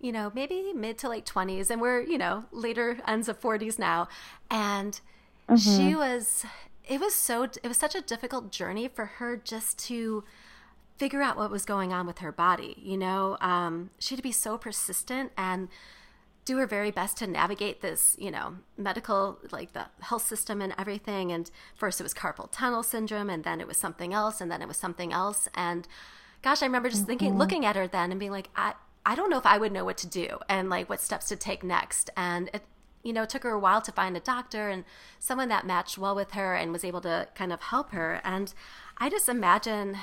you 0.00 0.12
know, 0.12 0.32
maybe 0.34 0.72
mid 0.74 0.96
to 0.98 1.08
late 1.08 1.26
twenties, 1.26 1.70
and 1.70 1.80
we're 1.80 2.00
you 2.00 2.18
know 2.18 2.44
later 2.52 2.98
ends 3.06 3.28
of 3.28 3.38
forties 3.38 3.78
now, 3.78 4.08
and 4.50 5.00
she 5.58 5.94
was. 5.94 6.44
It 6.88 7.00
was 7.00 7.14
so. 7.14 7.44
It 7.44 7.66
was 7.66 7.76
such 7.76 7.94
a 7.94 8.00
difficult 8.00 8.52
journey 8.52 8.88
for 8.88 9.06
her 9.06 9.36
just 9.36 9.78
to 9.86 10.24
figure 10.98 11.20
out 11.20 11.36
what 11.36 11.50
was 11.50 11.64
going 11.64 11.92
on 11.92 12.06
with 12.06 12.18
her 12.18 12.32
body. 12.32 12.76
You 12.78 12.96
know, 12.96 13.36
um, 13.40 13.90
she 13.98 14.14
had 14.14 14.18
to 14.18 14.22
be 14.22 14.32
so 14.32 14.56
persistent 14.56 15.32
and 15.36 15.68
do 16.44 16.58
her 16.58 16.66
very 16.66 16.92
best 16.92 17.16
to 17.18 17.26
navigate 17.26 17.80
this, 17.82 18.16
you 18.20 18.30
know, 18.30 18.56
medical, 18.78 19.38
like 19.50 19.72
the 19.72 19.86
health 20.00 20.24
system 20.26 20.62
and 20.62 20.72
everything. 20.78 21.32
And 21.32 21.50
first 21.74 22.00
it 22.00 22.04
was 22.04 22.14
carpal 22.14 22.48
tunnel 22.52 22.84
syndrome, 22.84 23.28
and 23.28 23.44
then 23.44 23.60
it 23.60 23.66
was 23.66 23.76
something 23.76 24.14
else, 24.14 24.40
and 24.40 24.50
then 24.50 24.62
it 24.62 24.68
was 24.68 24.76
something 24.76 25.12
else. 25.12 25.48
And 25.54 25.86
gosh, 26.42 26.62
I 26.62 26.66
remember 26.66 26.88
just 26.88 27.06
thinking, 27.06 27.38
looking 27.38 27.64
at 27.64 27.76
her 27.76 27.86
then 27.86 28.10
and 28.10 28.20
being 28.20 28.32
like, 28.32 28.50
I, 28.56 28.74
I 29.04 29.14
don't 29.14 29.30
know 29.30 29.38
if 29.38 29.46
I 29.46 29.58
would 29.58 29.72
know 29.72 29.84
what 29.84 29.98
to 29.98 30.06
do 30.06 30.38
and 30.48 30.70
like 30.70 30.88
what 30.88 31.00
steps 31.00 31.28
to 31.28 31.36
take 31.36 31.62
next. 31.62 32.10
And 32.16 32.50
it, 32.52 32.62
you 33.02 33.12
know, 33.12 33.22
it 33.22 33.30
took 33.30 33.44
her 33.44 33.50
a 33.50 33.58
while 33.58 33.80
to 33.82 33.92
find 33.92 34.16
a 34.16 34.20
doctor 34.20 34.68
and 34.68 34.84
someone 35.18 35.48
that 35.48 35.66
matched 35.66 35.98
well 35.98 36.14
with 36.14 36.32
her 36.32 36.54
and 36.54 36.72
was 36.72 36.84
able 36.84 37.00
to 37.02 37.28
kind 37.34 37.52
of 37.52 37.62
help 37.62 37.90
her. 37.90 38.20
And 38.24 38.52
I 38.98 39.08
just 39.08 39.28
imagine 39.28 39.96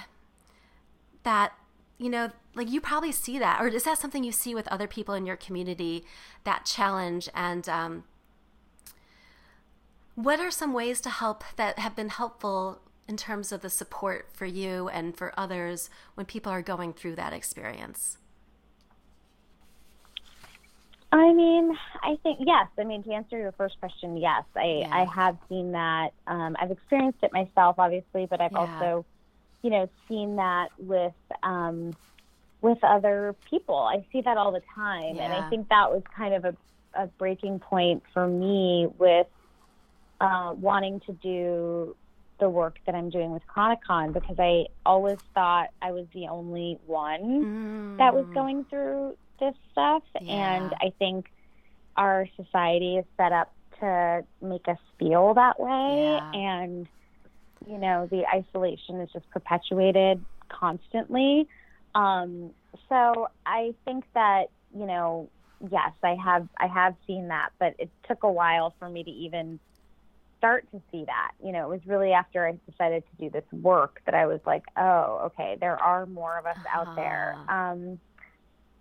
that 1.24 1.54
you 1.98 2.10
know 2.10 2.32
like 2.56 2.70
you 2.70 2.82
probably 2.82 3.12
see 3.12 3.40
that 3.40 3.62
or 3.62 3.68
is 3.68 3.84
that 3.84 3.98
something 3.98 4.24
you 4.24 4.32
see 4.32 4.54
with 4.54 4.68
other 4.68 4.88
people 4.88 5.14
in 5.14 5.26
your 5.26 5.38
community 5.38 6.04
that 6.44 6.66
challenge 6.66 7.30
and 7.34 7.68
um, 7.70 8.04
what 10.16 10.40
are 10.40 10.52
some 10.52 10.74
ways 10.74 11.02
to 11.02 11.10
help 11.10 11.44
that 11.56 11.80
have 11.80 11.96
been 11.96 12.10
helpful 12.10 12.80
in 13.08 13.18
terms 13.18 13.52
of 13.52 13.62
the 13.62 13.70
support 13.70 14.30
for 14.34 14.46
you 14.46 14.88
and 14.90 15.16
for 15.16 15.34
others 15.38 15.90
when 16.16 16.26
people 16.26 16.52
are 16.52 16.62
going 16.62 16.94
through 16.94 17.16
that 17.16 17.34
experience 17.34 18.18
I 21.12 21.32
mean, 21.32 21.78
I 22.02 22.18
think 22.24 22.40
yes. 22.42 22.68
I 22.80 22.84
mean, 22.84 23.04
to 23.04 23.14
answer 23.14 23.38
your 23.38 23.52
first 23.52 23.80
question, 23.80 24.18
yes, 24.18 24.46
I 24.56 24.82
Yeah. 24.82 24.90
I 24.92 25.06
have 25.06 25.38
seen 25.48 25.74
that. 25.74 26.10
Um, 26.26 26.56
I've 26.60 26.72
experienced 26.72 27.20
it 27.22 27.32
myself, 27.32 27.76
obviously, 27.78 28.26
but 28.26 28.42
I've 28.42 28.52
Yeah. 28.52 28.58
also, 28.58 29.06
you 29.62 29.70
know, 29.70 29.88
seen 30.08 30.38
that 30.38 30.70
with 30.80 31.14
um, 31.44 31.96
with 32.62 32.84
other 32.84 33.36
people. 33.48 33.76
I 33.78 34.08
see 34.12 34.22
that 34.22 34.38
all 34.38 34.52
the 34.52 34.64
time, 34.74 35.20
and 35.20 35.32
I 35.32 35.48
think 35.52 35.70
that 35.70 35.92
was 35.92 36.02
kind 36.18 36.34
of 36.34 36.46
a, 36.46 36.56
a 36.96 37.06
breaking 37.20 37.60
point 37.60 38.02
for 38.12 38.28
me 38.28 38.88
with 38.98 39.28
uh, 40.20 40.56
wanting 40.58 41.00
to 41.02 41.14
do 41.14 41.96
the 42.40 42.50
work 42.50 42.78
that 42.86 42.96
I'm 42.96 43.10
doing 43.10 43.32
with 43.32 43.44
Chronicon 43.48 44.14
because 44.14 44.38
I 44.40 44.66
always 44.86 45.20
thought 45.34 45.70
I 45.82 45.92
was 45.92 46.08
the 46.14 46.28
only 46.28 46.78
one 46.86 47.48
that 47.98 48.14
was 48.14 48.26
Mm. 48.26 48.34
going 48.34 48.66
through 48.66 49.18
this 49.40 49.56
stuff. 49.72 50.04
And 50.28 50.74
I 50.82 50.92
think 51.00 51.28
our 51.96 52.28
society 52.36 52.98
is 52.98 53.06
set 53.18 53.32
up 53.32 53.54
to 53.80 54.26
make 54.42 54.68
us 54.68 54.78
feel 55.00 55.34
that 55.36 55.60
way. 55.60 56.22
Yeah. 56.30 56.32
And, 56.34 56.88
you 57.68 57.78
know, 57.78 58.08
the 58.10 58.24
isolation 58.34 59.02
is 59.02 59.12
just 59.12 59.30
perpetuated 59.30 60.26
constantly. 60.50 61.48
Um, 61.96 62.54
so 62.90 63.28
I 63.46 63.74
think 63.86 64.06
that, 64.14 64.46
you 64.76 64.86
know, 64.86 65.30
yes, 65.72 65.92
I 66.04 66.16
have 66.16 66.48
I 66.60 66.68
have 66.68 66.96
seen 67.08 67.28
that, 67.30 67.50
but 67.60 67.76
it 67.80 67.92
took 68.08 68.24
a 68.24 68.32
while 68.32 68.76
for 68.80 68.90
me 68.90 69.04
to 69.04 69.12
even 69.12 69.60
start 70.44 70.70
to 70.72 70.82
see 70.92 71.06
that. 71.06 71.32
You 71.42 71.54
know, 71.54 71.64
it 71.66 71.70
was 71.70 71.80
really 71.88 72.12
after 72.12 72.46
I 72.46 72.60
decided 72.70 73.04
to 73.10 73.24
do 73.24 73.30
this 73.30 73.46
work 73.54 74.02
that 74.06 74.14
I 74.14 74.26
was 74.26 74.42
like, 74.46 74.64
oh, 74.78 75.22
okay, 75.28 75.56
there 75.60 75.78
are 75.78 76.06
more 76.06 76.38
of 76.38 76.46
us 76.46 76.58
out 76.74 76.96
there. 76.98 77.38
Uh-huh. 77.50 77.72
Um, 77.72 78.00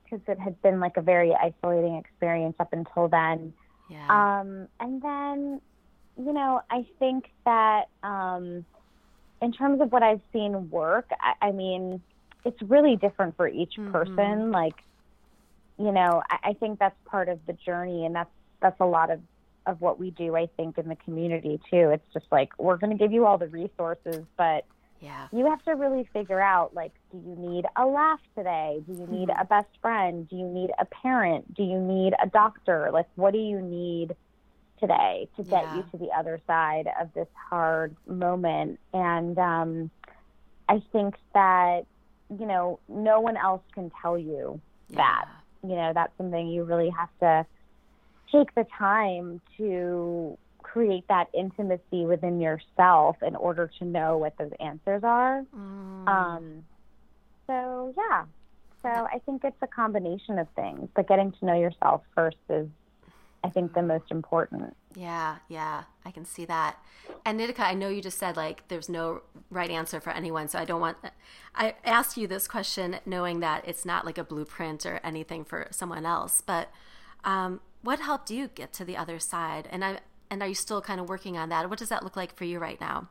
because 0.05 0.21
it 0.29 0.39
had 0.39 0.61
been 0.61 0.81
like 0.81 0.97
a 0.99 1.01
very 1.03 1.33
isolating 1.35 1.97
experience 1.97 2.57
up 2.61 2.73
until 2.73 3.09
then. 3.09 3.55
yeah 3.89 4.09
Um, 4.11 4.69
and 4.79 5.01
then, 5.01 5.61
you 6.19 6.33
know, 6.33 6.61
I 6.71 6.85
think 6.99 7.25
that 7.47 7.85
um, 8.03 8.67
in 9.41 9.53
terms 9.53 9.81
of 9.81 9.91
what 9.93 10.03
I've 10.03 10.21
seen 10.33 10.69
work, 10.71 11.09
I, 11.21 11.49
I 11.49 11.53
mean, 11.53 12.03
it's 12.45 12.61
really 12.63 12.97
different 12.97 13.37
for 13.37 13.49
each 13.49 13.75
Mhm. 13.79 13.93
person. 13.93 14.51
Like, 14.51 14.75
you 15.79 15.93
know, 15.93 16.23
I, 16.31 16.51
I 16.51 16.53
think 16.55 16.79
that's 16.79 16.97
part 17.07 17.29
of 17.29 17.39
the 17.47 17.55
journey, 17.55 18.05
and 18.05 18.15
that's 18.15 18.31
that's 18.61 18.81
a 18.81 18.87
lot 18.87 19.11
of 19.11 19.21
of 19.67 19.81
what 19.81 19.99
we 19.99 20.11
do. 20.11 20.37
I 20.37 20.47
think 20.57 20.79
in 20.79 20.89
the 20.89 20.97
community 20.97 21.61
too. 21.71 21.91
It's 21.91 22.13
just 22.13 22.27
like 22.33 22.51
we're 22.59 22.77
going 22.77 22.97
to 22.97 22.99
give 22.99 23.13
you 23.13 23.27
all 23.27 23.39
the 23.39 23.49
resources, 23.49 24.25
but 24.37 24.65
yeah 25.01 25.27
you 25.33 25.47
have 25.47 25.61
to 25.65 25.73
really 25.73 26.09
figure 26.13 26.41
out 26.41 26.75
like 26.75 26.93
do 27.11 27.19
you 27.19 27.35
need 27.37 27.67
a 27.75 27.85
laugh 27.85 28.21
today 28.37 28.81
do 28.87 28.93
you 28.93 29.07
need 29.09 29.29
Mhm. 29.31 29.41
a 29.41 29.45
best 29.45 29.67
friend 29.81 30.29
do 30.29 30.37
you 30.37 30.47
need 30.47 30.71
a 30.79 30.85
parent 30.85 31.53
do 31.55 31.65
you 31.65 31.81
need 31.81 32.15
a 32.23 32.29
doctor 32.29 32.89
like 32.93 33.09
what 33.17 33.33
do 33.33 33.41
you 33.41 33.61
need 33.61 34.15
today 34.79 35.29
to 35.37 35.43
get 35.43 35.65
Yeah. 35.65 35.75
you 35.79 35.83
to 35.91 35.99
the 35.99 36.13
other 36.17 36.41
side 36.47 36.89
of 37.01 37.13
this 37.15 37.27
hard 37.51 37.97
moment 38.07 38.79
and 38.95 39.37
um 39.41 39.91
i 40.69 40.81
think 40.93 41.17
that 41.35 41.85
you 42.39 42.47
know 42.47 42.79
no 42.89 43.19
one 43.21 43.37
else 43.37 43.63
can 43.75 43.91
tell 44.01 44.17
you 44.17 44.61
that 44.91 45.27
you 45.65 45.75
know 45.75 45.93
that's 45.93 46.17
something 46.17 46.47
you 46.47 46.63
really 46.63 46.91
have 46.91 47.11
to 47.19 47.45
take 48.33 48.55
the 48.55 48.67
time 48.79 49.41
to 49.59 50.37
create 50.63 51.07
that 51.09 51.29
intimacy 51.35 52.07
within 52.07 52.41
yourself 52.41 53.17
in 53.23 53.37
order 53.37 53.71
to 53.79 53.85
know 53.85 54.17
what 54.17 54.37
those 54.39 54.53
answers 54.61 55.05
are 55.05 55.45
Mm. 55.55 56.09
um, 56.09 56.65
so 57.47 57.93
yeah, 57.97 58.25
so 58.83 58.89
I 58.89 59.21
think 59.27 59.45
it's 59.45 59.57
a 59.63 59.67
combination 59.67 60.39
of 60.39 60.49
things, 60.57 60.89
but 60.95 61.07
getting 61.07 61.33
to 61.33 61.45
know 61.45 61.55
yourself 61.59 62.03
first 62.15 62.39
is, 62.49 62.69
I 63.45 63.51
think, 63.51 63.75
the 63.75 63.83
most 63.83 64.11
important. 64.11 64.75
Yeah, 64.95 65.37
yeah, 65.49 65.85
I 66.05 66.11
can 66.11 66.25
see 66.25 66.45
that. 66.47 66.77
And 67.25 67.39
Nitika, 67.39 67.61
I 67.61 67.75
know 67.75 67.89
you 67.89 68.01
just 68.01 68.19
said 68.19 68.37
like 68.37 68.67
there's 68.69 68.89
no 68.89 69.23
right 69.51 69.71
answer 69.71 70.01
for 70.01 70.11
anyone, 70.11 70.49
so 70.49 70.59
I 70.59 70.65
don't 70.65 70.81
want. 70.81 70.97
I 71.55 71.75
asked 71.85 72.17
you 72.17 72.27
this 72.27 72.49
question 72.49 72.97
knowing 73.05 73.41
that 73.41 73.67
it's 73.67 73.85
not 73.85 74.07
like 74.07 74.19
a 74.19 74.25
blueprint 74.25 74.87
or 74.87 75.01
anything 75.05 75.45
for 75.45 75.67
someone 75.71 76.07
else. 76.07 76.41
But 76.41 76.71
um, 77.25 77.61
what 77.83 78.01
helped 78.01 78.31
you 78.31 78.49
get 78.49 78.73
to 78.75 78.85
the 78.85 78.97
other 78.97 79.19
side? 79.19 79.69
And 79.71 79.85
I 79.85 80.01
and 80.31 80.43
are 80.43 80.49
you 80.49 80.55
still 80.55 80.81
kind 80.81 81.01
of 81.01 81.09
working 81.09 81.37
on 81.37 81.51
that? 81.51 81.69
What 81.69 81.79
does 81.79 81.91
that 81.91 82.03
look 82.03 82.17
like 82.17 82.35
for 82.37 82.45
you 82.45 82.59
right 82.59 82.81
now? 82.81 83.09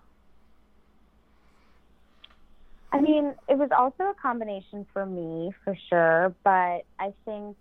I 2.91 2.99
mean, 2.99 3.33
it 3.47 3.57
was 3.57 3.69
also 3.77 4.03
a 4.03 4.13
combination 4.21 4.85
for 4.91 5.05
me, 5.05 5.51
for 5.63 5.75
sure. 5.89 6.35
But 6.43 6.81
I 6.99 7.13
think, 7.25 7.57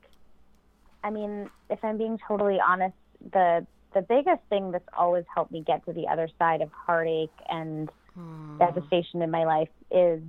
I 1.04 1.10
mean, 1.10 1.48
if 1.68 1.78
I'm 1.84 1.98
being 1.98 2.18
totally 2.26 2.58
honest, 2.66 2.96
the 3.32 3.66
the 3.94 4.02
biggest 4.02 4.40
thing 4.48 4.70
that's 4.70 4.84
always 4.96 5.24
helped 5.34 5.50
me 5.50 5.64
get 5.66 5.84
to 5.86 5.92
the 5.92 6.06
other 6.08 6.28
side 6.38 6.62
of 6.62 6.70
heartache 6.86 7.30
and 7.48 7.90
Hmm. 8.14 8.58
devastation 8.58 9.22
in 9.22 9.30
my 9.30 9.44
life 9.44 9.68
is 9.90 10.22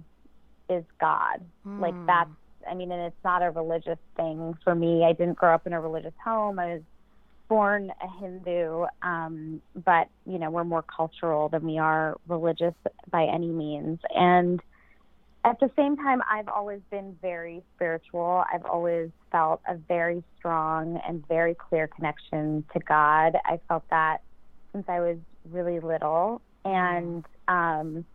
is 0.69 0.83
God. 0.99 1.41
Like 1.77 1.95
Hmm. 1.95 2.05
that's 2.07 2.29
I 2.69 2.73
mean, 2.73 2.91
and 2.91 3.01
it's 3.01 3.23
not 3.23 3.41
a 3.41 3.51
religious 3.51 3.99
thing 4.15 4.55
for 4.63 4.75
me. 4.75 5.03
I 5.03 5.13
didn't 5.13 5.37
grow 5.37 5.53
up 5.53 5.67
in 5.67 5.73
a 5.73 5.81
religious 5.81 6.13
home. 6.23 6.59
I 6.59 6.75
was 6.75 6.81
born 7.47 7.91
a 8.01 8.19
Hindu, 8.19 8.85
um, 9.01 9.61
but 9.83 10.07
you 10.25 10.39
know 10.39 10.49
we're 10.49 10.63
more 10.63 10.83
cultural 10.83 11.49
than 11.49 11.65
we 11.65 11.77
are 11.77 12.15
religious 12.27 12.73
by 13.09 13.25
any 13.25 13.49
means. 13.49 13.99
And 14.15 14.61
at 15.43 15.59
the 15.59 15.69
same 15.75 15.97
time, 15.97 16.21
I've 16.31 16.47
always 16.47 16.81
been 16.91 17.17
very 17.21 17.63
spiritual. 17.75 18.43
I've 18.53 18.65
always 18.65 19.09
felt 19.31 19.61
a 19.67 19.75
very 19.75 20.23
strong 20.37 21.01
and 21.07 21.27
very 21.27 21.55
clear 21.55 21.87
connection 21.87 22.63
to 22.73 22.79
God. 22.79 23.35
I 23.43 23.59
felt 23.67 23.83
that 23.89 24.21
since 24.71 24.85
I 24.87 24.99
was 24.99 25.17
really 25.49 25.79
little, 25.79 26.41
and 26.63 27.25
um, 27.47 28.05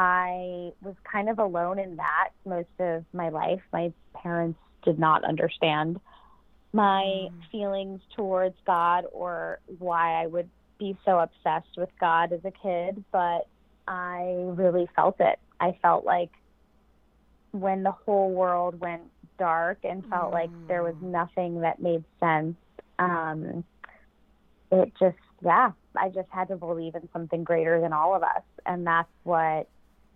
I 0.00 0.70
was 0.80 0.94
kind 1.10 1.28
of 1.28 1.40
alone 1.40 1.80
in 1.80 1.96
that 1.96 2.28
most 2.46 2.68
of 2.78 3.04
my 3.12 3.30
life. 3.30 3.60
My 3.72 3.92
parents 4.14 4.60
did 4.84 4.96
not 4.96 5.24
understand 5.24 5.98
my 6.72 7.02
mm. 7.02 7.32
feelings 7.50 8.00
towards 8.14 8.54
God 8.64 9.06
or 9.12 9.58
why 9.80 10.22
I 10.22 10.26
would 10.28 10.48
be 10.78 10.96
so 11.04 11.18
obsessed 11.18 11.76
with 11.76 11.88
God 11.98 12.32
as 12.32 12.38
a 12.44 12.52
kid, 12.52 13.02
but 13.10 13.48
I 13.88 14.36
really 14.50 14.88
felt 14.94 15.16
it. 15.18 15.40
I 15.58 15.76
felt 15.82 16.04
like 16.04 16.30
when 17.50 17.82
the 17.82 17.90
whole 17.90 18.30
world 18.30 18.78
went 18.78 19.02
dark 19.36 19.78
and 19.82 20.06
felt 20.06 20.30
mm. 20.30 20.34
like 20.34 20.50
there 20.68 20.84
was 20.84 20.94
mm. 20.94 21.10
nothing 21.10 21.62
that 21.62 21.82
made 21.82 22.04
sense, 22.20 22.54
um, 23.00 23.64
it 24.70 24.92
just, 25.00 25.16
yeah, 25.44 25.72
I 25.96 26.10
just 26.10 26.28
had 26.30 26.46
to 26.48 26.56
believe 26.56 26.94
in 26.94 27.08
something 27.12 27.42
greater 27.42 27.80
than 27.80 27.92
all 27.92 28.14
of 28.14 28.22
us. 28.22 28.44
And 28.64 28.86
that's 28.86 29.10
what 29.24 29.66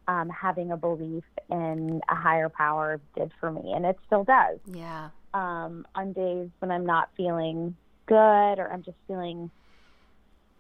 um, 0.09 0.29
having 0.29 0.71
a 0.73 0.77
belief 0.77 1.25
in 1.51 2.01
a 2.09 2.15
higher 2.15 2.49
power 2.49 3.01
did 3.17 3.31
for 3.41 3.51
me. 3.51 3.73
And 3.73 3.85
it 3.85 3.99
still 4.07 4.25
does. 4.25 4.59
Yeah. 4.67 5.11
Um, 5.35 5.87
on 5.95 6.13
days 6.13 6.51
when 6.59 6.71
I'm 6.71 6.85
not 6.85 7.09
feeling 7.17 7.77
good 8.07 8.15
or 8.59 8.71
I'm 8.73 8.83
just 8.83 8.99
feeling 9.07 9.51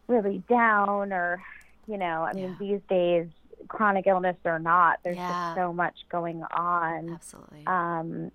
really 0.07 0.42
down 0.48 1.12
or, 1.12 1.42
you 1.87 1.98
know, 1.98 2.22
I 2.22 2.33
mean, 2.33 2.57
these 2.59 2.81
days, 2.88 3.26
chronic 3.68 4.07
illness 4.07 4.37
or 4.44 4.59
not, 4.59 4.98
there's 5.05 5.16
yeah. 5.16 5.28
just 5.28 5.57
so 5.57 5.72
much 5.72 5.94
going 6.11 6.42
on. 6.55 7.11
Absolutely. 7.11 7.64
Um, 7.66 8.31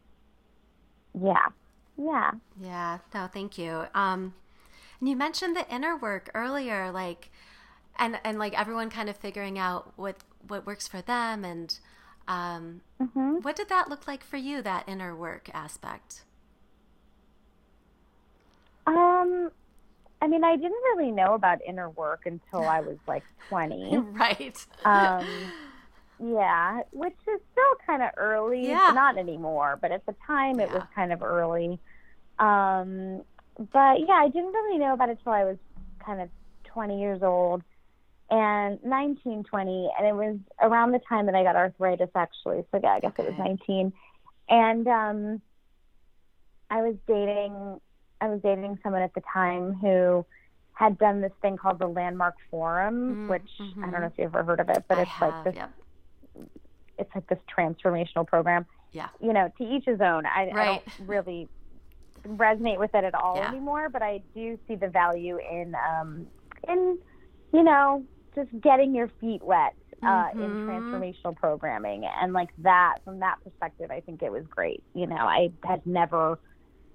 yeah. 1.19 1.47
Yeah. 1.97 2.31
Yeah. 2.61 2.99
No, 3.13 3.27
thank 3.27 3.57
you. 3.57 3.85
Um, 3.93 4.33
and 4.99 5.09
you 5.09 5.15
mentioned 5.15 5.55
the 5.55 5.67
inner 5.73 5.97
work 5.97 6.29
earlier, 6.33 6.91
like, 6.91 7.29
and 7.99 8.19
and 8.23 8.37
like 8.37 8.57
everyone 8.59 8.89
kind 8.89 9.09
of 9.09 9.17
figuring 9.17 9.57
out 9.57 9.93
what 9.95 10.17
what 10.47 10.65
works 10.65 10.87
for 10.87 11.01
them, 11.01 11.43
and 11.45 11.79
um, 12.27 12.81
mm-hmm. 13.01 13.37
what 13.41 13.55
did 13.55 13.69
that 13.69 13.89
look 13.89 14.07
like 14.07 14.23
for 14.23 14.37
you? 14.37 14.61
That 14.61 14.87
inner 14.87 15.15
work 15.15 15.49
aspect. 15.53 16.23
Um, 18.85 19.51
I 20.21 20.27
mean, 20.27 20.43
I 20.43 20.55
didn't 20.55 20.81
really 20.95 21.11
know 21.11 21.33
about 21.33 21.59
inner 21.67 21.89
work 21.89 22.25
until 22.25 22.63
I 22.67 22.79
was 22.79 22.97
like 23.07 23.23
20. 23.49 23.97
right. 24.11 24.65
Um, 24.85 25.27
yeah, 26.23 26.81
which 26.91 27.15
is 27.27 27.41
still 27.51 27.75
kind 27.85 28.01
of 28.01 28.09
early. 28.17 28.67
Yeah. 28.67 28.91
Not 28.93 29.17
anymore, 29.17 29.77
but 29.81 29.91
at 29.91 30.05
the 30.05 30.15
time 30.25 30.59
it 30.59 30.69
yeah. 30.69 30.75
was 30.75 30.83
kind 30.95 31.13
of 31.13 31.21
early. 31.21 31.79
Um, 32.39 33.21
but 33.57 33.99
yeah, 33.99 34.13
I 34.13 34.29
didn't 34.29 34.53
really 34.53 34.77
know 34.77 34.93
about 34.93 35.09
it 35.09 35.19
till 35.23 35.33
I 35.33 35.43
was 35.43 35.57
kind 35.99 36.21
of 36.21 36.29
20 36.65 36.99
years 36.99 37.21
old 37.23 37.63
and 38.29 38.83
19, 38.83 39.43
20. 39.43 39.89
And 39.97 40.07
it 40.07 40.13
was 40.13 40.37
around 40.61 40.91
the 40.91 40.99
time 41.07 41.25
that 41.27 41.35
I 41.35 41.43
got 41.43 41.55
arthritis, 41.55 42.09
actually. 42.15 42.63
So 42.71 42.79
yeah, 42.83 42.89
I 42.89 42.99
guess 42.99 43.13
okay. 43.17 43.23
it 43.23 43.37
was 43.37 43.39
19. 43.39 43.93
And 44.49 44.87
um, 44.87 45.41
I 46.69 46.81
was 46.81 46.95
dating 47.07 47.79
I 48.19 48.27
was 48.29 48.41
dating 48.41 48.79
someone 48.81 49.01
at 49.01 49.13
the 49.13 49.21
time 49.31 49.73
who 49.73 50.25
had 50.73 50.97
done 50.97 51.21
this 51.21 51.31
thing 51.41 51.57
called 51.57 51.79
the 51.79 51.87
Landmark 51.87 52.35
Forum, 52.49 53.27
mm, 53.27 53.29
which 53.29 53.49
mm-hmm. 53.59 53.83
I 53.83 53.91
don't 53.91 54.01
know 54.01 54.07
if 54.07 54.13
you've 54.17 54.35
ever 54.35 54.43
heard 54.43 54.59
of 54.59 54.69
it, 54.69 54.83
but 54.87 54.97
I 54.97 55.01
it's 55.01 55.11
have, 55.11 55.33
like 55.33 55.43
this. 55.43 55.55
Yep. 55.55 55.71
It's 56.99 57.15
like 57.15 57.27
this 57.27 57.39
transformational 57.55 58.25
program. 58.25 58.65
Yeah. 58.91 59.09
You 59.21 59.33
know, 59.33 59.51
to 59.57 59.63
each 59.63 59.85
his 59.85 60.01
own. 60.01 60.25
I, 60.25 60.51
right. 60.51 60.57
I 60.57 60.65
don't 60.65 60.83
really 61.07 61.47
resonate 62.27 62.79
with 62.79 62.93
it 62.95 63.03
at 63.03 63.13
all 63.13 63.37
yeah. 63.37 63.49
anymore, 63.49 63.89
but 63.89 64.01
I 64.01 64.21
do 64.33 64.57
see 64.67 64.75
the 64.75 64.87
value 64.87 65.37
in, 65.37 65.75
um, 65.75 66.27
in, 66.67 66.97
you 67.53 67.63
know, 67.63 68.03
just 68.37 68.61
getting 68.61 68.93
your 68.93 69.09
feet 69.19 69.41
wet 69.43 69.73
uh, 70.03 70.05
mm-hmm. 70.05 70.41
in 70.41 70.49
transformational 70.67 71.35
programming, 71.35 72.05
and 72.05 72.33
like 72.33 72.49
that 72.59 72.97
from 73.03 73.19
that 73.19 73.37
perspective, 73.43 73.89
I 73.89 73.99
think 73.99 74.21
it 74.21 74.31
was 74.31 74.43
great. 74.49 74.83
You 74.93 75.07
know, 75.07 75.15
I 75.15 75.49
had 75.63 75.85
never 75.85 76.39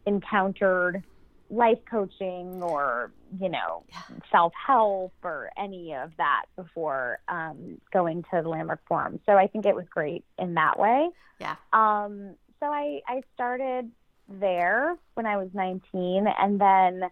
encountered 0.07 1.02
life 1.50 1.78
coaching 1.88 2.62
or 2.62 3.12
you 3.38 3.48
know 3.48 3.85
yeah. 3.90 4.00
self 4.31 4.52
help 4.66 5.12
or 5.22 5.50
any 5.59 5.94
of 5.94 6.11
that 6.16 6.44
before 6.57 7.18
um, 7.28 7.81
going 7.92 8.22
to 8.33 8.40
the 8.42 8.48
Landmark 8.48 8.81
Forum. 8.87 9.20
So 9.26 9.33
I 9.33 9.48
think 9.48 9.66
it 9.66 9.74
was 9.74 9.85
great 9.90 10.24
in 10.38 10.55
that 10.55 10.78
way. 10.78 11.11
Yeah. 11.40 11.57
Um, 11.72 12.37
so 12.61 12.66
I 12.66 13.00
I 13.09 13.22
started 13.35 13.90
there 14.28 14.96
when 15.14 15.26
I 15.26 15.37
was 15.37 15.48
19, 15.52 16.26
and 16.38 16.61
then 16.61 17.02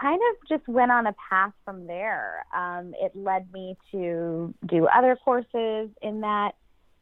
kind 0.00 0.20
of 0.30 0.48
just 0.48 0.66
went 0.68 0.90
on 0.90 1.06
a 1.06 1.14
path 1.30 1.52
from 1.64 1.86
there. 1.86 2.44
Um, 2.54 2.94
it 3.00 3.14
led 3.14 3.52
me 3.52 3.76
to 3.92 4.54
do 4.66 4.86
other 4.86 5.16
courses 5.16 5.90
in 6.00 6.20
that 6.22 6.52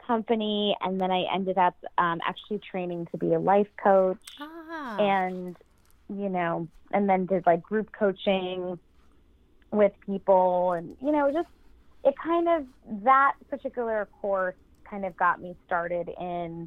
company, 0.06 0.76
and 0.80 1.00
then 1.00 1.10
I 1.10 1.24
ended 1.32 1.58
up 1.58 1.76
um, 1.98 2.20
actually 2.26 2.58
training 2.58 3.06
to 3.12 3.18
be 3.18 3.32
a 3.32 3.38
life 3.38 3.68
coach. 3.82 4.18
Ah. 4.40 4.96
And 4.98 5.56
you 6.08 6.28
know, 6.28 6.68
and 6.92 7.08
then 7.08 7.26
did 7.26 7.46
like 7.46 7.62
group 7.62 7.92
coaching 7.92 8.78
with 9.70 9.92
people 10.04 10.72
and, 10.72 10.96
you 11.00 11.12
know, 11.12 11.30
just 11.32 11.48
it 12.04 12.14
kind 12.22 12.48
of 12.48 12.66
that 13.04 13.34
particular 13.48 14.08
course 14.20 14.56
kind 14.88 15.04
of 15.04 15.16
got 15.16 15.40
me 15.40 15.54
started 15.66 16.10
in 16.18 16.66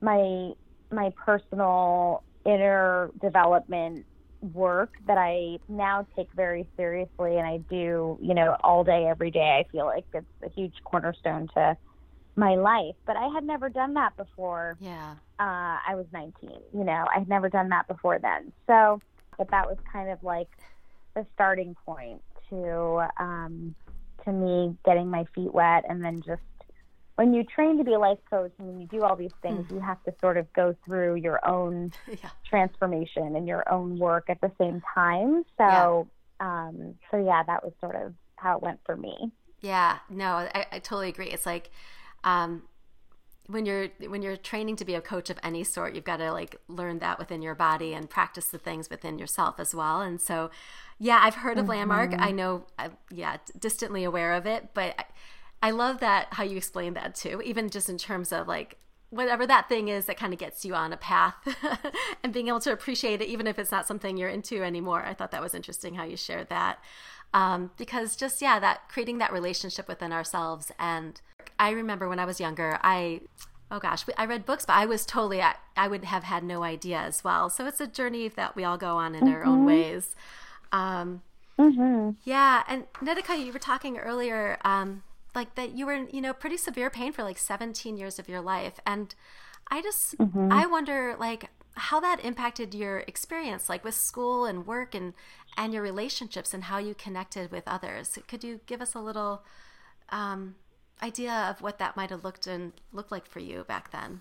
my 0.00 0.52
my 0.90 1.12
personal 1.24 2.22
inner 2.46 3.10
development 3.20 4.06
work 4.40 4.94
that 5.06 5.18
I 5.18 5.58
now 5.68 6.06
take 6.16 6.28
very 6.34 6.68
seriously 6.76 7.36
and 7.36 7.46
I 7.46 7.58
do, 7.68 8.18
you 8.20 8.34
know, 8.34 8.56
all 8.62 8.84
day 8.84 9.06
every 9.06 9.30
day. 9.30 9.64
I 9.64 9.70
feel 9.70 9.86
like 9.86 10.06
it's 10.14 10.26
a 10.42 10.48
huge 10.50 10.74
cornerstone 10.84 11.48
to 11.54 11.76
my 12.36 12.54
life, 12.54 12.96
but 13.06 13.16
I 13.16 13.28
had 13.34 13.44
never 13.44 13.68
done 13.68 13.94
that 13.94 14.16
before. 14.16 14.76
Yeah. 14.80 15.12
Uh, 15.38 15.78
I 15.86 15.94
was 15.94 16.06
19. 16.12 16.50
You 16.72 16.84
know, 16.84 17.06
I 17.14 17.18
had 17.18 17.28
never 17.28 17.48
done 17.48 17.68
that 17.70 17.86
before 17.88 18.18
then. 18.18 18.52
So, 18.66 19.00
but 19.38 19.50
that 19.50 19.68
was 19.68 19.78
kind 19.92 20.10
of 20.10 20.22
like 20.22 20.48
the 21.14 21.26
starting 21.34 21.74
point 21.84 22.22
to 22.50 23.06
um, 23.18 23.74
to 24.24 24.32
me 24.32 24.76
getting 24.84 25.08
my 25.08 25.24
feet 25.34 25.52
wet, 25.52 25.84
and 25.88 26.04
then 26.04 26.20
just 26.20 26.42
when 27.20 27.34
you 27.34 27.44
train 27.44 27.76
to 27.76 27.84
be 27.84 27.92
a 27.92 27.98
life 27.98 28.16
coach 28.30 28.50
and 28.58 28.66
when 28.66 28.80
you 28.80 28.86
do 28.86 29.02
all 29.02 29.14
these 29.14 29.34
things, 29.42 29.66
mm. 29.66 29.72
you 29.72 29.78
have 29.78 30.02
to 30.04 30.14
sort 30.22 30.38
of 30.38 30.50
go 30.54 30.74
through 30.86 31.16
your 31.16 31.46
own 31.46 31.92
yeah. 32.08 32.30
transformation 32.48 33.36
and 33.36 33.46
your 33.46 33.70
own 33.70 33.98
work 33.98 34.30
at 34.30 34.40
the 34.40 34.50
same 34.58 34.82
time. 34.94 35.44
So, 35.58 36.08
yeah. 36.40 36.68
Um, 36.68 36.94
so 37.10 37.22
yeah, 37.22 37.42
that 37.46 37.62
was 37.62 37.74
sort 37.78 37.94
of 37.94 38.14
how 38.36 38.56
it 38.56 38.62
went 38.62 38.80
for 38.86 38.96
me. 38.96 39.30
Yeah, 39.60 39.98
no, 40.08 40.48
I, 40.54 40.64
I 40.72 40.78
totally 40.78 41.10
agree. 41.10 41.26
It's 41.26 41.44
like 41.44 41.70
um, 42.24 42.62
when 43.48 43.66
you're 43.66 43.88
when 44.06 44.22
you're 44.22 44.38
training 44.38 44.76
to 44.76 44.86
be 44.86 44.94
a 44.94 45.02
coach 45.02 45.28
of 45.28 45.38
any 45.42 45.62
sort, 45.62 45.94
you've 45.94 46.04
got 46.04 46.16
to 46.16 46.32
like 46.32 46.56
learn 46.68 47.00
that 47.00 47.18
within 47.18 47.42
your 47.42 47.54
body 47.54 47.92
and 47.92 48.08
practice 48.08 48.48
the 48.48 48.56
things 48.56 48.88
within 48.88 49.18
yourself 49.18 49.60
as 49.60 49.74
well. 49.74 50.00
And 50.00 50.18
so, 50.18 50.50
yeah, 50.98 51.20
I've 51.22 51.34
heard 51.34 51.58
of 51.58 51.64
mm-hmm. 51.64 51.72
Landmark. 51.90 52.14
I 52.16 52.30
know, 52.30 52.64
uh, 52.78 52.88
yeah, 53.10 53.36
distantly 53.58 54.04
aware 54.04 54.32
of 54.32 54.46
it, 54.46 54.70
but 54.72 54.94
I, 54.98 55.04
I 55.62 55.70
love 55.72 56.00
that 56.00 56.28
how 56.32 56.44
you 56.44 56.56
explain 56.56 56.94
that 56.94 57.14
too. 57.14 57.42
Even 57.44 57.68
just 57.68 57.88
in 57.88 57.98
terms 57.98 58.32
of 58.32 58.48
like 58.48 58.78
whatever 59.10 59.46
that 59.46 59.68
thing 59.68 59.88
is 59.88 60.06
that 60.06 60.16
kind 60.16 60.32
of 60.32 60.38
gets 60.38 60.64
you 60.64 60.74
on 60.74 60.92
a 60.92 60.96
path 60.96 61.34
and 62.22 62.32
being 62.32 62.48
able 62.48 62.60
to 62.60 62.72
appreciate 62.72 63.20
it, 63.20 63.28
even 63.28 63.46
if 63.46 63.58
it's 63.58 63.72
not 63.72 63.86
something 63.86 64.16
you're 64.16 64.28
into 64.28 64.62
anymore. 64.62 65.04
I 65.04 65.14
thought 65.14 65.32
that 65.32 65.42
was 65.42 65.54
interesting 65.54 65.96
how 65.96 66.04
you 66.04 66.16
shared 66.16 66.48
that. 66.48 66.78
Um, 67.34 67.70
because 67.76 68.16
just, 68.16 68.40
yeah, 68.40 68.58
that 68.60 68.88
creating 68.88 69.18
that 69.18 69.32
relationship 69.32 69.88
within 69.88 70.12
ourselves. 70.12 70.72
And 70.78 71.20
I 71.58 71.70
remember 71.70 72.08
when 72.08 72.18
I 72.18 72.24
was 72.24 72.40
younger, 72.40 72.78
I, 72.82 73.20
oh 73.70 73.80
gosh, 73.80 74.04
I 74.16 74.26
read 74.26 74.46
books, 74.46 74.64
but 74.64 74.74
I 74.74 74.86
was 74.86 75.04
totally, 75.04 75.42
I, 75.42 75.56
I 75.76 75.88
would 75.88 76.04
have 76.04 76.24
had 76.24 76.44
no 76.44 76.62
idea 76.62 76.98
as 76.98 77.22
well. 77.22 77.50
So 77.50 77.66
it's 77.66 77.80
a 77.80 77.86
journey 77.86 78.28
that 78.28 78.56
we 78.56 78.64
all 78.64 78.78
go 78.78 78.96
on 78.96 79.14
in 79.14 79.24
mm-hmm. 79.24 79.34
our 79.34 79.44
own 79.44 79.58
mm-hmm. 79.58 79.66
ways. 79.66 80.14
Um, 80.72 81.22
mm-hmm. 81.58 82.10
Yeah. 82.24 82.62
And 82.68 82.84
Nitika, 82.94 83.44
you 83.44 83.52
were 83.52 83.58
talking 83.58 83.98
earlier, 83.98 84.56
um, 84.64 85.02
like 85.34 85.54
that 85.54 85.76
you 85.76 85.86
were 85.86 85.92
in, 85.92 86.08
you 86.12 86.20
know, 86.20 86.32
pretty 86.32 86.56
severe 86.56 86.90
pain 86.90 87.12
for 87.12 87.22
like 87.22 87.38
17 87.38 87.96
years 87.96 88.18
of 88.18 88.28
your 88.28 88.40
life. 88.40 88.80
And 88.86 89.14
I 89.70 89.82
just, 89.82 90.16
mm-hmm. 90.18 90.52
I 90.52 90.66
wonder, 90.66 91.16
like, 91.18 91.50
how 91.74 92.00
that 92.00 92.22
impacted 92.24 92.74
your 92.74 92.98
experience 93.06 93.68
like 93.68 93.84
with 93.84 93.94
school 93.94 94.44
and 94.44 94.66
work 94.66 94.94
and 94.94 95.14
and 95.56 95.72
your 95.72 95.82
relationships 95.82 96.52
and 96.52 96.64
how 96.64 96.78
you 96.78 96.94
connected 96.94 97.50
with 97.52 97.62
others 97.66 98.18
could 98.26 98.42
you 98.42 98.60
give 98.66 98.82
us 98.82 98.92
a 98.92 98.98
little 98.98 99.42
um, 100.10 100.56
idea 101.00 101.32
of 101.32 101.62
what 101.62 101.78
that 101.78 101.96
might 101.96 102.10
have 102.10 102.24
looked 102.24 102.48
and 102.48 102.72
looked 102.92 103.12
like 103.12 103.24
for 103.24 103.38
you 103.38 103.64
back 103.68 103.92
then 103.92 104.20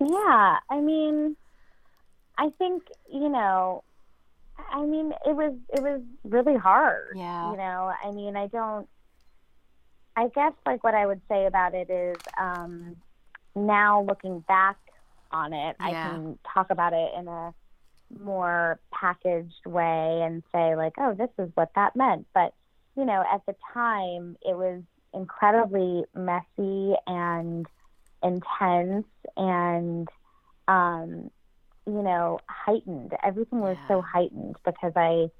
yeah 0.00 0.56
i 0.70 0.80
mean 0.80 1.36
i 2.38 2.48
think 2.58 2.82
you 3.12 3.28
know 3.28 3.84
I 4.70 4.84
mean, 4.84 5.12
it 5.26 5.34
was 5.34 5.54
it 5.72 5.82
was 5.82 6.00
really 6.24 6.56
hard. 6.56 7.16
Yeah. 7.16 7.50
You 7.50 7.56
know, 7.56 7.92
I 8.04 8.10
mean, 8.10 8.36
I 8.36 8.46
don't. 8.48 8.88
I 10.16 10.28
guess 10.34 10.52
like 10.66 10.84
what 10.84 10.94
I 10.94 11.06
would 11.06 11.20
say 11.28 11.46
about 11.46 11.74
it 11.74 11.88
is 11.90 12.16
um, 12.38 12.96
now 13.54 14.02
looking 14.02 14.40
back 14.40 14.76
on 15.30 15.52
it, 15.52 15.76
I 15.80 15.92
can 16.02 16.38
talk 16.52 16.70
about 16.70 16.92
it 16.92 17.12
in 17.18 17.28
a 17.28 17.54
more 18.22 18.78
packaged 18.92 19.64
way 19.66 20.20
and 20.22 20.42
say 20.52 20.76
like, 20.76 20.92
oh, 20.98 21.14
this 21.14 21.30
is 21.38 21.50
what 21.54 21.70
that 21.74 21.96
meant. 21.96 22.26
But 22.34 22.52
you 22.96 23.04
know, 23.06 23.24
at 23.32 23.40
the 23.46 23.54
time, 23.72 24.36
it 24.42 24.54
was 24.56 24.82
incredibly 25.14 26.04
messy 26.14 26.94
and 27.06 27.66
intense 28.22 29.06
and 29.36 30.08
um, 30.68 31.30
you 31.86 32.02
know 32.02 32.38
heightened. 32.48 33.12
Everything 33.22 33.60
was 33.60 33.76
Yeah. 33.82 33.88
so 33.96 34.02
heightened 34.02 34.56
because 34.64 34.92
I 34.94 35.30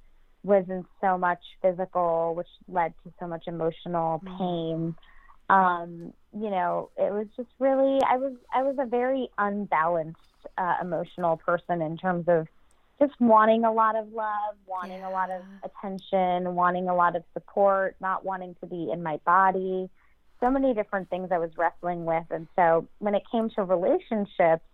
was 0.43 0.65
in 0.69 0.85
so 1.01 1.17
much 1.17 1.43
physical, 1.61 2.35
which 2.35 2.49
led 2.69 2.95
to 3.05 3.13
so 3.21 3.27
much 3.27 3.45
emotional 3.47 4.21
Mm. 4.21 4.39
pain. 4.39 4.97
Um, 5.49 6.13
you 6.33 6.51
know, 6.51 6.91
it 6.97 7.13
was 7.13 7.27
just 7.37 7.51
really 7.59 8.01
I 8.03 8.17
was 8.17 8.33
I 8.53 8.63
was 8.63 8.77
a 8.79 8.87
very 8.87 9.29
unbalanced 9.39 10.19
uh, 10.59 10.77
emotional 10.81 11.37
person 11.37 11.83
in 11.83 11.97
terms 11.97 12.25
of 12.29 12.49
just 13.01 13.19
wanting 13.21 13.65
a 13.65 13.73
lot 13.73 13.97
of 13.97 14.13
love, 14.13 14.57
wanting 14.67 15.03
a 15.03 15.11
lot 15.11 15.31
of 15.31 15.43
attention, 15.65 16.55
wanting 16.55 16.89
a 16.89 16.95
lot 16.95 17.17
of 17.17 17.25
support, 17.33 17.97
not 18.01 18.25
wanting 18.25 18.55
to 18.61 18.67
be 18.67 18.91
in 18.93 19.03
my 19.03 19.19
body. 19.27 19.91
So 20.41 20.51
many 20.51 20.75
different 20.75 21.09
things 21.11 21.29
I 21.31 21.39
was 21.39 21.51
wrestling 21.57 22.05
with. 22.05 22.25
And 22.31 22.49
so 22.57 22.89
when 22.99 23.15
it 23.15 23.23
came 23.31 23.51
to 23.51 23.63
relationships, 23.63 24.65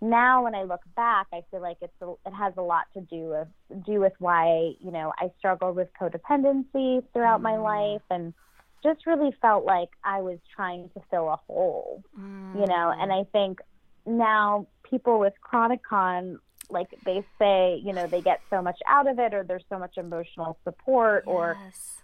now 0.00 0.44
when 0.44 0.54
I 0.54 0.62
look 0.64 0.80
back, 0.96 1.26
I 1.32 1.42
feel 1.50 1.60
like 1.62 1.78
it's 1.82 1.92
a, 2.02 2.12
it 2.26 2.32
has 2.32 2.54
a 2.56 2.62
lot 2.62 2.84
to 2.94 3.00
do 3.00 3.30
with 3.30 3.84
do 3.84 4.00
with 4.00 4.12
why 4.18 4.72
you 4.80 4.90
know 4.90 5.12
I 5.18 5.30
struggled 5.38 5.76
with 5.76 5.88
codependency 6.00 7.02
throughout 7.12 7.42
my 7.42 7.56
Mm. 7.56 7.62
life 7.62 8.02
and 8.10 8.34
just 8.82 9.06
really 9.06 9.32
felt 9.42 9.64
like 9.64 9.90
I 10.04 10.20
was 10.22 10.38
trying 10.54 10.90
to 10.94 11.00
fill 11.10 11.28
a 11.28 11.36
hole 11.48 12.02
you 12.52 12.66
know 12.66 12.92
and 12.98 13.12
i 13.12 13.24
think 13.32 13.58
now 14.06 14.66
people 14.88 15.18
with 15.18 15.34
chronic 15.42 15.80
con 15.88 16.38
like 16.70 16.88
they 17.04 17.24
say 17.38 17.80
you 17.84 17.92
know 17.92 18.06
they 18.06 18.20
get 18.20 18.40
so 18.50 18.60
much 18.60 18.78
out 18.88 19.08
of 19.08 19.18
it 19.18 19.32
or 19.34 19.42
there's 19.42 19.64
so 19.70 19.78
much 19.78 19.96
emotional 19.96 20.58
support 20.64 21.24
or 21.26 21.56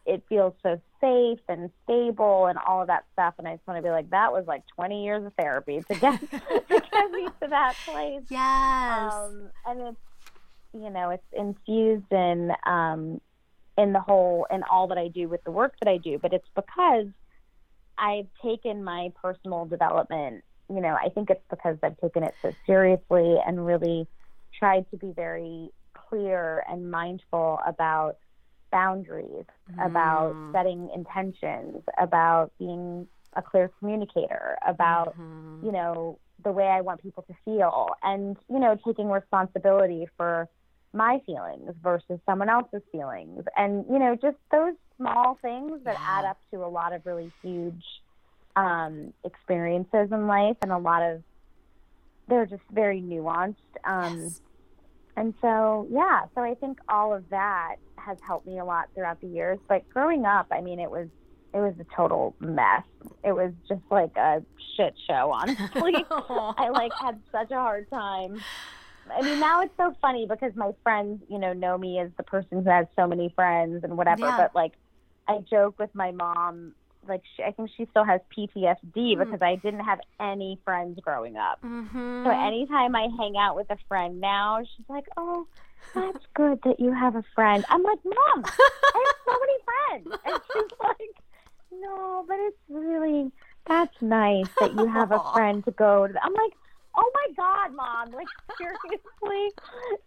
it 0.07 0.22
feels 0.29 0.55
so 0.62 0.81
safe 1.00 1.38
and 1.48 1.70
stable 1.85 2.46
and 2.46 2.59
all 2.66 2.81
of 2.81 2.87
that 2.88 3.05
stuff 3.12 3.35
and 3.38 3.46
i 3.46 3.55
just 3.55 3.66
want 3.66 3.77
to 3.79 3.83
be 3.83 3.90
like 3.90 4.09
that 4.11 4.33
was 4.33 4.44
like 4.46 4.62
20 4.74 5.05
years 5.05 5.24
of 5.24 5.33
therapy 5.35 5.83
to 5.90 5.94
get 5.98 6.20
to 6.31 6.31
get 6.68 7.11
me 7.12 7.27
to 7.42 7.48
that 7.48 7.74
place 7.85 8.22
Yes. 8.31 9.12
um, 9.12 9.50
and 9.66 9.81
it's 9.81 9.98
you 10.72 10.90
know 10.90 11.11
it's 11.11 11.22
infused 11.33 12.11
in 12.11 12.50
um, 12.66 13.20
in 13.77 13.92
the 13.92 14.00
whole 14.00 14.46
in 14.50 14.62
all 14.70 14.87
that 14.88 14.98
I 14.98 15.09
do 15.09 15.29
with 15.29 15.42
the 15.44 15.50
work 15.50 15.74
that 15.83 15.90
I 15.90 15.96
do. 15.98 16.18
But 16.18 16.33
it's 16.33 16.48
because 16.55 17.07
I've 17.98 18.27
taken 18.42 18.83
my 18.85 19.12
personal 19.20 19.66
development. 19.66 20.44
You 20.68 20.81
know, 20.81 20.96
I 21.00 21.09
think 21.11 21.31
it's 21.31 21.44
because 21.50 21.77
I've 21.83 21.98
taken 22.00 22.22
it 22.22 22.35
so 22.42 22.53
seriously 22.66 23.37
and 23.46 23.64
really 23.66 24.07
tried 24.59 24.88
to 24.90 24.97
be 24.97 25.12
very 25.12 25.71
clear 26.09 26.64
and 26.69 26.90
mindful 26.90 27.61
about 27.67 28.17
boundaries, 28.71 29.47
about 29.81 30.35
Mm. 30.35 30.53
setting 30.53 30.90
intentions, 30.95 31.83
about 31.99 32.53
being 32.59 33.09
a 33.35 33.43
clear 33.43 33.69
communicator, 33.79 34.57
about 34.67 35.17
Mhm. 35.17 35.62
you 35.62 35.73
know, 35.73 36.19
the 36.43 36.53
way 36.53 36.67
I 36.69 36.81
want 36.83 37.01
people 37.01 37.23
to 37.25 37.35
feel 37.45 37.88
and, 38.03 38.37
you 38.49 38.59
know, 38.59 38.77
taking 38.85 39.09
responsibility 39.09 40.07
for 40.17 40.49
my 40.93 41.21
feelings 41.27 41.75
versus 41.83 42.21
someone 42.27 42.49
else's 42.49 42.83
feelings. 42.93 43.45
And, 43.57 43.85
you 43.88 43.99
know, 43.99 44.14
just 44.14 44.37
those 44.51 44.75
small 44.97 45.37
things 45.40 45.83
that 45.85 45.95
Yeah. 45.95 46.19
add 46.19 46.25
up 46.25 46.38
to 46.53 46.64
a 46.64 46.69
lot 46.69 46.93
of 46.93 47.07
really 47.07 47.33
huge 47.43 47.85
um, 48.57 49.12
experiences 49.25 50.12
in 50.12 50.27
life 50.27 50.57
and 50.62 50.71
a 50.73 50.79
lot 50.79 51.03
of, 51.03 51.23
they're 52.29 52.47
just 52.47 52.62
very 52.71 53.01
nuanced. 53.01 53.57
Um, 53.85 54.21
Yes. 54.23 54.40
And 55.16 55.35
so, 55.40 55.87
yeah, 55.90 56.22
so 56.35 56.42
I 56.42 56.55
think 56.55 56.79
all 56.88 57.14
of 57.14 57.29
that 57.31 57.77
has 57.96 58.18
helped 58.27 58.46
me 58.46 58.59
a 58.59 58.64
lot 58.64 58.88
throughout 58.94 59.20
the 59.20 59.29
years. 59.29 59.59
But 59.68 59.88
growing 59.90 60.24
up, 60.24 60.46
I 60.50 60.61
mean, 60.61 60.81
it 60.81 60.90
was 60.90 61.09
it 61.53 61.59
was 61.59 61.74
a 61.79 61.87
total 61.96 62.35
mess. 62.40 62.83
It 63.22 63.33
was 63.33 63.53
just 63.68 63.83
like 63.90 64.16
a 64.16 64.42
shit 64.77 64.94
show, 65.09 65.31
honestly. 65.33 65.94
I 66.11 66.68
like 66.72 66.92
had 67.00 67.20
such 67.31 67.53
a 67.53 67.55
hard 67.55 67.88
time. 67.90 68.40
I 69.11 69.22
mean, 69.22 69.38
now 69.38 69.61
it's 69.62 69.74
so 69.77 69.94
funny 70.00 70.27
because 70.27 70.53
my 70.57 70.72
friends, 70.83 71.22
you 71.29 71.38
know, 71.38 71.53
know 71.53 71.79
me 71.79 72.00
as 72.00 72.11
the 72.16 72.22
person 72.24 72.62
who 72.62 72.70
has 72.70 72.87
so 72.96 73.07
many 73.07 73.33
friends 73.37 73.85
and 73.85 73.96
whatever. 73.96 74.22
Yeah. 74.22 74.37
But 74.37 74.55
like, 74.55 74.72
I 75.29 75.44
joke 75.48 75.79
with 75.79 75.94
my 75.94 76.11
mom. 76.11 76.74
Like, 77.09 77.23
she, 77.37 77.43
I 77.43 77.53
think 77.53 77.71
she 77.77 77.87
still 77.90 78.05
has 78.05 78.21
PTSD 78.37 79.14
Hmm. 79.14 79.19
because 79.19 79.43
I 79.43 79.57
didn't 79.57 79.85
have 79.85 80.01
any 80.21 80.59
friends 80.64 80.99
growing 81.01 81.37
up. 81.37 81.61
Mhm. 81.62 82.25
So 82.25 82.31
anytime 82.31 82.95
I 82.97 83.09
hang 83.19 83.37
out 83.37 83.57
with 83.57 83.71
a 83.71 83.77
friend 83.88 84.21
now, 84.21 84.61
she's 84.62 84.88
like, 84.88 85.07
"Oh, 85.17 85.47
that's 85.95 86.25
good 86.35 86.61
that 86.64 86.81
you 86.81 86.93
have 86.93 87.17
a 87.17 87.23
friend." 87.35 87.64
I'm 87.69 87.83
like, 87.83 87.99
"Mom, 88.05 88.45
I 88.45 89.05
have 89.07 89.17
so 89.27 89.38
many 89.40 89.59
friends," 89.64 90.21
and 90.25 90.40
she's 90.53 90.79
like, 90.83 91.17
"No, 91.73 92.25
but 92.29 92.37
it's 92.38 92.59
really 92.69 93.31
that's 93.67 93.95
nice 94.03 94.47
that 94.61 94.75
you 94.75 94.87
have 94.87 95.11
a 95.12 95.21
friend 95.33 95.64
to 95.64 95.71
go 95.71 96.07
to." 96.07 96.25
I'm 96.25 96.35
like, 96.35 96.53
"Oh 96.96 97.11
my 97.14 97.35
God, 97.37 97.74
Mom! 97.74 98.12
Like 98.12 98.26
seriously?" 98.59 99.50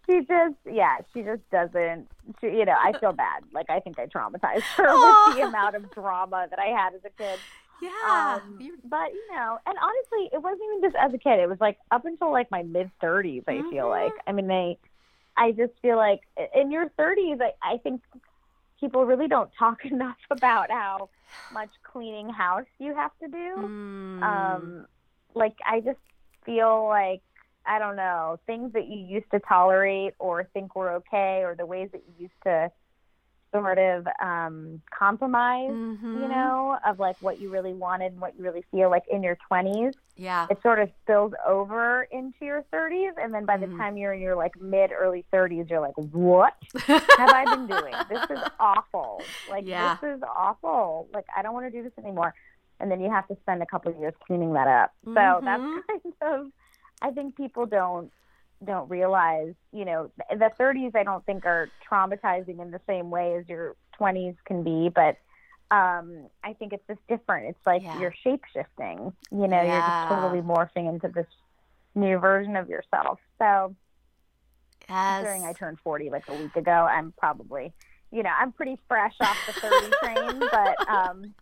She 0.05 0.19
just, 0.21 0.55
yeah, 0.65 0.97
she 1.13 1.21
just 1.21 1.41
doesn't. 1.51 2.07
She, 2.41 2.47
you 2.47 2.65
know, 2.65 2.75
I 2.81 2.97
feel 2.99 3.13
bad. 3.13 3.43
Like 3.53 3.69
I 3.69 3.79
think 3.79 3.99
I 3.99 4.05
traumatized 4.07 4.61
her 4.77 4.85
with 5.27 5.37
the 5.37 5.41
amount 5.47 5.75
of 5.75 5.89
drama 5.91 6.47
that 6.49 6.59
I 6.59 6.67
had 6.67 6.93
as 6.93 7.01
a 7.05 7.09
kid. 7.09 7.39
yeah. 7.81 8.39
Um, 8.41 8.57
but 8.85 9.13
you 9.13 9.23
know, 9.35 9.57
and 9.65 9.75
honestly, 9.81 10.29
it 10.33 10.41
wasn't 10.41 10.61
even 10.77 10.81
just 10.89 10.95
as 10.95 11.13
a 11.13 11.17
kid. 11.17 11.39
It 11.39 11.49
was 11.49 11.59
like 11.59 11.77
up 11.91 12.05
until 12.05 12.31
like 12.31 12.49
my 12.51 12.63
mid 12.63 12.89
thirties. 13.01 13.43
I 13.47 13.61
feel 13.69 13.85
Mhm. 13.87 13.89
like. 13.89 14.13
I 14.25 14.31
mean, 14.31 14.47
they. 14.47 14.77
I 15.35 15.51
just 15.51 15.73
feel 15.81 15.97
like 15.97 16.21
in 16.55 16.71
your 16.71 16.89
thirties, 16.89 17.37
I, 17.41 17.51
I 17.61 17.77
think 17.77 18.01
people 18.79 19.05
really 19.05 19.27
don't 19.27 19.51
talk 19.57 19.85
enough 19.91 20.17
about 20.31 20.71
how 20.71 21.09
much 21.53 21.69
cleaning 21.83 22.29
house 22.29 22.65
you 22.79 22.95
have 22.95 23.11
to 23.21 23.27
do. 23.27 23.69
Mm. 24.19 24.23
Um, 24.23 24.85
like 25.35 25.55
I 25.65 25.81
just 25.81 25.99
feel 26.47 26.87
like 26.87 27.21
I 27.67 27.77
don't 27.77 27.95
know 27.97 28.37
things 28.47 28.73
that 28.73 28.87
you 28.87 28.97
used 28.97 29.29
to 29.33 29.39
tolerate 29.41 30.13
or 30.17 30.45
think 30.53 30.75
were 30.75 30.93
okay, 30.93 31.43
or 31.43 31.53
the 31.55 31.65
ways 31.67 31.89
that 31.91 32.01
you 32.07 32.13
used 32.23 32.33
to 32.45 32.71
sort 33.53 33.77
of 33.77 34.07
um, 34.21 34.81
compromise 34.97 35.71
Mhm. 35.71 36.21
you 36.21 36.27
know, 36.27 36.77
of 36.85 36.99
like 36.99 37.15
what 37.19 37.39
you 37.39 37.49
really 37.49 37.73
wanted 37.73 38.11
and 38.13 38.21
what 38.21 38.35
you 38.37 38.43
really 38.43 38.63
feel 38.71 38.89
like 38.89 39.03
in 39.11 39.21
your 39.21 39.37
20s. 39.51 39.93
Yeah. 40.15 40.47
It 40.49 40.57
sort 40.63 40.79
of 40.79 40.89
spills 41.03 41.33
over 41.45 42.03
into 42.11 42.37
your 42.41 42.63
30s. 42.73 43.13
And 43.21 43.33
then 43.33 43.45
by 43.45 43.57
the 43.57 43.67
Mhm. 43.67 43.77
time 43.77 43.97
you're 43.97 44.13
in 44.13 44.21
your 44.21 44.35
like 44.35 44.59
mid, 44.59 44.91
early 44.91 45.25
30s, 45.31 45.69
you're 45.69 45.79
like, 45.81 45.95
what 45.97 46.53
have 47.17 47.29
I 47.29 47.45
been 47.45 47.67
doing? 47.67 47.93
This 48.09 48.23
is 48.29 48.39
awful. 48.59 49.29
Like, 49.47 49.65
Yeah. 49.65 49.97
this 50.01 50.17
is 50.17 50.23
awful. 50.23 51.07
Like, 51.13 51.25
I 51.35 51.41
don't 51.41 51.53
want 51.53 51.65
to 51.65 51.71
do 51.71 51.83
this 51.83 51.93
anymore. 52.03 52.33
And 52.79 52.91
then 52.91 53.01
you 53.01 53.09
have 53.09 53.27
to 53.27 53.35
spend 53.41 53.61
a 53.63 53.65
couple 53.65 53.91
of 53.91 53.99
years 53.99 54.13
cleaning 54.25 54.53
that 54.53 54.67
up. 54.67 54.91
So 55.13 55.41
Mhm. 55.41 55.43
that's 55.43 55.63
kind 55.87 56.13
of, 56.21 56.51
I 57.01 57.11
think 57.11 57.35
people 57.35 57.65
don't 57.65 58.11
don't 58.65 58.89
realize, 58.89 59.53
you 59.71 59.85
know, 59.85 60.11
the 60.31 60.49
30s 60.59 60.95
I 60.95 61.03
don't 61.03 61.23
think 61.27 61.45
are 61.45 61.69
traumatizing 61.91 62.59
in 62.59 62.71
the 62.71 62.81
same 62.87 63.11
way 63.11 63.35
as 63.35 63.47
your 63.47 63.75
20s 63.99 64.35
can 64.47 64.63
be, 64.63 64.89
but 64.89 65.17
um, 65.69 66.27
I 66.43 66.53
think 66.53 66.73
it's 66.73 66.85
just 66.87 67.01
different. 67.07 67.49
It's 67.49 67.67
like 67.67 67.83
Yeah. 67.83 67.99
you're 67.99 68.13
shape 68.23 68.41
shifting. 68.51 69.13
You 69.31 69.47
know, 69.47 69.61
you're 69.61 69.83
just 69.83 70.01
totally 70.07 70.41
morphing 70.41 70.89
into 70.89 71.07
this 71.09 71.27
new 71.93 72.17
version 72.17 72.55
of 72.55 72.67
yourself. 72.67 73.19
So 73.37 73.75
considering 74.87 75.45
I 75.45 75.53
turned 75.53 75.77
40 75.83 76.09
like 76.09 76.23
a 76.27 76.33
week 76.33 76.55
ago, 76.55 76.71
I'm 76.71 77.13
probably, 77.17 77.73
you 78.11 78.23
know, 78.23 78.31
I'm 78.35 78.53
pretty 78.53 78.79
fresh 78.87 79.13
off 79.21 79.37
the 79.45 79.53
30 79.61 79.93
train, 80.01 80.47
but 80.49 80.79
um 80.91 81.35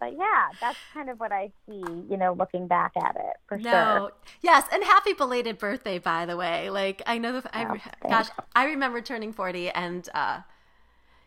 but 0.00 0.12
yeah, 0.16 0.48
that's 0.60 0.78
kind 0.92 1.10
of 1.10 1.18
what 1.20 1.32
I 1.32 1.50
see, 1.66 1.82
you 2.08 2.16
know, 2.16 2.32
looking 2.32 2.66
back 2.68 2.92
at 2.96 3.16
it 3.16 3.36
for 3.48 3.58
sure. 3.58 3.70
No. 3.70 3.96
sure. 3.98 4.12
Yes, 4.40 4.66
and 4.72 4.84
happy 4.84 5.12
belated 5.12 5.58
birthday, 5.58 5.98
by 5.98 6.26
the 6.26 6.36
way. 6.36 6.70
Like 6.70 7.02
I 7.06 7.18
know 7.18 7.40
the 7.40 7.56
I, 7.56 7.64
Oh, 7.64 7.72
re- 7.72 7.82
gosh, 8.08 8.28
I 8.54 8.64
remember 8.66 9.00
turning 9.00 9.32
forty, 9.32 9.70
and 9.70 10.08
uh, 10.14 10.40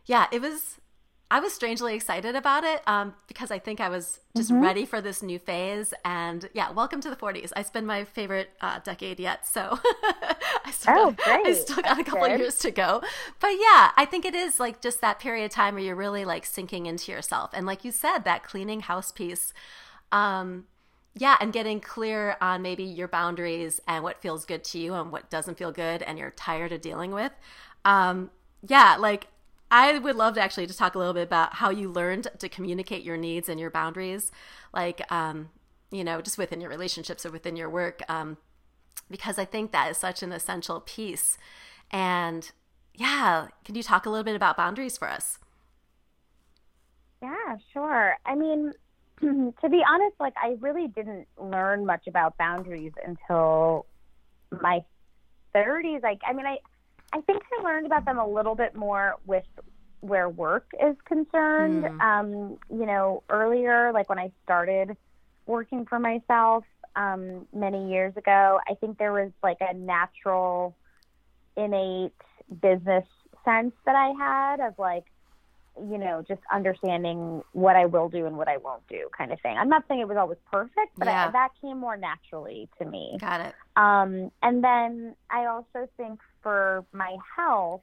yeah, 0.05 0.27
it 0.31 0.41
was. 0.41 0.77
I 1.31 1.39
was 1.39 1.53
strangely 1.53 1.95
excited 1.95 2.35
about 2.35 2.65
it 2.65 2.81
um, 2.87 3.15
because 3.27 3.51
I 3.51 3.59
think 3.59 3.79
I 3.79 3.87
was 3.87 4.19
just 4.35 4.51
Mm-hmm. 4.51 4.61
ready 4.61 4.85
for 4.85 4.99
this 4.99 5.23
new 5.23 5.39
phase. 5.39 5.93
And 6.03 6.49
yeah, 6.53 6.71
welcome 6.71 6.99
to 7.01 7.09
the 7.09 7.15
40s. 7.15 7.53
It's 7.55 7.69
been 7.69 7.85
my 7.85 8.03
favorite 8.03 8.49
uh, 8.59 8.79
decade 8.83 9.17
yet. 9.17 9.47
So 9.47 9.79
I 10.65 10.71
still, 10.71 10.91
Oh, 10.95 11.15
got, 11.25 11.39
I 11.45 11.53
still 11.53 11.81
got 11.81 11.99
a 11.99 12.03
couple 12.03 12.27
good. 12.27 12.37
years 12.37 12.57
to 12.59 12.71
go. 12.71 13.01
But 13.39 13.51
yeah, 13.51 13.91
I 13.95 14.05
think 14.11 14.25
it 14.25 14.35
is 14.35 14.59
like 14.59 14.81
just 14.81 14.99
that 15.01 15.19
period 15.19 15.45
of 15.45 15.51
time 15.51 15.75
where 15.75 15.83
you're 15.83 15.95
really 15.95 16.25
like 16.25 16.45
sinking 16.45 16.85
into 16.85 17.13
yourself. 17.13 17.51
And 17.53 17.65
like 17.65 17.85
you 17.85 17.91
said, 17.91 18.19
that 18.25 18.43
cleaning 18.43 18.81
house 18.81 19.11
piece. 19.13 19.53
Um, 20.11 20.65
yeah, 21.13 21.35
and 21.41 21.51
getting 21.51 21.81
clear 21.81 22.37
on 22.41 22.61
maybe 22.61 22.83
your 22.83 23.07
boundaries 23.07 23.81
and 23.87 24.03
what 24.03 24.21
feels 24.21 24.45
good 24.45 24.63
to 24.65 24.79
you 24.79 24.93
and 24.93 25.11
what 25.11 25.29
doesn't 25.29 25.57
feel 25.57 25.71
good 25.71 26.01
and 26.03 26.17
you're 26.17 26.31
tired 26.31 26.71
of 26.71 26.81
dealing 26.81 27.11
with. 27.11 27.33
Um, 27.83 28.31
yeah, 28.65 28.95
like 28.97 29.27
I 29.71 29.97
would 29.97 30.17
love 30.17 30.33
to 30.35 30.41
actually 30.41 30.67
just 30.67 30.77
talk 30.77 30.95
a 30.95 30.99
little 30.99 31.13
bit 31.13 31.23
about 31.23 31.55
how 31.55 31.69
you 31.69 31.89
learned 31.89 32.27
to 32.39 32.49
communicate 32.49 33.03
your 33.03 33.15
needs 33.15 33.47
and 33.47 33.57
your 33.57 33.71
boundaries, 33.71 34.29
like, 34.73 35.09
um, 35.09 35.49
you 35.91 36.03
know, 36.03 36.21
just 36.21 36.37
within 36.37 36.59
your 36.59 36.69
relationships 36.69 37.25
or 37.25 37.31
within 37.31 37.55
your 37.55 37.69
work, 37.69 38.01
um, 38.09 38.37
because 39.09 39.39
I 39.39 39.45
think 39.45 39.71
that 39.71 39.89
is 39.89 39.97
such 39.97 40.23
an 40.23 40.33
essential 40.33 40.81
piece. 40.81 41.37
And 41.89 42.51
yeah, 42.93 43.47
can 43.63 43.75
you 43.75 43.83
talk 43.83 44.05
a 44.05 44.09
little 44.09 44.25
bit 44.25 44.35
about 44.35 44.57
boundaries 44.57 44.97
for 44.97 45.09
us? 45.09 45.39
Yeah, 47.21 47.55
sure. 47.71 48.17
I 48.25 48.35
mean, 48.35 48.73
to 49.21 49.69
be 49.69 49.81
honest, 49.87 50.15
like 50.19 50.33
I 50.35 50.57
really 50.59 50.89
didn't 50.89 51.27
learn 51.37 51.85
much 51.85 52.07
about 52.07 52.37
boundaries 52.37 52.91
until 53.05 53.85
my 54.61 54.81
30s. 55.55 56.03
Like, 56.03 56.19
I 56.27 56.33
mean, 56.33 56.45
I 56.45 56.57
I 57.13 57.21
think 57.21 57.41
I 57.59 57.63
learned 57.63 57.85
about 57.85 58.05
them 58.05 58.17
a 58.17 58.27
little 58.27 58.55
bit 58.55 58.75
more 58.75 59.15
with 59.25 59.43
where 60.01 60.29
work 60.29 60.67
is 60.83 60.95
concerned. 61.05 61.83
Mm. 61.83 62.01
Um, 62.01 62.57
you 62.69 62.85
know, 62.85 63.23
earlier, 63.29 63.91
like 63.93 64.09
when 64.09 64.19
I 64.19 64.31
started 64.43 64.95
working 65.45 65.85
for 65.85 65.99
myself 65.99 66.63
um, 66.95 67.47
many 67.53 67.91
years 67.91 68.15
ago, 68.17 68.59
I 68.67 68.75
think 68.75 68.97
there 68.97 69.13
was 69.13 69.31
like 69.43 69.57
a 69.61 69.73
natural, 69.73 70.75
innate 71.57 72.13
business 72.61 73.05
sense 73.45 73.73
that 73.85 73.95
I 73.95 74.13
had 74.17 74.59
of 74.59 74.77
like, 74.77 75.05
you 75.77 75.97
know, 75.97 76.23
just 76.27 76.41
understanding 76.51 77.43
what 77.53 77.75
I 77.75 77.85
will 77.85 78.09
do 78.09 78.25
and 78.25 78.37
what 78.37 78.47
I 78.47 78.57
won't 78.57 78.85
do, 78.87 79.07
kind 79.17 79.31
of 79.31 79.39
thing. 79.41 79.57
I'm 79.57 79.69
not 79.69 79.85
saying 79.87 80.01
it 80.01 80.07
was 80.07 80.17
always 80.17 80.37
perfect, 80.51 80.97
but 80.97 81.07
yeah. 81.07 81.27
I, 81.27 81.31
that 81.31 81.49
came 81.61 81.79
more 81.79 81.95
naturally 81.95 82.69
to 82.79 82.85
me. 82.85 83.17
Got 83.19 83.41
it. 83.41 83.55
Um, 83.75 84.31
and 84.43 84.63
then 84.63 85.15
I 85.29 85.45
also 85.45 85.87
think 85.97 86.19
for 86.43 86.85
my 86.91 87.15
health, 87.35 87.81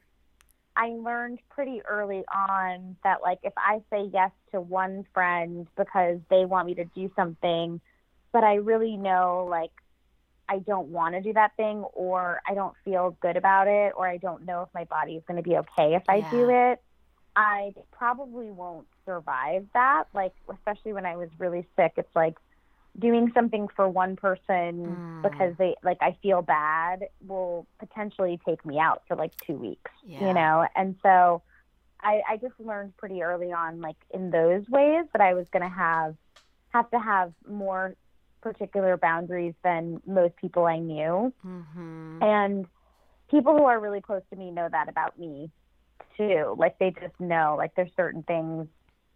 I 0.75 0.89
learned 0.89 1.39
pretty 1.49 1.81
early 1.81 2.23
on 2.33 2.95
that, 3.03 3.21
like, 3.21 3.39
if 3.43 3.53
I 3.57 3.81
say 3.89 4.09
yes 4.13 4.31
to 4.51 4.61
one 4.61 5.05
friend 5.13 5.67
because 5.75 6.19
they 6.29 6.45
want 6.45 6.67
me 6.67 6.75
to 6.75 6.85
do 6.85 7.11
something, 7.15 7.81
but 8.31 8.43
I 8.43 8.55
really 8.55 8.95
know, 8.95 9.47
like, 9.49 9.71
I 10.47 10.59
don't 10.59 10.87
want 10.87 11.15
to 11.15 11.21
do 11.21 11.33
that 11.33 11.55
thing, 11.57 11.79
or 11.93 12.41
I 12.47 12.53
don't 12.53 12.75
feel 12.85 13.17
good 13.19 13.35
about 13.35 13.67
it, 13.67 13.93
or 13.97 14.07
I 14.07 14.17
don't 14.17 14.45
know 14.45 14.61
if 14.61 14.69
my 14.73 14.85
body 14.85 15.15
is 15.15 15.23
going 15.27 15.37
to 15.37 15.47
be 15.47 15.57
okay 15.57 15.95
if 15.95 16.03
I 16.07 16.17
yeah. 16.17 16.31
do 16.31 16.49
it, 16.49 16.81
I 17.39 17.73
probably 17.93 18.51
won't 18.51 18.85
survive 19.05 19.65
that. 19.73 20.05
Like, 20.13 20.33
especially 20.51 20.91
when 20.91 21.05
I 21.05 21.15
was 21.15 21.29
really 21.37 21.65
sick, 21.77 21.93
it's 21.95 22.13
like 22.13 22.35
doing 22.97 23.31
something 23.33 23.69
for 23.73 23.87
one 23.87 24.17
person 24.17 25.21
mm. 25.21 25.21
because 25.21 25.55
they 25.57 25.75
like 25.81 25.99
I 26.01 26.17
feel 26.21 26.41
bad 26.41 27.07
will 27.25 27.65
potentially 27.79 28.41
take 28.45 28.65
me 28.65 28.77
out 28.77 29.03
for 29.07 29.15
like 29.15 29.31
two 29.47 29.53
weeks. 29.53 29.89
Yeah. 30.05 30.27
You 30.27 30.33
know, 30.33 30.67
and 30.75 30.97
so 31.01 31.41
I, 32.01 32.21
I 32.29 32.37
just 32.37 32.59
learned 32.59 32.97
pretty 32.97 33.23
early 33.23 33.53
on, 33.53 33.79
like 33.79 33.95
in 34.13 34.31
those 34.31 34.67
ways, 34.67 35.05
that 35.13 35.21
I 35.21 35.33
was 35.33 35.47
going 35.49 35.63
to 35.63 35.73
have 35.73 36.17
have 36.71 36.91
to 36.91 36.99
have 36.99 37.31
more 37.47 37.95
particular 38.41 38.97
boundaries 38.97 39.53
than 39.63 40.01
most 40.05 40.35
people 40.35 40.65
I 40.65 40.79
knew, 40.79 41.33
mm-hmm. 41.45 42.21
and 42.21 42.65
people 43.31 43.55
who 43.55 43.63
are 43.63 43.79
really 43.79 44.01
close 44.01 44.23
to 44.31 44.35
me 44.35 44.51
know 44.51 44.67
that 44.69 44.89
about 44.89 45.17
me 45.17 45.51
too. 46.17 46.55
Like 46.57 46.77
they 46.79 46.91
just 46.91 47.19
know, 47.19 47.55
like 47.57 47.75
there's 47.75 47.91
certain 47.95 48.23
things, 48.23 48.67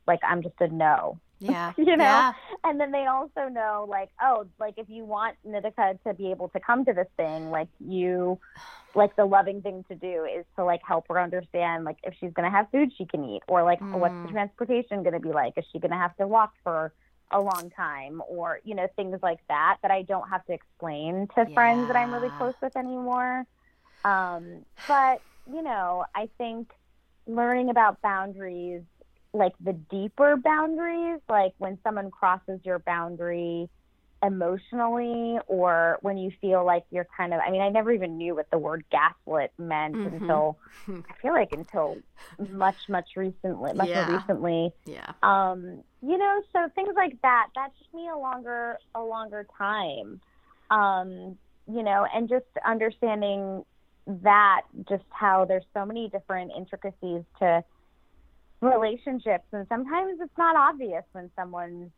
like 0.08 0.20
I'm 0.28 0.42
just 0.42 0.56
a 0.60 0.68
no. 0.68 1.20
Yeah. 1.40 1.74
you 1.78 1.98
know? 1.98 2.04
Yeah. 2.04 2.34
And 2.64 2.80
then 2.80 2.92
they 2.92 3.06
also 3.06 3.50
know, 3.50 3.86
like, 3.90 4.10
oh, 4.22 4.48
like 4.60 4.76
if 4.78 4.90
you 4.90 5.04
want 5.04 5.36
Nitika 5.46 6.02
to 6.04 6.14
be 6.14 6.32
able 6.32 6.50
to 6.50 6.60
come 6.60 6.86
to 6.86 6.94
this 6.94 7.08
thing, 7.18 7.52
like 7.52 7.68
you, 7.80 8.40
like 8.96 9.16
the 9.16 9.26
loving 9.26 9.62
thing 9.62 9.84
to 9.90 9.96
do 9.96 10.26
is 10.26 10.46
to 10.56 10.64
like 10.64 10.82
help 10.88 11.08
her 11.10 11.20
understand, 11.20 11.84
like 11.84 11.98
if 12.04 12.14
she's 12.20 12.32
going 12.34 12.50
to 12.50 12.56
have 12.56 12.68
food 12.72 12.92
she 12.98 13.06
can 13.06 13.24
eat, 13.26 13.42
or 13.48 13.64
like 13.64 13.80
mm. 13.80 13.92
what's 14.00 14.16
the 14.26 14.32
transportation 14.32 15.04
going 15.04 15.14
to 15.14 15.20
be 15.20 15.34
like? 15.34 15.54
Is 15.58 15.66
she 15.72 15.80
going 15.80 15.92
to 15.92 15.98
have 15.98 16.16
to 16.18 16.28
walk 16.28 16.54
for 16.64 16.94
a 17.34 17.42
long 17.42 17.72
time 17.76 18.22
or 18.28 18.60
you 18.64 18.76
know 18.76 18.88
things 18.96 19.18
like 19.24 19.40
that 19.48 19.78
that 19.82 19.92
I 19.92 20.04
don't 20.04 20.30
have 20.30 20.46
to 20.46 20.54
explain 20.54 21.28
to 21.36 21.46
yeah. 21.48 21.54
friends 21.54 21.88
that 21.88 21.96
I'm 21.96 22.14
really 22.14 22.30
close 22.38 22.54
with 22.62 22.78
anymore. 22.78 23.46
Um, 24.06 24.66
but 24.88 25.22
you 25.52 25.62
know, 25.62 26.06
I 26.16 26.30
think 26.38 26.72
learning 27.28 27.70
about 27.70 28.02
boundaries, 28.02 28.84
like 29.34 29.54
the 29.64 29.74
deeper 29.74 30.38
boundaries, 30.38 31.20
like 31.30 31.54
when 31.58 31.78
someone 31.84 32.12
crosses 32.12 32.60
your 32.64 32.80
boundary 32.80 33.70
emotionally 34.24 35.38
or 35.48 35.98
when 36.02 36.18
you 36.18 36.32
feel 36.40 36.66
like 36.66 36.86
you're 36.92 37.08
kind 37.18 37.34
of 37.34 37.42
I 37.46 37.52
mean 37.52 37.62
I 37.62 37.68
never 37.68 37.92
even 37.92 38.18
knew 38.18 38.36
what 38.36 38.50
the 38.52 38.58
word 38.58 38.86
gaslit 38.90 39.52
meant 39.58 39.96
mm-hmm. 39.96 40.16
until 40.16 40.58
I 40.88 41.14
feel 41.22 41.34
like 41.34 41.52
until 41.52 41.98
much 42.50 42.88
much 42.88 43.10
recently 43.18 43.74
much 43.74 43.90
yeah. 43.90 44.08
more 44.08 44.18
recently 44.18 44.72
yeah 44.86 45.12
um 45.24 45.84
you 46.02 46.18
know 46.18 46.42
so 46.54 46.70
things 46.74 46.94
like 46.96 47.22
that 47.22 47.48
that 47.56 47.72
took 47.78 47.94
me 47.94 48.08
a 48.08 48.18
longer 48.18 48.78
a 48.96 49.02
longer 49.02 49.46
time 49.58 50.22
um 50.72 51.38
you 51.68 51.84
know 51.84 52.08
and 52.14 52.30
just 52.30 52.46
understanding 52.66 53.66
that 54.06 54.62
just 54.90 55.04
how 55.10 55.46
there's 55.46 55.66
so 55.74 55.86
many 55.86 56.10
different 56.10 56.52
intricacies 56.56 57.24
to 57.40 57.64
relationships. 58.62 59.46
And 59.52 59.66
sometimes 59.70 60.20
it's 60.22 60.38
not 60.38 60.56
obvious 60.56 61.04
when 61.12 61.30
someone's 61.36 61.92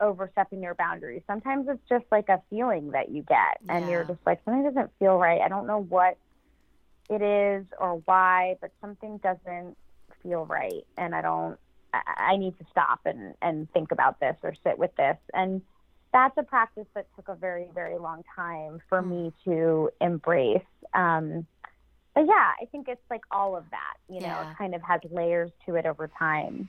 overstepping 0.00 0.62
your 0.62 0.74
boundaries. 0.74 1.22
Sometimes 1.26 1.66
it's 1.68 1.82
just 1.88 2.04
like 2.12 2.28
a 2.28 2.40
feeling 2.50 2.92
that 2.92 3.10
you 3.10 3.22
get. 3.22 3.58
And 3.68 3.84
yeah. 3.84 3.90
you're 3.90 4.04
just 4.04 4.20
like 4.24 4.40
something 4.44 4.62
doesn't 4.62 4.90
feel 4.98 5.18
right. 5.18 5.40
I 5.40 5.48
don't 5.48 5.66
know 5.66 5.82
what 5.82 6.16
it 7.10 7.22
is 7.22 7.64
or 7.78 8.02
why 8.04 8.56
but 8.60 8.70
something 8.80 9.18
doesn't 9.18 9.76
feel 10.22 10.44
right. 10.44 10.86
And 10.96 11.14
i 11.14 11.22
don't 11.22 11.58
i 11.92 12.36
need 12.36 12.58
to 12.58 12.66
stop 12.70 13.00
and 13.06 13.34
and 13.40 13.70
think 13.72 13.92
about 13.92 14.20
this 14.20 14.36
or 14.42 14.54
sit 14.64 14.78
with 14.78 14.94
this. 14.96 15.16
And 15.32 15.62
that's 16.12 16.36
a 16.38 16.42
practice 16.42 16.86
that 16.94 17.06
took 17.16 17.28
a 17.28 17.34
very, 17.34 17.66
very 17.74 17.98
long 17.98 18.22
time 18.34 18.80
for 18.88 19.02
me 19.02 19.32
hmm. 19.44 19.50
to 19.50 19.90
embrace. 20.00 20.62
Um, 20.94 21.46
but 22.14 22.26
yeah, 22.26 22.52
I 22.60 22.64
think 22.72 22.88
it's 22.88 23.00
like 23.10 23.22
all 23.30 23.56
of 23.56 23.64
that, 23.70 23.94
you 24.08 24.20
know, 24.20 24.40
it 24.40 24.56
kind 24.56 24.74
of 24.74 24.82
has 24.82 25.00
layers 25.10 25.52
to 25.66 25.76
it 25.76 25.86
over 25.86 26.10
time. 26.18 26.68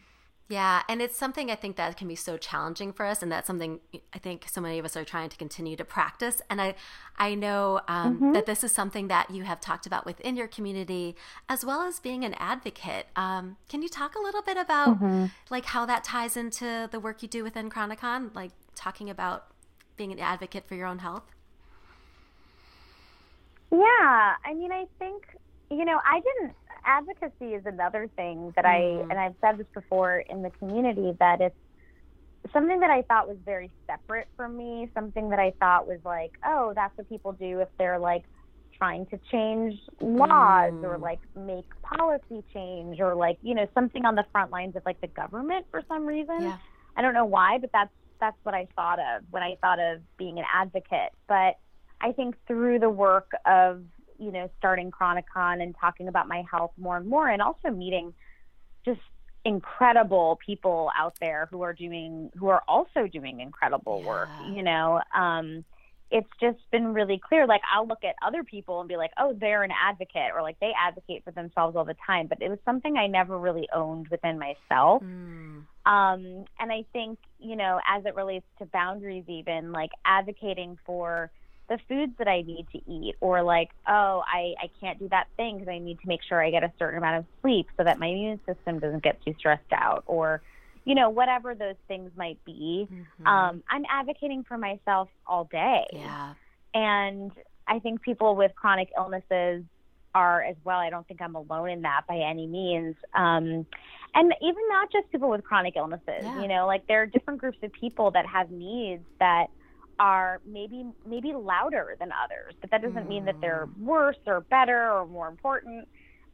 Yeah, 0.49 0.81
and 0.89 0.99
it's 0.99 1.15
something 1.15 1.51
I 1.51 1.55
think 1.55 1.75
that 1.75 1.95
can 1.95 2.07
be 2.07 2.15
so 2.15 2.35
challenging 2.35 2.91
for 2.91 3.05
us, 3.05 3.21
and 3.21 3.31
that's 3.31 3.45
something 3.45 3.79
I 4.11 4.17
think 4.17 4.47
so 4.49 4.59
many 4.59 4.79
of 4.79 4.85
us 4.85 4.97
are 4.97 5.05
trying 5.05 5.29
to 5.29 5.37
continue 5.37 5.75
to 5.75 5.85
practice. 5.85 6.41
And 6.49 6.59
I, 6.59 6.73
I 7.17 7.35
know 7.35 7.81
um, 7.87 8.15
mm-hmm. 8.15 8.31
that 8.33 8.47
this 8.47 8.63
is 8.63 8.71
something 8.71 9.09
that 9.09 9.29
you 9.29 9.43
have 9.43 9.59
talked 9.59 9.85
about 9.85 10.07
within 10.07 10.35
your 10.35 10.47
community, 10.47 11.15
as 11.47 11.63
well 11.63 11.83
as 11.83 11.99
being 11.99 12.25
an 12.25 12.33
advocate. 12.39 13.07
Um, 13.15 13.57
can 13.69 13.83
you 13.83 13.89
talk 13.89 14.15
a 14.15 14.19
little 14.19 14.41
bit 14.41 14.57
about 14.57 14.95
mm-hmm. 14.99 15.25
like 15.51 15.65
how 15.65 15.85
that 15.85 16.03
ties 16.03 16.35
into 16.35 16.89
the 16.91 16.99
work 16.99 17.21
you 17.21 17.27
do 17.27 17.43
within 17.43 17.69
Chronicon, 17.69 18.31
like 18.33 18.51
talking 18.79 19.09
about 19.09 19.47
being 19.97 20.11
an 20.11 20.19
advocate 20.19 20.67
for 20.67 20.75
your 20.75 20.87
own 20.87 20.99
health? 20.99 21.23
Yeah, 23.71 24.35
I 24.45 24.53
mean, 24.55 24.71
I 24.71 24.85
think 24.97 25.25
you 25.69 25.85
know, 25.85 25.99
I 26.03 26.19
didn't 26.19 26.55
advocacy 26.85 27.53
is 27.53 27.65
another 27.65 28.09
thing 28.15 28.51
that 28.55 28.65
I, 28.65 28.79
mm. 28.79 29.01
and 29.09 29.13
I've 29.13 29.35
said 29.41 29.57
this 29.57 29.67
before 29.73 30.19
in 30.19 30.41
the 30.41 30.49
community, 30.51 31.15
that 31.19 31.41
it's 31.41 31.55
something 32.53 32.79
that 32.79 32.89
I 32.89 33.03
thought 33.03 33.27
was 33.27 33.37
very 33.45 33.69
separate 33.85 34.27
from 34.35 34.57
me, 34.57 34.89
something 34.93 35.29
that 35.29 35.39
I 35.39 35.53
thought 35.59 35.87
was 35.87 35.99
like, 36.03 36.31
oh, 36.45 36.73
that's 36.73 36.97
what 36.97 37.07
people 37.09 37.33
do 37.33 37.59
if 37.59 37.67
they're 37.77 37.99
like 37.99 38.23
trying 38.77 39.05
to 39.07 39.19
change 39.29 39.77
laws 39.99 40.71
mm. 40.71 40.83
or 40.83 40.97
like 40.97 41.19
make 41.35 41.65
policy 41.81 42.43
change 42.53 42.99
or 42.99 43.13
like, 43.13 43.37
you 43.43 43.53
know, 43.53 43.67
something 43.73 44.05
on 44.05 44.15
the 44.15 44.25
front 44.31 44.51
lines 44.51 44.75
of 44.75 44.83
like 44.85 44.99
the 45.01 45.07
government 45.07 45.65
for 45.69 45.83
some 45.87 46.05
reason. 46.05 46.41
Yeah. 46.41 46.57
I 46.95 47.01
don't 47.01 47.13
know 47.13 47.25
why, 47.25 47.57
but 47.59 47.71
that's 47.71 47.91
that's 48.19 48.37
what 48.43 48.55
I 48.55 48.67
thought 48.75 48.99
of 48.99 49.23
when 49.29 49.43
I 49.43 49.55
thought 49.61 49.79
of 49.79 50.01
being 50.17 50.39
an 50.39 50.45
advocate. 50.53 51.13
But 51.27 51.57
I 52.01 52.11
think 52.11 52.35
through 52.47 52.79
the 52.79 52.89
work 52.89 53.31
of 53.45 53.83
you 54.19 54.31
know, 54.31 54.49
starting 54.57 54.91
Chronicon 54.91 55.61
and 55.61 55.75
talking 55.79 56.07
about 56.07 56.27
my 56.27 56.43
health 56.51 56.71
more 56.77 56.97
and 56.97 57.07
more, 57.07 57.27
and 57.27 57.41
also 57.41 57.69
meeting 57.69 58.13
just 58.85 58.99
incredible 59.45 60.37
people 60.45 60.91
out 60.97 61.15
there 61.21 61.47
who 61.49 61.61
are 61.61 61.73
doing, 61.73 62.29
who 62.37 62.49
are 62.49 62.61
also 62.67 63.07
doing 63.07 63.39
incredible 63.39 64.01
yeah. 64.01 64.07
work, 64.07 64.29
you 64.53 64.61
know. 64.61 65.01
Um, 65.15 65.63
it's 66.11 66.29
just 66.41 66.57
been 66.71 66.93
really 66.93 67.19
clear. 67.19 67.45
Like, 67.47 67.61
I'll 67.73 67.87
look 67.87 68.03
at 68.03 68.15
other 68.25 68.43
people 68.43 68.79
and 68.79 68.89
be 68.89 68.97
like, 68.97 69.11
oh, 69.17 69.35
they're 69.39 69.63
an 69.63 69.71
advocate, 69.71 70.31
or 70.35 70.41
like 70.41 70.59
they 70.59 70.71
advocate 70.79 71.23
for 71.23 71.31
themselves 71.31 71.75
all 71.75 71.85
the 71.85 71.95
time. 72.05 72.27
But 72.27 72.41
it 72.41 72.49
was 72.49 72.59
something 72.65 72.97
I 72.97 73.07
never 73.07 73.37
really 73.37 73.67
owned 73.73 74.07
within 74.09 74.39
myself. 74.39 75.03
Mm. 75.03 75.63
Um, 75.85 76.45
and 76.59 76.71
I 76.71 76.85
think, 76.93 77.19
you 77.39 77.55
know, 77.55 77.79
as 77.87 78.05
it 78.05 78.15
relates 78.15 78.45
to 78.59 78.65
boundaries, 78.65 79.25
even 79.27 79.71
like 79.71 79.91
advocating 80.05 80.77
for, 80.85 81.31
the 81.69 81.77
foods 81.87 82.13
that 82.17 82.27
I 82.27 82.41
need 82.41 82.65
to 82.71 82.79
eat, 82.91 83.13
or 83.21 83.43
like, 83.43 83.69
oh, 83.87 84.23
I, 84.25 84.55
I 84.59 84.71
can't 84.81 84.97
do 84.97 85.07
that 85.09 85.27
thing 85.37 85.59
because 85.59 85.71
I 85.71 85.77
need 85.77 85.99
to 85.99 86.07
make 86.07 86.21
sure 86.27 86.43
I 86.43 86.49
get 86.49 86.63
a 86.63 86.73
certain 86.79 86.97
amount 86.97 87.17
of 87.17 87.25
sleep 87.43 87.67
so 87.77 87.83
that 87.83 87.99
my 87.99 88.07
immune 88.07 88.39
system 88.47 88.79
doesn't 88.79 89.03
get 89.03 89.23
too 89.23 89.35
stressed 89.37 89.71
out, 89.71 90.03
or, 90.07 90.41
you 90.89 90.95
know, 90.95 91.07
whatever 91.07 91.53
those 91.53 91.75
things 91.87 92.09
might 92.17 92.43
be. 92.45 92.87
Mm-hmm. 92.91 93.27
Um, 93.27 93.61
I'm 93.69 93.83
advocating 93.87 94.43
for 94.43 94.57
myself 94.57 95.07
all 95.27 95.43
day. 95.43 95.85
Yeah. 95.93 96.33
And 96.73 97.31
I 97.67 97.77
think 97.77 98.01
people 98.01 98.35
with 98.35 98.55
chronic 98.55 98.89
illnesses 98.97 99.63
are 100.15 100.41
as 100.41 100.55
well. 100.63 100.79
I 100.79 100.89
don't 100.89 101.07
think 101.07 101.21
I'm 101.21 101.35
alone 101.35 101.69
in 101.69 101.83
that 101.83 102.07
by 102.07 102.17
any 102.17 102.47
means. 102.47 102.95
Um, 103.13 103.67
and 104.15 104.33
even 104.41 104.63
not 104.69 104.91
just 104.91 105.11
people 105.11 105.29
with 105.29 105.43
chronic 105.43 105.75
illnesses, 105.75 106.23
Yeah. 106.23 106.41
you 106.41 106.47
know, 106.47 106.65
like 106.65 106.87
there 106.87 107.03
are 107.03 107.05
different 107.05 107.39
groups 107.39 107.59
of 107.61 107.71
people 107.71 108.09
that 108.09 108.25
have 108.25 108.49
needs 108.49 109.03
that 109.19 109.51
are 109.99 110.41
maybe 110.43 110.85
maybe 111.05 111.33
louder 111.33 111.97
than 111.99 112.09
others, 112.23 112.55
but 112.61 112.71
that 112.71 112.81
doesn't 112.81 113.07
mean 113.07 113.25
that 113.25 113.39
they're 113.41 113.69
worse 113.79 114.17
or 114.25 114.41
better 114.41 114.91
or 114.91 115.05
more 115.05 115.27
important. 115.27 115.87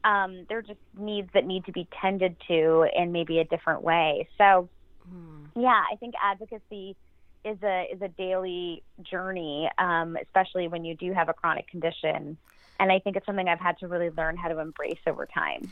Um, 0.05 0.45
they're 0.47 0.61
just 0.61 0.79
needs 0.97 1.29
that 1.33 1.45
need 1.45 1.65
to 1.65 1.71
be 1.71 1.87
tended 2.01 2.37
to 2.47 2.87
in 2.95 3.11
maybe 3.11 3.39
a 3.39 3.43
different 3.43 3.81
way. 3.81 4.27
So, 4.37 4.69
Mm. 5.13 5.49
yeah, 5.55 5.83
I 5.91 5.95
think 5.97 6.15
advocacy 6.23 6.95
is 7.43 7.57
a 7.61 7.87
is 7.93 8.01
a 8.01 8.07
daily 8.07 8.83
journey, 9.03 9.69
um, 9.77 10.17
especially 10.21 10.67
when 10.67 10.83
you 10.83 10.95
do 10.95 11.13
have 11.13 11.29
a 11.29 11.33
chronic 11.33 11.67
condition. 11.67 12.37
And 12.79 12.91
I 12.91 12.99
think 12.99 13.15
it's 13.15 13.25
something 13.25 13.47
I've 13.47 13.59
had 13.59 13.77
to 13.79 13.87
really 13.87 14.09
learn 14.09 14.35
how 14.35 14.47
to 14.49 14.59
embrace 14.59 14.99
over 15.07 15.25
time. 15.27 15.71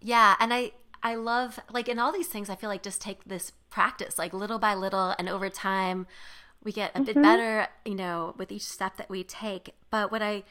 Yeah, 0.00 0.36
and 0.38 0.54
I 0.54 0.72
I 1.02 1.16
love 1.16 1.58
like 1.70 1.88
in 1.88 1.98
all 1.98 2.12
these 2.12 2.28
things 2.28 2.48
I 2.48 2.54
feel 2.54 2.68
like 2.70 2.82
just 2.82 3.00
take 3.00 3.24
this 3.24 3.52
practice 3.70 4.18
like 4.18 4.32
little 4.32 4.58
by 4.58 4.74
little 4.74 5.14
and 5.18 5.28
over 5.28 5.48
time 5.48 6.06
we 6.62 6.72
get 6.72 6.92
a 6.94 7.00
bit 7.00 7.14
better, 7.14 7.68
you 7.84 7.94
know, 7.94 8.34
with 8.36 8.52
each 8.52 8.66
step 8.66 8.96
that 8.98 9.08
we 9.08 9.24
take. 9.24 9.74
But 9.90 10.12
what 10.12 10.22
I 10.22 10.44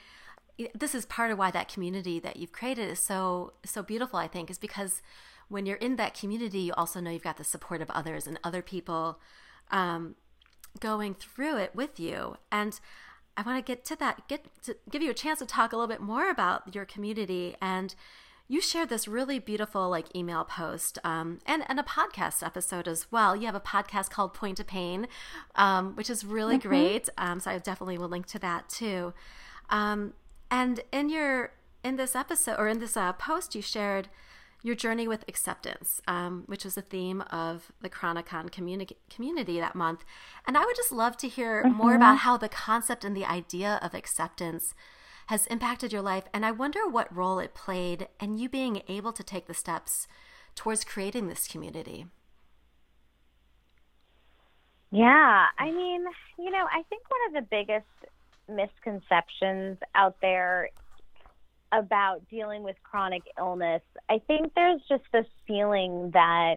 this 0.73 0.93
is 0.93 1.05
part 1.05 1.31
of 1.31 1.37
why 1.37 1.51
that 1.51 1.71
community 1.71 2.19
that 2.19 2.37
you've 2.37 2.51
created 2.51 2.89
is 2.89 2.99
so 2.99 3.53
so 3.65 3.83
beautiful, 3.83 4.19
I 4.19 4.27
think, 4.27 4.49
is 4.49 4.57
because 4.57 5.01
when 5.47 5.65
you're 5.65 5.77
in 5.77 5.95
that 5.97 6.13
community, 6.13 6.59
you 6.59 6.73
also 6.73 6.99
know 6.99 7.11
you've 7.11 7.23
got 7.23 7.37
the 7.37 7.43
support 7.43 7.81
of 7.81 7.89
others 7.89 8.27
and 8.27 8.39
other 8.43 8.61
people 8.61 9.19
um, 9.71 10.15
going 10.79 11.15
through 11.15 11.57
it 11.57 11.75
with 11.75 11.99
you. 11.99 12.37
And 12.51 12.79
I 13.35 13.41
want 13.41 13.63
to 13.63 13.67
get 13.67 13.83
to 13.85 13.95
that, 13.97 14.27
get 14.27 14.45
to 14.63 14.77
give 14.89 15.01
you 15.01 15.11
a 15.11 15.15
chance 15.15 15.39
to 15.39 15.45
talk 15.45 15.73
a 15.73 15.75
little 15.75 15.87
bit 15.87 16.01
more 16.01 16.29
about 16.29 16.75
your 16.75 16.85
community. 16.85 17.55
And 17.61 17.95
you 18.47 18.61
shared 18.61 18.89
this 18.89 19.07
really 19.07 19.39
beautiful 19.39 19.89
like 19.89 20.15
email 20.15 20.43
post 20.43 20.99
um, 21.03 21.39
and, 21.45 21.63
and 21.67 21.79
a 21.79 21.83
podcast 21.83 22.43
episode 22.45 22.87
as 22.87 23.11
well. 23.11 23.35
You 23.35 23.45
have 23.45 23.55
a 23.55 23.59
podcast 23.59 24.09
called 24.09 24.33
Point 24.33 24.57
to 24.57 24.63
Pain, 24.63 25.07
um, 25.55 25.95
which 25.95 26.09
is 26.09 26.25
really 26.25 26.57
great. 26.57 27.09
Um, 27.17 27.39
so 27.39 27.51
I 27.51 27.57
definitely 27.59 27.97
will 27.97 28.09
link 28.09 28.25
to 28.27 28.39
that 28.39 28.69
too. 28.69 29.13
And 30.51 30.81
in 30.91 31.09
your 31.09 31.51
in 31.83 31.95
this 31.95 32.15
episode 32.15 32.57
or 32.59 32.67
in 32.67 32.79
this 32.79 32.97
uh, 32.97 33.13
post, 33.13 33.55
you 33.55 33.61
shared 33.61 34.09
your 34.61 34.75
journey 34.75 35.07
with 35.07 35.23
acceptance, 35.27 36.01
um, 36.07 36.43
which 36.47 36.65
was 36.65 36.75
the 36.75 36.81
theme 36.81 37.21
of 37.31 37.71
the 37.81 37.89
Chronicon 37.89 38.49
communi- 38.49 38.95
community 39.09 39.59
that 39.59 39.75
month. 39.75 40.03
And 40.45 40.57
I 40.57 40.65
would 40.65 40.75
just 40.75 40.91
love 40.91 41.15
to 41.17 41.29
hear 41.29 41.63
more 41.63 41.95
about 41.95 42.19
how 42.19 42.35
the 42.35 42.49
concept 42.49 43.05
and 43.05 43.15
the 43.15 43.25
idea 43.25 43.79
of 43.81 43.93
acceptance 43.93 44.75
has 45.27 45.45
impacted 45.45 45.93
your 45.93 46.01
life. 46.01 46.25
And 46.33 46.45
I 46.45 46.51
wonder 46.51 46.87
what 46.87 47.15
role 47.15 47.39
it 47.39 47.53
played 47.53 48.07
in 48.19 48.37
you 48.37 48.49
being 48.49 48.81
able 48.87 49.13
to 49.13 49.23
take 49.23 49.47
the 49.47 49.53
steps 49.53 50.07
towards 50.55 50.83
creating 50.83 51.27
this 51.27 51.47
community. 51.47 52.07
Yeah, 54.91 55.45
I 55.57 55.71
mean, 55.71 56.03
you 56.37 56.49
know, 56.49 56.65
I 56.65 56.83
think 56.89 57.03
one 57.09 57.27
of 57.27 57.33
the 57.43 57.47
biggest 57.49 57.85
misconceptions 58.49 59.77
out 59.95 60.15
there 60.21 60.69
about 61.71 62.27
dealing 62.29 62.63
with 62.63 62.75
chronic 62.83 63.23
illness, 63.37 63.81
I 64.09 64.19
think 64.27 64.51
there's 64.55 64.81
just 64.89 65.03
this 65.13 65.25
feeling 65.47 66.11
that 66.13 66.55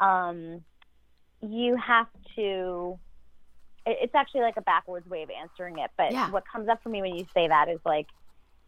um, 0.00 0.62
you 1.40 1.76
have 1.76 2.06
to. 2.36 2.98
It's 3.86 4.14
actually 4.16 4.40
like 4.40 4.56
a 4.56 4.62
backwards 4.62 5.06
way 5.06 5.22
of 5.22 5.30
answering 5.30 5.78
it, 5.78 5.90
but 5.96 6.12
Yeah. 6.12 6.28
what 6.30 6.42
comes 6.50 6.68
up 6.68 6.82
for 6.82 6.88
me 6.88 7.02
when 7.02 7.12
you 7.14 7.24
say 7.32 7.46
that 7.48 7.68
is 7.68 7.78
like, 7.84 8.06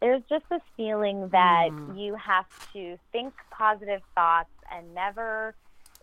there's 0.01 0.23
just 0.29 0.45
this 0.49 0.61
feeling 0.77 1.27
that 1.33 1.71
Mm. 1.71 1.99
you 1.99 2.15
have 2.15 2.45
to 2.73 2.97
think 3.11 3.33
positive 3.51 4.01
thoughts 4.15 4.49
and 4.71 4.93
never, 4.93 5.55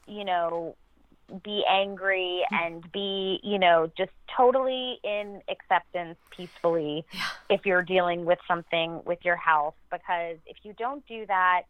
you 0.06 0.24
know, 0.26 0.76
be 1.42 1.64
angry 1.68 2.42
and 2.50 2.90
be, 2.92 3.40
you 3.42 3.58
know, 3.58 3.90
just 3.98 4.12
totally 4.36 4.98
in 5.02 5.42
acceptance 5.48 6.16
peacefully 6.30 7.04
Yeah. 7.12 7.20
if 7.50 7.66
you're 7.66 7.82
dealing 7.82 8.24
with 8.24 8.38
something 8.46 9.02
with 9.04 9.18
your 9.24 9.36
health 9.36 9.74
because 9.90 10.36
if 10.46 10.58
you 10.62 10.72
don't 10.74 11.04
do 11.06 11.26
that, 11.26 11.62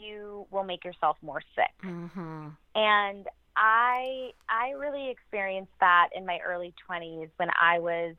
you 0.00 0.46
will 0.50 0.64
make 0.64 0.84
yourself 0.84 1.16
more 1.22 1.40
sick. 1.54 1.70
Mm-hmm. 1.84 2.48
And 2.74 3.26
I 3.56 4.32
I 4.48 4.70
really 4.70 5.08
experienced 5.10 5.72
that 5.80 6.08
in 6.14 6.26
my 6.26 6.40
early 6.44 6.74
20s 6.90 7.30
when 7.36 7.50
I 7.60 7.78
was 7.78 8.16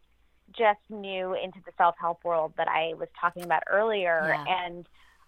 just 0.58 0.80
new 0.90 1.34
into 1.34 1.60
the 1.66 1.74
self-help 1.78 2.24
world 2.24 2.54
that 2.56 2.70
I 2.70 2.94
was 2.94 3.10
talking 3.20 3.44
about 3.44 3.64
earlier 3.70 4.22
Yeah. 4.30 4.66
and 4.66 4.88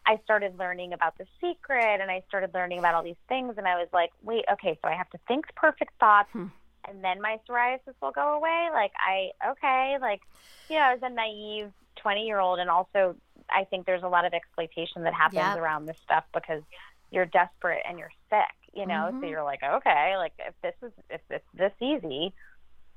I 0.10 0.18
started 0.24 0.57
learning 0.57 0.93
about 0.93 1.16
the 1.20 1.26
secret 1.39 2.01
and 2.01 2.10
I 2.10 2.24
started 2.28 2.49
learning 2.55 2.80
about 2.80 2.95
all 2.95 3.03
these 3.03 3.24
things 3.28 3.53
and 3.57 3.68
I 3.68 3.76
was 3.76 3.89
like, 3.93 4.10
"Wait, 4.24 4.43
okay, 4.51 4.78
so 4.82 4.88
I 4.89 4.95
have 4.95 5.10
to 5.12 5.20
think 5.28 5.45
perfect 5.55 5.91
thoughts 5.99 6.30
Hmm. 6.34 6.47
and 6.88 7.03
then 7.03 7.22
my 7.22 7.38
psoriasis 7.47 7.93
will 8.01 8.12
go 8.12 8.34
away?" 8.34 8.70
Like 8.74 8.91
I 8.97 9.30
okay, 9.51 9.97
like 10.01 10.22
you 10.68 10.78
know, 10.78 10.82
I 10.84 10.93
was 10.95 11.03
a 11.03 11.10
naive 11.10 11.72
20-year-old 12.03 12.57
and 12.60 12.70
also 12.72 13.16
I 13.51 13.66
think 13.66 13.86
there's 13.86 14.03
a 14.03 14.07
lot 14.07 14.26
of 14.26 14.34
exploitation 14.34 15.03
that 15.03 15.14
happens 15.14 15.53
Yep. 15.53 15.57
around 15.57 15.86
this 15.86 15.97
stuff 16.03 16.24
because 16.34 16.64
you're 17.12 17.26
desperate 17.28 17.84
and 17.88 17.99
you're 17.99 18.12
sick, 18.30 18.55
you 18.74 18.86
know? 18.88 19.12
Mhm. 19.14 19.20
So 19.22 19.28
you're 19.28 19.43
like, 19.43 19.62
okay, 19.64 20.18
like 20.18 20.34
if 20.39 20.55
this 20.64 20.76
is 20.82 20.93
if 21.10 21.22
it's 21.30 21.45
this 21.53 21.74
easy. 21.82 22.34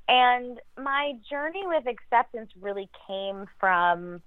And 0.08 0.60
my 0.78 1.12
journey 1.30 1.66
with 1.66 1.84
acceptance 1.86 2.50
really 2.60 2.88
came 3.06 3.46
from 3.60 4.22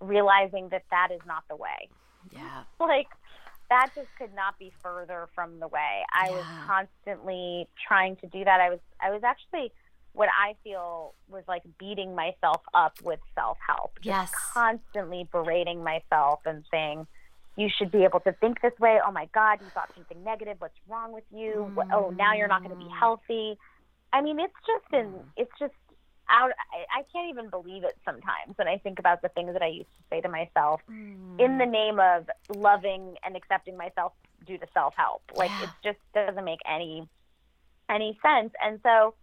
realizing 0.00 0.68
that 0.70 0.84
that 0.90 1.08
is 1.12 1.20
not 1.26 1.44
the 1.48 1.56
way. 1.56 1.88
Yeah. 2.32 2.62
Like 2.80 3.08
that 3.68 3.90
just 3.96 4.08
could 4.18 4.34
not 4.34 4.58
be 4.58 4.72
further 4.82 5.28
from 5.34 5.58
the 5.58 5.66
way. 5.66 6.04
I 6.14 6.30
was 6.30 6.44
constantly 6.66 7.66
trying 7.86 8.16
to 8.16 8.26
do 8.28 8.44
that. 8.44 8.60
I 8.60 8.70
was 8.70 8.78
I 9.00 9.10
was 9.10 9.22
actually 9.24 9.72
what 10.12 10.28
I 10.28 10.54
feel 10.64 11.14
was 11.28 11.44
like 11.46 11.62
beating 11.78 12.14
myself 12.14 12.62
up 12.72 12.94
with 13.02 13.20
self-help. 13.34 13.96
Just 13.96 14.06
Yes. 14.06 14.32
constantly 14.54 15.28
berating 15.30 15.84
myself 15.84 16.40
and 16.46 16.64
saying 16.70 17.06
you 17.56 17.68
should 17.68 17.90
be 17.90 18.04
able 18.04 18.20
to 18.20 18.32
think 18.32 18.60
this 18.62 18.72
way. 18.78 18.98
Oh 19.04 19.10
my 19.10 19.26
God, 19.34 19.60
you 19.60 19.66
thought 19.74 19.90
something 19.94 20.22
negative. 20.24 20.56
What's 20.58 20.78
wrong 20.88 21.12
with 21.12 21.24
you? 21.30 21.70
What- 21.74 21.88
Oh, 21.92 22.10
now 22.10 22.34
you're 22.34 22.48
not 22.48 22.62
going 22.62 22.70
to 22.78 22.82
be 22.82 22.90
mm. 22.90 22.98
healthy. 22.98 23.58
I 24.12 24.20
mean, 24.22 24.38
it's 24.40 24.54
just 24.66 24.92
in, 24.94 25.12
mm. 25.12 25.24
it's 25.36 25.52
just 25.58 25.74
out. 26.30 26.50
I, 26.72 27.00
I 27.00 27.02
can't 27.12 27.30
even 27.30 27.50
believe 27.50 27.84
it 27.84 27.96
sometimes 28.04 28.56
when 28.56 28.68
I 28.68 28.78
think 28.78 28.98
about 28.98 29.22
the 29.22 29.28
things 29.28 29.52
that 29.52 29.62
I 29.62 29.68
used 29.68 29.88
to 29.98 30.04
say 30.10 30.20
to 30.20 30.28
myself 30.28 30.80
mm. 30.90 31.40
in 31.40 31.58
the 31.58 31.66
name 31.66 31.98
of 31.98 32.28
loving 32.54 33.16
and 33.24 33.36
accepting 33.36 33.76
myself 33.76 34.12
due 34.46 34.58
to 34.58 34.66
self 34.72 34.94
help. 34.96 35.22
Like 35.34 35.50
Yeah. 35.50 35.64
it 35.64 35.70
just 35.84 35.98
doesn't 36.14 36.44
make 36.44 36.60
any 36.66 37.08
any 37.88 38.18
sense. 38.22 38.52
And 38.62 38.80
so 38.82 39.14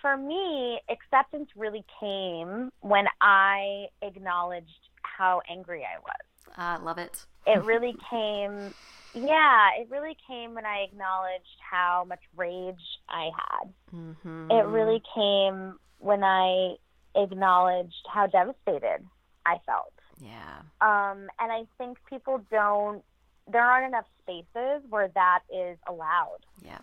for 0.00 0.16
me, 0.16 0.80
acceptance 0.88 1.50
really 1.56 1.84
came 2.00 2.70
when 2.80 3.06
I 3.20 3.86
acknowledged 4.02 4.88
how 5.02 5.42
angry 5.48 5.84
I 5.84 5.98
was 6.00 6.29
I 6.56 6.76
love 6.78 6.98
it. 6.98 7.26
it 7.46 7.62
really 7.64 7.96
came 8.10 8.72
yeah 9.14 9.70
it 9.78 9.88
really 9.90 10.16
came 10.28 10.54
when 10.54 10.64
i 10.64 10.84
acknowledged 10.88 11.58
how 11.68 12.04
much 12.08 12.20
rage 12.36 12.84
i 13.08 13.30
had 13.36 13.72
Mm-hmm. 13.94 14.50
it 14.52 14.66
really 14.66 15.02
came 15.14 15.76
when 15.98 16.22
i 16.22 16.74
acknowledged 17.16 18.06
how 18.12 18.26
devastated 18.28 19.04
i 19.46 19.56
felt 19.66 19.92
Yeah. 20.20 20.60
um, 20.80 21.26
and 21.40 21.50
i 21.50 21.64
think 21.76 21.98
people 22.08 22.44
don't 22.50 23.02
there 23.50 23.64
aren't 23.64 23.88
enough 23.88 24.06
spaces 24.22 24.84
where 24.88 25.08
that 25.14 25.40
is 25.52 25.76
allowed 25.88 26.38
Yeah. 26.62 26.78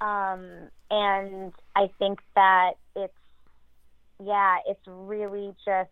um, 0.00 0.70
and 0.90 1.52
I 1.76 1.90
think 1.98 2.20
that 2.34 2.72
it's 2.96 3.12
yeah, 4.24 4.58
it's 4.66 4.80
really 4.86 5.54
just 5.64 5.90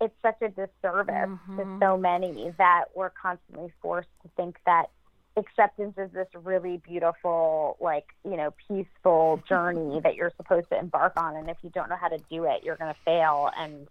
it's 0.00 0.14
such 0.22 0.40
a 0.42 0.48
disservice 0.48 1.38
to 1.56 1.64
Mhm. 1.64 1.80
so 1.80 1.96
many 1.96 2.50
that 2.58 2.86
we're 2.94 3.10
constantly 3.10 3.72
forced 3.82 4.08
to 4.22 4.28
think 4.36 4.58
that 4.64 4.90
acceptance 5.36 5.96
is 5.98 6.10
this 6.12 6.28
really 6.34 6.78
beautiful, 6.78 7.76
like 7.80 8.06
you 8.24 8.36
know, 8.36 8.52
peaceful 8.68 9.42
journey 9.48 10.00
that 10.00 10.14
you're 10.14 10.32
supposed 10.36 10.68
to 10.70 10.78
embark 10.78 11.12
on, 11.16 11.36
and 11.36 11.48
if 11.50 11.56
you 11.62 11.70
don't 11.70 11.88
know 11.88 11.96
how 11.96 12.08
to 12.08 12.18
do 12.30 12.44
it, 12.44 12.62
you're 12.64 12.76
going 12.76 12.92
to 12.92 13.00
fail 13.04 13.50
and 13.56 13.88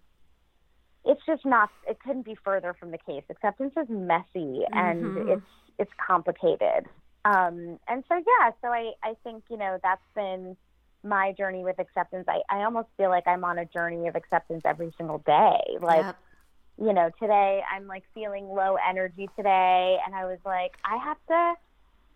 it's 1.04 1.24
just 1.24 1.44
not 1.46 1.70
it 1.86 1.98
couldn't 2.00 2.24
be 2.24 2.34
further 2.44 2.74
from 2.74 2.90
the 2.90 2.98
case 2.98 3.22
acceptance 3.30 3.72
is 3.76 3.88
messy 3.88 4.64
and 4.72 5.16
Mhm. 5.16 5.28
it's 5.28 5.46
it's 5.78 5.92
complicated 5.94 6.86
um 7.24 7.78
and 7.88 8.04
so 8.08 8.16
yeah 8.16 8.50
so 8.60 8.68
i 8.68 8.92
i 9.02 9.14
think 9.22 9.44
you 9.48 9.56
know 9.56 9.78
that's 9.82 10.02
been 10.14 10.56
my 11.04 11.32
journey 11.32 11.64
with 11.64 11.78
acceptance 11.78 12.24
i 12.28 12.40
i 12.50 12.64
almost 12.64 12.88
feel 12.96 13.08
like 13.08 13.26
i'm 13.26 13.44
on 13.44 13.58
a 13.58 13.64
journey 13.66 14.08
of 14.08 14.16
acceptance 14.16 14.62
every 14.64 14.92
single 14.96 15.18
day 15.18 15.60
like 15.80 16.04
Yep. 16.04 16.16
you 16.86 16.92
know 16.92 17.10
today 17.20 17.62
i'm 17.72 17.86
like 17.86 18.04
feeling 18.14 18.48
low 18.48 18.76
energy 18.88 19.28
today 19.36 19.98
and 20.04 20.14
i 20.14 20.24
was 20.24 20.38
like 20.44 20.72
i 20.84 20.96
have 20.96 21.18
to 21.28 21.54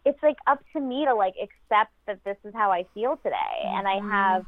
it's 0.05 0.22
like 0.22 0.37
up 0.47 0.59
to 0.72 0.80
me 0.80 1.05
to 1.05 1.14
like 1.14 1.35
accept 1.41 1.93
that 2.07 2.18
this 2.24 2.37
is 2.45 2.53
how 2.55 2.72
i 2.72 2.85
feel 2.95 3.16
today 3.22 3.62
and 3.64 3.87
i 3.87 3.99
Mhm. 4.01 4.11
have 4.11 4.47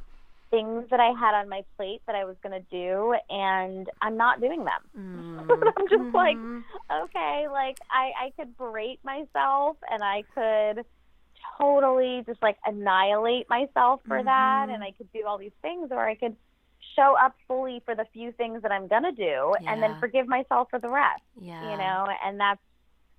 things 0.51 0.85
that 0.91 1.01
I 1.01 1.11
had 1.19 1.35
on 1.35 1.49
my 1.49 1.65
plate 1.77 2.01
that 2.07 2.15
I 2.15 2.25
was 2.25 2.37
going 2.41 2.53
to 2.53 2.65
do, 2.71 3.13
and 3.29 3.91
I'm 4.01 4.17
not 4.17 4.41
doing 4.41 4.65
them. 4.65 4.83
Mm. 4.97 5.73
I'm 5.77 5.89
just 5.89 6.01
mm-hmm. 6.01 6.17
like, 6.17 6.37
okay, 6.93 7.49
like 7.51 7.79
I, 7.91 8.27
I 8.27 8.31
could 8.39 8.57
berate 8.57 9.01
myself 9.05 9.77
and 9.91 10.03
I 10.05 10.23
could 10.35 10.85
totally 11.59 12.23
just 12.27 12.43
like 12.43 12.59
annihilate 12.67 13.49
myself 13.49 14.01
for 14.07 14.17
mm-hmm. 14.17 14.27
that, 14.27 14.69
and 14.71 14.83
I 14.83 14.93
could 14.93 15.13
do 15.13 15.25
all 15.27 15.39
these 15.39 15.57
things, 15.63 15.89
or 15.91 16.07
I 16.07 16.15
could 16.15 16.37
show 16.97 17.17
up 17.21 17.35
fully 17.49 17.83
for 17.85 17.95
the 17.95 18.05
few 18.13 18.33
things 18.33 18.63
that 18.63 18.73
I'm 18.73 18.87
going 18.87 19.03
to 19.03 19.13
do 19.13 19.55
yeah. 19.61 19.73
and 19.73 19.83
then 19.83 19.99
forgive 19.99 20.29
myself 20.29 20.69
for 20.71 20.79
the 20.79 20.89
rest. 20.89 21.23
Yeah. 21.41 21.71
You 21.71 21.79
know, 21.79 22.09
and 22.25 22.39
that's 22.39 22.61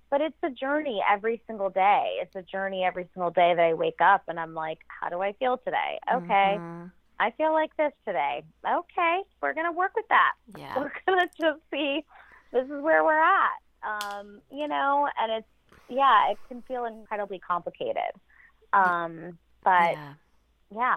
but 0.08 0.20
it's 0.20 0.36
a 0.44 0.50
journey 0.50 1.02
every 1.10 1.42
single 1.48 1.68
day. 1.68 2.18
It's 2.22 2.34
a 2.36 2.42
journey 2.42 2.84
every 2.84 3.08
single 3.12 3.30
day 3.30 3.54
that 3.54 3.62
I 3.62 3.74
wake 3.74 4.00
up 4.00 4.22
and 4.28 4.38
I'm 4.38 4.54
like, 4.54 4.78
how 4.86 5.08
do 5.08 5.20
I 5.20 5.32
feel 5.32 5.58
today? 5.58 5.98
Okay. 6.08 6.56
Mm-hmm. 6.58 6.86
I 7.18 7.30
feel 7.32 7.52
like 7.52 7.76
this 7.76 7.92
today. 8.04 8.44
Okay, 8.64 9.22
we're 9.40 9.54
going 9.54 9.66
to 9.66 9.72
work 9.72 9.92
with 9.96 10.06
that. 10.08 10.32
Yeah. 10.56 10.76
We're 10.76 10.92
going 11.06 11.26
to 11.26 11.28
just 11.40 11.60
see 11.70 12.04
this 12.52 12.64
is 12.64 12.82
where 12.82 13.02
we're 13.02 13.18
at. 13.18 13.58
Um, 13.82 14.40
you 14.52 14.68
know, 14.68 15.08
and 15.20 15.32
it's 15.32 15.48
yeah, 15.88 16.30
it 16.30 16.38
can 16.48 16.62
feel 16.62 16.84
incredibly 16.84 17.38
complicated. 17.38 18.12
Um, 18.72 19.38
but 19.62 19.92
yeah. 19.92 20.12
yeah. 20.74 20.96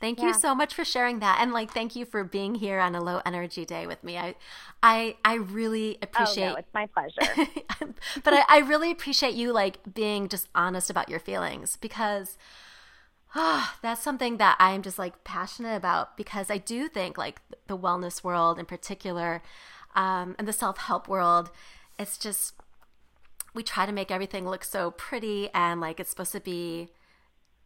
Thank 0.00 0.18
yeah. 0.18 0.28
you 0.28 0.34
so 0.34 0.54
much 0.54 0.74
for 0.74 0.82
sharing 0.82 1.18
that, 1.18 1.38
and 1.42 1.52
like, 1.52 1.72
thank 1.72 1.94
you 1.94 2.06
for 2.06 2.24
being 2.24 2.54
here 2.54 2.80
on 2.80 2.94
a 2.94 3.02
low 3.02 3.20
energy 3.26 3.66
day 3.66 3.86
with 3.86 4.02
me. 4.02 4.16
I, 4.16 4.34
I, 4.82 5.16
I 5.22 5.34
really 5.34 5.98
appreciate. 6.00 6.46
Oh, 6.46 6.52
no, 6.52 6.56
it's 6.56 6.72
my 6.72 6.86
pleasure. 6.86 7.50
but 8.24 8.32
I, 8.32 8.44
I 8.48 8.58
really 8.60 8.90
appreciate 8.90 9.34
you 9.34 9.52
like 9.52 9.92
being 9.92 10.30
just 10.30 10.48
honest 10.54 10.88
about 10.88 11.10
your 11.10 11.18
feelings 11.18 11.76
because, 11.76 12.38
oh, 13.34 13.74
that's 13.82 14.02
something 14.02 14.38
that 14.38 14.56
I'm 14.58 14.80
just 14.80 14.98
like 14.98 15.22
passionate 15.22 15.76
about 15.76 16.16
because 16.16 16.50
I 16.50 16.56
do 16.56 16.88
think 16.88 17.18
like 17.18 17.42
the 17.66 17.76
wellness 17.76 18.24
world 18.24 18.58
in 18.58 18.64
particular, 18.64 19.42
um, 19.94 20.34
and 20.38 20.48
the 20.48 20.54
self 20.54 20.78
help 20.78 21.08
world, 21.08 21.50
it's 21.98 22.16
just 22.16 22.54
we 23.54 23.62
try 23.62 23.86
to 23.86 23.92
make 23.92 24.10
everything 24.10 24.48
look 24.48 24.64
so 24.64 24.90
pretty 24.92 25.48
and 25.54 25.80
like 25.80 26.00
it's 26.00 26.10
supposed 26.10 26.32
to 26.32 26.40
be 26.40 26.88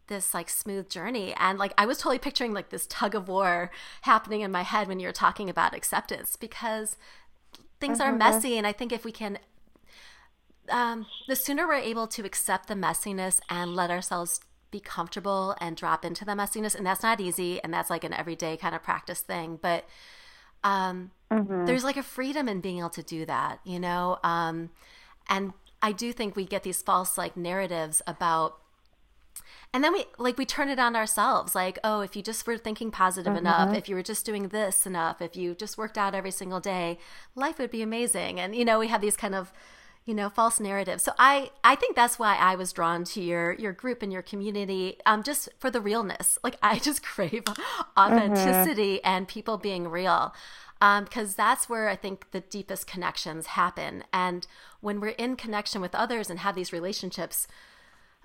this 0.06 0.34
like 0.34 0.50
smooth 0.50 0.88
journey 0.88 1.34
and 1.38 1.58
like 1.58 1.72
i 1.78 1.86
was 1.86 1.98
totally 1.98 2.18
picturing 2.18 2.52
like 2.52 2.70
this 2.70 2.86
tug 2.88 3.14
of 3.14 3.28
war 3.28 3.70
happening 4.02 4.42
in 4.42 4.50
my 4.50 4.62
head 4.62 4.86
when 4.86 5.00
you're 5.00 5.12
talking 5.12 5.48
about 5.48 5.74
acceptance 5.74 6.36
because 6.36 6.96
things 7.80 8.00
are 8.00 8.10
mm-hmm. 8.10 8.18
messy 8.18 8.58
and 8.58 8.66
i 8.66 8.72
think 8.72 8.92
if 8.92 9.04
we 9.04 9.12
can 9.12 9.38
um, 10.70 11.04
the 11.28 11.36
sooner 11.36 11.66
we're 11.66 11.74
able 11.74 12.06
to 12.06 12.24
accept 12.24 12.68
the 12.68 12.74
messiness 12.74 13.38
and 13.50 13.76
let 13.76 13.90
ourselves 13.90 14.40
be 14.70 14.80
comfortable 14.80 15.54
and 15.60 15.76
drop 15.76 16.04
into 16.04 16.24
the 16.24 16.32
messiness 16.32 16.74
and 16.74 16.86
that's 16.86 17.02
not 17.02 17.20
easy 17.20 17.62
and 17.62 17.72
that's 17.72 17.90
like 17.90 18.02
an 18.02 18.14
everyday 18.14 18.56
kind 18.56 18.74
of 18.74 18.82
practice 18.82 19.20
thing 19.20 19.58
but 19.60 19.84
um, 20.64 21.10
mm-hmm. 21.30 21.66
there's 21.66 21.84
like 21.84 21.98
a 21.98 22.02
freedom 22.02 22.48
in 22.48 22.60
being 22.60 22.78
able 22.78 22.88
to 22.90 23.02
do 23.02 23.26
that 23.26 23.60
you 23.64 23.78
know 23.78 24.18
um, 24.24 24.70
and 25.28 25.52
i 25.84 25.92
do 25.92 26.12
think 26.12 26.34
we 26.34 26.46
get 26.46 26.62
these 26.62 26.80
false 26.82 27.18
like 27.18 27.36
narratives 27.36 28.00
about 28.06 28.58
and 29.74 29.82
then 29.82 29.92
we 29.92 30.06
like 30.18 30.38
we 30.38 30.46
turn 30.46 30.70
it 30.70 30.78
on 30.78 30.96
ourselves 30.96 31.54
like 31.54 31.78
oh 31.84 32.00
if 32.00 32.16
you 32.16 32.22
just 32.22 32.46
were 32.46 32.56
thinking 32.56 32.90
positive 32.90 33.32
mm-hmm. 33.32 33.46
enough 33.46 33.76
if 33.76 33.88
you 33.88 33.94
were 33.94 34.02
just 34.02 34.24
doing 34.24 34.48
this 34.48 34.86
enough 34.86 35.20
if 35.20 35.36
you 35.36 35.54
just 35.54 35.76
worked 35.76 35.98
out 35.98 36.14
every 36.14 36.30
single 36.30 36.60
day 36.60 36.98
life 37.34 37.58
would 37.58 37.70
be 37.70 37.82
amazing 37.82 38.40
and 38.40 38.56
you 38.56 38.64
know 38.64 38.78
we 38.78 38.88
have 38.88 39.02
these 39.02 39.16
kind 39.16 39.34
of 39.34 39.52
you 40.06 40.14
know 40.14 40.30
false 40.30 40.60
narratives 40.60 41.02
so 41.02 41.12
i 41.18 41.50
i 41.62 41.74
think 41.74 41.96
that's 41.96 42.18
why 42.18 42.36
i 42.36 42.54
was 42.54 42.72
drawn 42.72 43.04
to 43.04 43.20
your 43.20 43.52
your 43.54 43.72
group 43.72 44.02
and 44.02 44.12
your 44.12 44.22
community 44.22 44.96
um 45.04 45.22
just 45.22 45.48
for 45.58 45.70
the 45.70 45.80
realness 45.80 46.38
like 46.44 46.56
i 46.62 46.78
just 46.88 47.02
crave 47.02 47.44
authenticity 47.98 48.96
mm-hmm. 48.96 49.08
and 49.12 49.28
people 49.28 49.58
being 49.58 49.88
real 49.88 50.32
um, 50.84 51.04
because 51.04 51.34
that's 51.34 51.66
where 51.66 51.88
I 51.88 51.96
think 51.96 52.30
the 52.32 52.40
deepest 52.40 52.86
connections 52.86 53.46
happen. 53.46 54.04
And 54.12 54.46
when 54.82 55.00
we're 55.00 55.16
in 55.16 55.34
connection 55.34 55.80
with 55.80 55.94
others 55.94 56.28
and 56.28 56.40
have 56.40 56.54
these 56.54 56.74
relationships, 56.74 57.48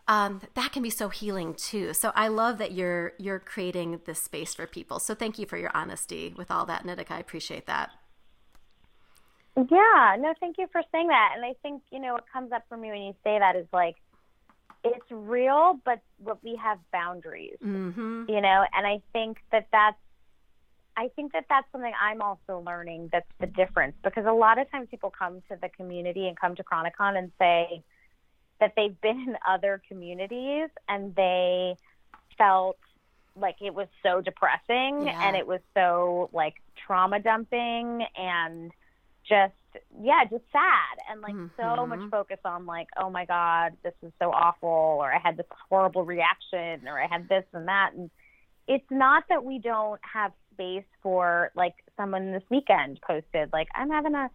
um, 0.09 0.41
that 0.55 0.73
can 0.73 0.83
be 0.83 0.89
so 0.89 1.07
healing 1.07 1.53
too. 1.53 1.93
So 1.93 2.11
I 2.15 2.27
love 2.27 2.57
that 2.57 2.73
you're 2.73 3.13
you're 3.17 3.39
creating 3.39 4.01
this 4.03 4.21
space 4.21 4.53
for 4.53 4.67
people. 4.67 4.99
So 4.99 5.15
thank 5.15 5.39
you 5.39 5.45
for 5.45 5.57
your 5.57 5.71
honesty 5.73 6.33
with 6.35 6.51
all 6.51 6.65
that, 6.65 6.83
Nitika. 6.83 7.11
I 7.11 7.19
appreciate 7.19 7.65
that. 7.67 7.91
Yeah, 9.55 10.17
no, 10.19 10.33
thank 10.41 10.57
you 10.57 10.67
for 10.73 10.81
saying 10.91 11.07
that. 11.07 11.35
And 11.37 11.45
I 11.45 11.53
think 11.61 11.81
you 11.93 11.99
know 12.01 12.11
what 12.11 12.25
comes 12.27 12.51
up 12.51 12.63
for 12.67 12.75
me 12.75 12.89
when 12.89 13.03
you 13.03 13.13
say 13.23 13.39
that 13.39 13.55
is 13.55 13.67
like 13.71 13.95
it's 14.83 15.09
real, 15.09 15.79
but 15.85 16.01
what 16.17 16.43
we 16.43 16.57
have 16.61 16.79
boundaries. 16.91 17.57
Mm-hmm. 17.63 18.25
You 18.27 18.41
know, 18.41 18.65
and 18.73 18.85
I 18.85 19.01
think 19.13 19.37
that 19.53 19.67
that's 19.71 19.95
I 20.97 21.09
think 21.15 21.33
that 21.33 21.45
that's 21.49 21.67
something 21.71 21.93
I'm 22.01 22.21
also 22.21 22.63
learning. 22.65 23.09
That's 23.11 23.29
the 23.39 23.47
difference 23.47 23.95
because 24.03 24.25
a 24.25 24.33
lot 24.33 24.59
of 24.59 24.69
times 24.69 24.87
people 24.91 25.13
come 25.17 25.41
to 25.49 25.57
the 25.61 25.69
community 25.69 26.27
and 26.27 26.37
come 26.37 26.55
to 26.55 26.63
Chronicon 26.63 27.17
and 27.17 27.31
say 27.39 27.83
that 28.59 28.73
they've 28.75 28.99
been 29.01 29.19
in 29.19 29.37
other 29.47 29.81
communities 29.87 30.69
and 30.87 31.15
they 31.15 31.77
felt 32.37 32.77
like 33.35 33.55
it 33.61 33.73
was 33.73 33.87
so 34.03 34.21
depressing 34.21 35.05
yeah. 35.05 35.27
and 35.27 35.35
it 35.35 35.47
was 35.47 35.61
so 35.73 36.29
like 36.33 36.55
trauma 36.85 37.19
dumping 37.19 38.05
and 38.17 38.71
just 39.27 39.53
yeah 40.01 40.23
just 40.23 40.43
sad 40.51 40.97
and 41.09 41.21
like 41.21 41.33
mm-hmm. 41.33 41.47
so 41.57 41.85
much 41.85 41.99
focus 42.09 42.39
on 42.43 42.65
like 42.65 42.87
oh 42.97 43.09
my 43.09 43.25
god 43.25 43.73
this 43.83 43.93
is 44.01 44.11
so 44.19 44.31
awful 44.31 44.67
or 44.67 45.13
i 45.13 45.19
had 45.19 45.37
this 45.37 45.45
horrible 45.69 46.03
reaction 46.03 46.87
or 46.87 46.99
i 46.99 47.07
had 47.07 47.29
this 47.29 47.45
and 47.53 47.67
that 47.67 47.91
and 47.95 48.09
it's 48.67 48.89
not 48.89 49.23
that 49.29 49.43
we 49.43 49.59
don't 49.59 49.99
have 50.01 50.31
space 50.59 50.83
for 51.01 51.51
like 51.55 51.75
someone 51.95 52.31
this 52.31 52.43
weekend 52.49 52.99
posted 53.01 53.49
like 53.53 53.67
i'm 53.75 53.89
having 53.89 54.13
a 54.13 54.29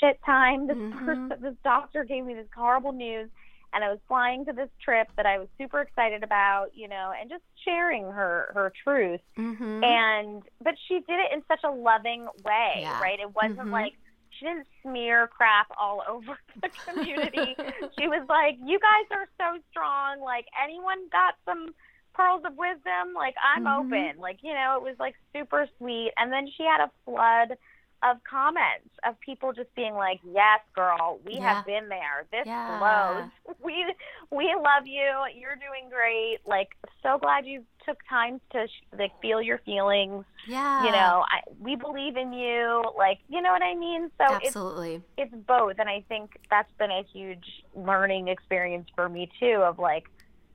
shit 0.00 0.18
time 0.26 0.66
this 0.66 0.76
mm-hmm. 0.76 1.06
person 1.06 1.32
this 1.40 1.54
doctor 1.62 2.04
gave 2.04 2.24
me 2.24 2.34
this 2.34 2.46
horrible 2.54 2.92
news 2.92 3.28
and 3.72 3.84
I 3.84 3.90
was 3.90 3.98
flying 4.08 4.44
to 4.46 4.52
this 4.52 4.70
trip 4.82 5.08
that 5.16 5.26
I 5.26 5.38
was 5.38 5.48
super 5.58 5.80
excited 5.80 6.22
about, 6.22 6.68
you 6.74 6.88
know, 6.88 7.12
and 7.18 7.28
just 7.28 7.42
sharing 7.64 8.04
her 8.04 8.50
her 8.54 8.72
truth. 8.82 9.20
Mm-hmm. 9.36 9.84
And 9.84 10.42
but 10.62 10.74
she 10.86 10.94
did 10.94 11.18
it 11.20 11.32
in 11.34 11.42
such 11.48 11.60
a 11.64 11.70
loving 11.70 12.26
way, 12.44 12.78
yeah. 12.80 13.00
right? 13.00 13.20
It 13.20 13.34
wasn't 13.34 13.58
mm-hmm. 13.58 13.72
like 13.72 13.92
she 14.30 14.46
didn't 14.46 14.66
smear 14.82 15.26
crap 15.26 15.66
all 15.78 16.02
over 16.08 16.38
the 16.62 16.70
community. 16.86 17.56
she 17.98 18.08
was 18.08 18.26
like, 18.28 18.56
"You 18.64 18.78
guys 18.78 19.18
are 19.18 19.28
so 19.38 19.60
strong. 19.70 20.20
Like 20.20 20.46
anyone 20.62 21.08
got 21.12 21.34
some 21.44 21.74
pearls 22.18 22.42
of 22.44 22.52
wisdom, 22.56 23.14
like 23.14 23.34
I'm 23.38 23.64
mm-hmm. 23.64 23.86
open." 23.86 24.20
Like, 24.20 24.38
you 24.42 24.52
know, 24.52 24.76
it 24.76 24.82
was 24.82 24.96
like 24.98 25.14
super 25.32 25.68
sweet. 25.78 26.10
And 26.16 26.32
then 26.32 26.48
she 26.56 26.64
had 26.64 26.82
a 26.82 26.90
flood 27.04 27.56
of 28.02 28.18
comments 28.28 28.88
of 29.06 29.18
people 29.20 29.52
just 29.52 29.74
being 29.74 29.94
like, 29.94 30.20
"Yes, 30.22 30.60
girl, 30.74 31.20
we 31.24 31.34
yeah. 31.34 31.54
have 31.54 31.66
been 31.66 31.88
there. 31.88 32.26
This 32.30 32.46
yeah. 32.46 32.78
blows. 32.78 33.56
We 33.64 33.84
we 34.30 34.54
love 34.54 34.86
you. 34.86 35.10
You're 35.34 35.56
doing 35.56 35.90
great. 35.90 36.38
Like, 36.46 36.76
so 37.02 37.18
glad 37.18 37.44
you 37.44 37.64
took 37.84 37.98
time 38.08 38.40
to 38.52 38.66
like 38.96 39.10
feel 39.20 39.42
your 39.42 39.58
feelings. 39.58 40.24
Yeah, 40.46 40.84
you 40.84 40.92
know, 40.92 41.24
I, 41.28 41.40
we 41.60 41.74
believe 41.74 42.16
in 42.16 42.32
you. 42.32 42.84
Like, 42.96 43.18
you 43.28 43.42
know 43.42 43.50
what 43.50 43.62
I 43.62 43.74
mean? 43.74 44.10
So 44.18 44.34
absolutely, 44.34 45.02
it's, 45.16 45.32
it's 45.32 45.34
both, 45.46 45.74
and 45.78 45.88
I 45.88 46.04
think 46.08 46.38
that's 46.50 46.70
been 46.78 46.90
a 46.90 47.02
huge 47.12 47.64
learning 47.74 48.28
experience 48.28 48.88
for 48.94 49.08
me 49.08 49.28
too. 49.40 49.62
Of 49.64 49.78
like, 49.78 50.04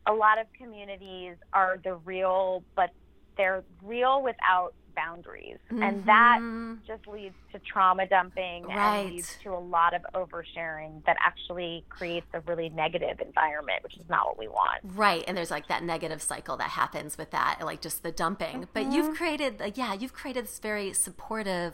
a 0.06 0.14
lot 0.14 0.40
of 0.40 0.48
communities 0.54 1.36
are 1.54 1.80
the 1.84 1.96
real, 1.96 2.64
but 2.76 2.92
they're 3.38 3.64
real 3.84 4.22
without 4.22 4.74
boundaries. 4.96 5.58
Mm-hmm. 5.72 5.84
And 5.84 6.06
that 6.06 6.40
just 6.86 7.08
leads 7.08 7.36
to 7.52 7.60
trauma 7.60 8.06
dumping 8.08 8.66
right. 8.66 9.00
and 9.00 9.12
leads 9.12 9.38
to 9.44 9.52
a 9.52 9.58
lot 9.60 9.94
of 9.94 10.02
oversharing 10.14 11.04
that 11.06 11.18
actually 11.20 11.84
creates 11.90 12.28
a 12.34 12.42
really 12.42 12.70
negative 12.70 13.20
environment, 13.20 13.82
which 13.84 13.98
is 13.98 14.08
not 14.10 14.28
what 14.28 14.38
we 14.38 14.48
want. 14.48 14.82
Right. 14.84 15.24
And 15.28 15.36
there's 15.36 15.52
like 15.52 15.68
that 15.68 15.84
negative 15.84 16.22
cycle 16.22 16.58
that 16.58 16.70
happens 16.70 17.18
with 17.18 17.32
that, 17.32 17.60
like 17.64 17.82
just 17.82 18.04
the 18.04 18.12
dumping. 18.12 18.62
Mm-hmm. 18.62 18.72
But 18.74 18.92
you've 18.92 19.16
created, 19.16 19.60
like, 19.60 19.78
yeah, 19.78 19.94
you've 19.94 20.14
created 20.14 20.46
this 20.46 20.60
very 20.60 20.94
supportive, 20.94 21.74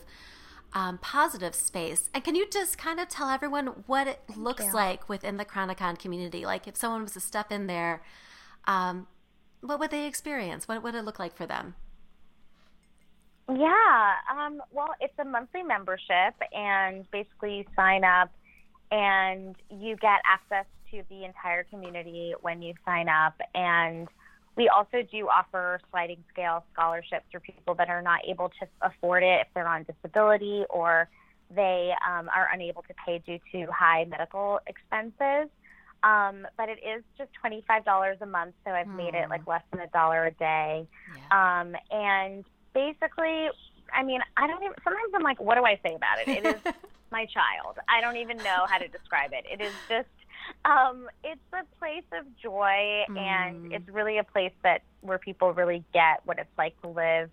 um, 0.73 0.97
positive 0.99 1.55
space. 1.55 2.09
And 2.13 2.23
can 2.23 2.35
you 2.35 2.47
just 2.49 2.77
kind 2.77 2.99
of 2.99 3.07
tell 3.09 3.29
everyone 3.29 3.83
what 3.87 4.07
it 4.07 4.21
Thank 4.27 4.39
looks 4.39 4.65
you. 4.65 4.73
like 4.73 5.09
within 5.09 5.37
the 5.37 5.45
Chronicon 5.45 5.97
community? 5.97 6.45
Like 6.45 6.67
if 6.67 6.75
someone 6.75 7.03
was 7.03 7.13
to 7.13 7.19
step 7.19 7.51
in 7.51 7.67
there, 7.67 8.01
um, 8.65 9.07
what 9.61 9.79
would 9.79 9.91
they 9.91 10.05
experience? 10.05 10.67
What 10.67 10.83
would 10.83 10.95
it 10.95 11.03
look 11.03 11.19
like 11.19 11.35
for 11.35 11.45
them? 11.45 11.75
Yeah. 13.49 14.13
Um, 14.31 14.61
well, 14.71 14.93
it's 14.99 15.17
a 15.19 15.25
monthly 15.25 15.63
membership, 15.63 16.35
and 16.51 17.09
basically 17.11 17.57
you 17.57 17.65
sign 17.75 18.03
up 18.03 18.31
and 18.91 19.55
you 19.69 19.95
get 19.95 20.21
access 20.25 20.65
to 20.91 21.03
the 21.09 21.23
entire 21.23 21.63
community 21.63 22.33
when 22.41 22.61
you 22.61 22.73
sign 22.85 23.09
up. 23.09 23.39
And 23.55 24.07
we 24.59 24.67
also 24.67 25.01
do 25.09 25.29
offer 25.29 25.79
sliding 25.89 26.21
scale 26.29 26.65
scholarships 26.73 27.23
for 27.31 27.39
people 27.39 27.75
that 27.75 27.87
are 27.87 28.01
not 28.01 28.19
able 28.27 28.49
to 28.59 28.67
afford 28.81 29.23
it 29.23 29.39
if 29.39 29.47
they're 29.55 29.69
on 29.69 29.85
disability 29.85 30.65
or 30.69 31.07
they 31.55 31.93
um, 32.05 32.29
are 32.35 32.49
unable 32.53 32.81
to 32.81 32.93
pay 33.05 33.23
due 33.25 33.39
to 33.53 33.71
high 33.71 34.05
medical 34.09 34.59
expenses. 34.67 35.49
Um, 36.03 36.45
but 36.57 36.67
it 36.67 36.79
is 36.85 37.03
just 37.17 37.29
$25 37.41 38.21
a 38.21 38.25
month, 38.25 38.53
so 38.65 38.71
I've 38.71 38.87
mm. 38.87 38.97
made 38.97 39.15
it 39.15 39.29
like 39.29 39.47
less 39.47 39.63
than 39.71 39.79
a 39.79 39.87
dollar 39.87 40.25
a 40.25 40.31
day. 40.31 40.85
Yeah. 41.15 41.61
Um, 41.61 41.75
and 41.89 42.43
basically, 42.73 43.47
I 43.93 44.03
mean, 44.03 44.19
I 44.35 44.45
don't 44.45 44.61
even. 44.61 44.75
Sometimes 44.83 45.13
I'm 45.15 45.23
like, 45.23 45.39
what 45.39 45.55
do 45.55 45.63
I 45.63 45.79
say 45.85 45.95
about 45.95 46.19
it? 46.19 46.27
It 46.27 46.45
is 46.45 46.73
my 47.11 47.25
child. 47.25 47.77
I 47.87 48.01
don't 48.01 48.17
even 48.17 48.37
know 48.37 48.65
how 48.67 48.77
to 48.77 48.89
describe 48.89 49.31
it. 49.31 49.45
It 49.49 49.61
is 49.63 49.73
just. 49.87 50.07
Um, 50.65 51.07
it's 51.23 51.41
a 51.53 51.63
place 51.79 52.03
of 52.11 52.25
joy, 52.37 53.05
mm. 53.09 53.17
and 53.17 53.73
it's 53.73 53.87
really 53.89 54.17
a 54.17 54.23
place 54.23 54.53
that 54.63 54.81
where 55.01 55.17
people 55.17 55.53
really 55.53 55.83
get 55.93 56.21
what 56.25 56.37
it's 56.37 56.49
like 56.57 56.79
to 56.81 56.89
live 56.89 57.29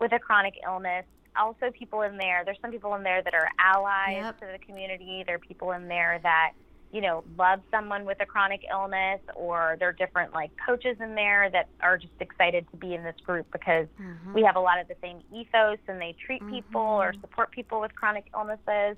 with 0.00 0.12
a 0.12 0.18
chronic 0.18 0.54
illness. 0.66 1.04
Also, 1.36 1.70
people 1.72 2.02
in 2.02 2.16
there. 2.16 2.42
There's 2.44 2.58
some 2.62 2.70
people 2.70 2.94
in 2.94 3.02
there 3.02 3.22
that 3.22 3.34
are 3.34 3.48
allies 3.58 4.22
yep. 4.22 4.40
to 4.40 4.46
the 4.52 4.58
community. 4.64 5.24
There 5.26 5.36
are 5.36 5.40
people 5.40 5.72
in 5.72 5.88
there 5.88 6.20
that 6.22 6.52
you 6.94 7.00
know, 7.00 7.24
love 7.36 7.58
someone 7.72 8.04
with 8.04 8.18
a 8.20 8.24
chronic 8.24 8.64
illness, 8.70 9.18
or 9.34 9.74
there 9.80 9.88
are 9.88 9.92
different 9.92 10.32
like 10.32 10.52
coaches 10.64 10.96
in 11.00 11.16
there 11.16 11.50
that 11.50 11.68
are 11.80 11.98
just 11.98 12.12
excited 12.20 12.64
to 12.70 12.76
be 12.76 12.94
in 12.94 13.02
this 13.02 13.16
group 13.26 13.48
because 13.50 13.88
mm-hmm. 14.00 14.32
we 14.32 14.44
have 14.44 14.54
a 14.54 14.60
lot 14.60 14.80
of 14.80 14.86
the 14.86 14.94
same 15.02 15.20
ethos 15.34 15.78
and 15.88 16.00
they 16.00 16.14
treat 16.24 16.40
mm-hmm. 16.40 16.54
people 16.54 16.80
or 16.80 17.12
support 17.20 17.50
people 17.50 17.80
with 17.80 17.92
chronic 17.96 18.26
illnesses. 18.32 18.96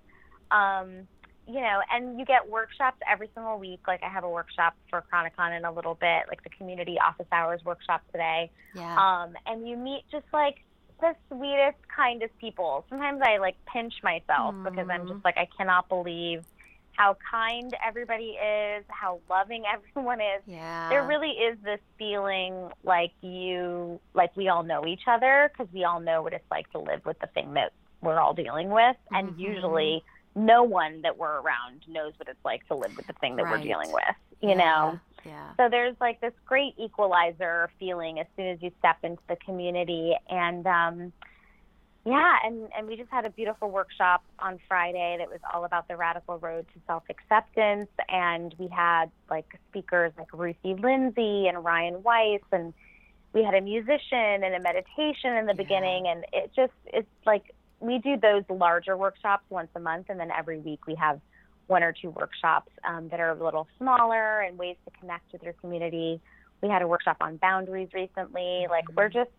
Um, 0.51 1.09
you 1.47 1.61
know, 1.61 1.81
and 1.93 2.19
you 2.19 2.25
get 2.25 2.49
workshops 2.49 2.99
every 3.11 3.31
single 3.35 3.59
week. 3.59 3.81
Like 3.87 4.03
I 4.03 4.09
have 4.09 4.25
a 4.25 4.29
workshop 4.29 4.75
for 4.91 5.05
Chronicon 5.13 5.57
in 5.57 5.65
a 5.65 5.73
little 5.73 5.95
bit, 5.95 6.25
like 6.29 6.43
the 6.43 6.51
community 6.51 6.99
office 6.99 7.27
hours 7.31 7.65
workshop 7.65 8.03
today. 8.13 8.51
Yeah. 8.75 8.97
Um, 8.97 9.35
and 9.47 9.69
you 9.69 9.77
meet 9.77 10.05
just 10.11 10.27
like 10.33 10.57
the 11.01 11.15
sweetest, 11.29 11.79
kindest 11.95 12.37
people. 12.39 12.85
Sometimes 12.89 13.21
I 13.23 13.39
like 13.39 13.57
pinch 13.67 13.95
myself 14.03 14.55
mm. 14.55 14.65
because 14.65 14.89
I'm 14.91 15.07
just 15.07 15.25
like 15.25 15.37
I 15.37 15.49
cannot 15.57 15.89
believe 15.89 16.45
how 16.97 17.17
kind 17.31 17.75
everybody 17.87 18.37
is, 18.43 18.85
how 18.89 19.21
loving 19.31 19.65
everyone 19.73 20.21
is. 20.21 20.43
Yeah. 20.47 20.89
There 20.89 21.07
really 21.07 21.31
is 21.31 21.59
this 21.63 21.81
feeling 21.99 22.71
like 22.83 23.13
you, 23.21 24.01
like 24.15 24.37
we 24.37 24.49
all 24.49 24.63
know 24.63 24.87
each 24.87 25.03
other 25.07 25.51
because 25.53 25.73
we 25.73 25.85
all 25.85 26.01
know 26.01 26.23
what 26.23 26.33
it's 26.33 26.51
like 26.51 26.71
to 26.73 26.79
live 26.79 27.05
with 27.05 27.19
the 27.21 27.29
thing 27.29 27.55
that 27.55 27.73
we're 28.01 28.19
all 28.19 28.35
dealing 28.35 28.71
with. 28.71 28.97
Mm-hmm. 29.13 29.15
And 29.15 29.39
usually, 29.41 30.03
no 30.37 30.63
one 30.63 31.03
that 31.03 31.17
we're 31.17 31.41
around 31.41 31.83
knows 31.89 32.13
what 32.19 32.29
it's 32.29 32.45
like 32.45 32.67
to 32.69 32.75
live 32.75 32.97
with 32.97 33.07
the 33.07 33.15
thing 33.15 33.37
that 33.37 33.45
right. 33.45 33.59
we're 33.59 33.65
dealing 33.65 33.91
with, 33.91 34.05
you 34.43 34.51
yeah. 34.51 34.55
know? 34.55 35.01
Yeah. 35.25 35.51
So 35.57 35.69
there's 35.69 35.97
like 36.01 36.21
this 36.21 36.35
great 36.45 36.75
equalizer 36.79 37.71
feeling 37.81 38.21
as 38.21 38.27
soon 38.37 38.47
as 38.47 38.63
you 38.63 38.71
step 38.79 38.99
into 39.03 39.23
the 39.29 39.37
community. 39.37 40.15
And, 40.29 40.67
um, 40.67 41.13
yeah, 42.05 42.37
and, 42.45 42.69
and 42.77 42.87
we 42.87 42.97
just 42.97 43.11
had 43.11 43.27
a 43.27 43.31
beautiful 43.31 43.71
workshop 43.71 44.23
on 44.39 44.61
Friday 44.69 45.17
that 45.19 45.29
was 45.29 45.41
all 45.53 45.65
about 45.65 45.89
the 45.89 45.97
radical 45.97 46.39
road 46.39 46.67
to 46.75 46.81
self 46.87 47.03
acceptance. 47.11 47.89
And 48.09 48.55
we 48.59 48.69
had 48.69 49.07
like 49.29 49.59
speakers 49.71 50.13
like 50.17 50.33
Ruthie 50.33 50.75
Lindsay 50.75 51.49
and 51.49 51.65
Ryan 51.65 52.05
Weiss, 52.05 52.43
and 52.53 52.73
we 53.33 53.43
had 53.43 53.55
a 53.55 53.61
musician 53.61 54.45
and 54.45 54.55
a 54.55 54.61
meditation 54.61 55.33
in 55.33 55.47
the 55.47 55.55
yeah. 55.55 55.63
beginning. 55.63 56.07
And 56.07 56.25
it 56.33 56.53
just, 56.55 56.73
it's 56.85 57.09
like 57.25 57.53
we 57.81 57.99
do 57.99 58.17
those 58.17 58.45
larger 58.49 58.97
workshops 58.97 59.45
once 59.51 59.69
a 59.75 59.81
month, 59.81 60.07
and 60.09 60.19
then 60.19 60.31
every 60.31 60.59
week 60.59 60.87
we 60.87 60.95
have 60.95 61.21
one 61.67 61.83
or 61.83 61.93
two 61.93 62.11
workshops 62.11 62.71
um, 62.85 63.09
that 63.09 63.21
are 63.21 63.31
a 63.31 63.45
little 63.45 63.67
smaller 63.79 64.41
and 64.41 64.57
ways 64.57 64.77
to 64.85 64.99
connect 65.01 65.33
with 65.33 65.43
your 65.43 65.53
community. 65.55 66.21
We 66.63 66.69
had 66.69 66.83
a 66.83 66.87
workshop 66.87 67.19
on 67.21 67.37
boundaries 67.37 67.89
recently. 67.93 68.67
Like, 68.71 68.85
we're 68.95 69.09
just 69.09 69.31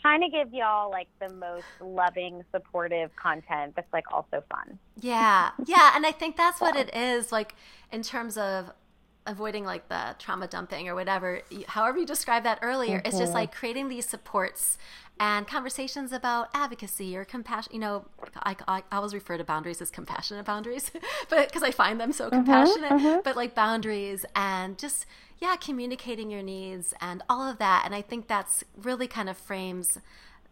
trying 0.00 0.20
to 0.20 0.28
give 0.28 0.52
y'all 0.52 0.90
like 0.90 1.08
the 1.20 1.32
most 1.34 1.66
loving, 1.80 2.44
supportive 2.52 3.14
content 3.16 3.74
that's 3.76 3.92
like 3.92 4.04
also 4.12 4.44
fun. 4.50 4.78
Yeah. 5.00 5.50
Yeah. 5.64 5.92
And 5.94 6.06
I 6.06 6.12
think 6.12 6.36
that's 6.36 6.60
what 6.60 6.76
it 6.76 6.94
is 6.94 7.32
like 7.32 7.54
in 7.90 8.02
terms 8.02 8.36
of 8.36 8.72
avoiding 9.26 9.64
like 9.64 9.88
the 9.88 10.14
trauma 10.18 10.46
dumping 10.46 10.88
or 10.88 10.94
whatever, 10.94 11.42
however 11.68 11.98
you 11.98 12.06
described 12.06 12.46
that 12.46 12.58
earlier. 12.62 12.98
Mm-hmm. 12.98 13.06
It's 13.06 13.18
just 13.18 13.30
mm-hmm. 13.30 13.40
like 13.40 13.54
creating 13.54 13.88
these 13.88 14.06
supports 14.06 14.78
and 15.18 15.46
conversations 15.46 16.12
about 16.12 16.48
advocacy 16.54 17.16
or 17.16 17.24
compassion. 17.24 17.72
You 17.72 17.80
know, 17.80 18.04
I, 18.42 18.56
I, 18.68 18.82
always 18.92 19.14
refer 19.14 19.38
to 19.38 19.44
boundaries 19.44 19.80
as 19.80 19.90
compassionate 19.90 20.44
boundaries, 20.44 20.90
but 21.30 21.48
because 21.48 21.62
I 21.62 21.70
find 21.70 22.00
them 22.00 22.12
so 22.12 22.26
mm-hmm, 22.26 22.36
compassionate, 22.36 22.92
mm-hmm. 22.92 23.20
but 23.24 23.36
like 23.36 23.54
boundaries 23.54 24.26
and 24.34 24.78
just 24.78 25.06
yeah, 25.38 25.56
communicating 25.56 26.30
your 26.30 26.42
needs 26.42 26.94
and 27.00 27.22
all 27.28 27.48
of 27.48 27.58
that. 27.58 27.82
And 27.84 27.94
I 27.94 28.02
think 28.02 28.26
that's 28.26 28.64
really 28.76 29.06
kind 29.06 29.28
of 29.28 29.36
frames 29.36 29.98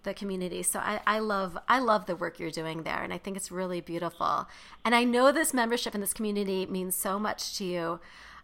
the 0.04 0.14
community. 0.14 0.62
So 0.62 0.78
I, 0.78 1.00
I 1.06 1.18
love 1.18 1.58
I 1.68 1.78
love 1.78 2.06
the 2.06 2.14
work 2.14 2.38
you're 2.38 2.50
doing 2.50 2.82
there 2.82 3.02
and 3.02 3.12
I 3.12 3.18
think 3.18 3.36
it's 3.36 3.50
really 3.50 3.80
beautiful. 3.80 4.46
And 4.84 4.94
I 4.94 5.04
know 5.04 5.32
this 5.32 5.52
membership 5.52 5.94
in 5.94 6.00
this 6.00 6.12
community 6.12 6.66
means 6.66 6.94
so 6.94 7.18
much 7.18 7.56
to 7.58 7.64
you. 7.64 8.00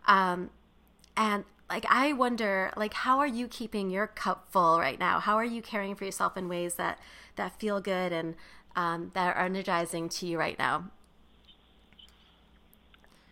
Um, 0.06 0.50
and 1.16 1.44
like 1.68 1.86
I 1.88 2.12
wonder 2.12 2.72
like 2.76 2.94
how 2.94 3.18
are 3.18 3.26
you 3.26 3.46
keeping 3.46 3.90
your 3.90 4.06
cup 4.06 4.48
full 4.50 4.78
right 4.80 4.98
now? 4.98 5.20
How 5.20 5.36
are 5.36 5.44
you 5.44 5.62
caring 5.62 5.94
for 5.94 6.04
yourself 6.04 6.36
in 6.36 6.48
ways 6.48 6.74
that 6.74 6.98
that 7.36 7.58
feel 7.58 7.80
good 7.80 8.12
and 8.12 8.34
um, 8.76 9.10
that 9.14 9.36
are 9.36 9.44
energizing 9.44 10.08
to 10.10 10.26
you 10.26 10.38
right 10.38 10.58
now? 10.58 10.90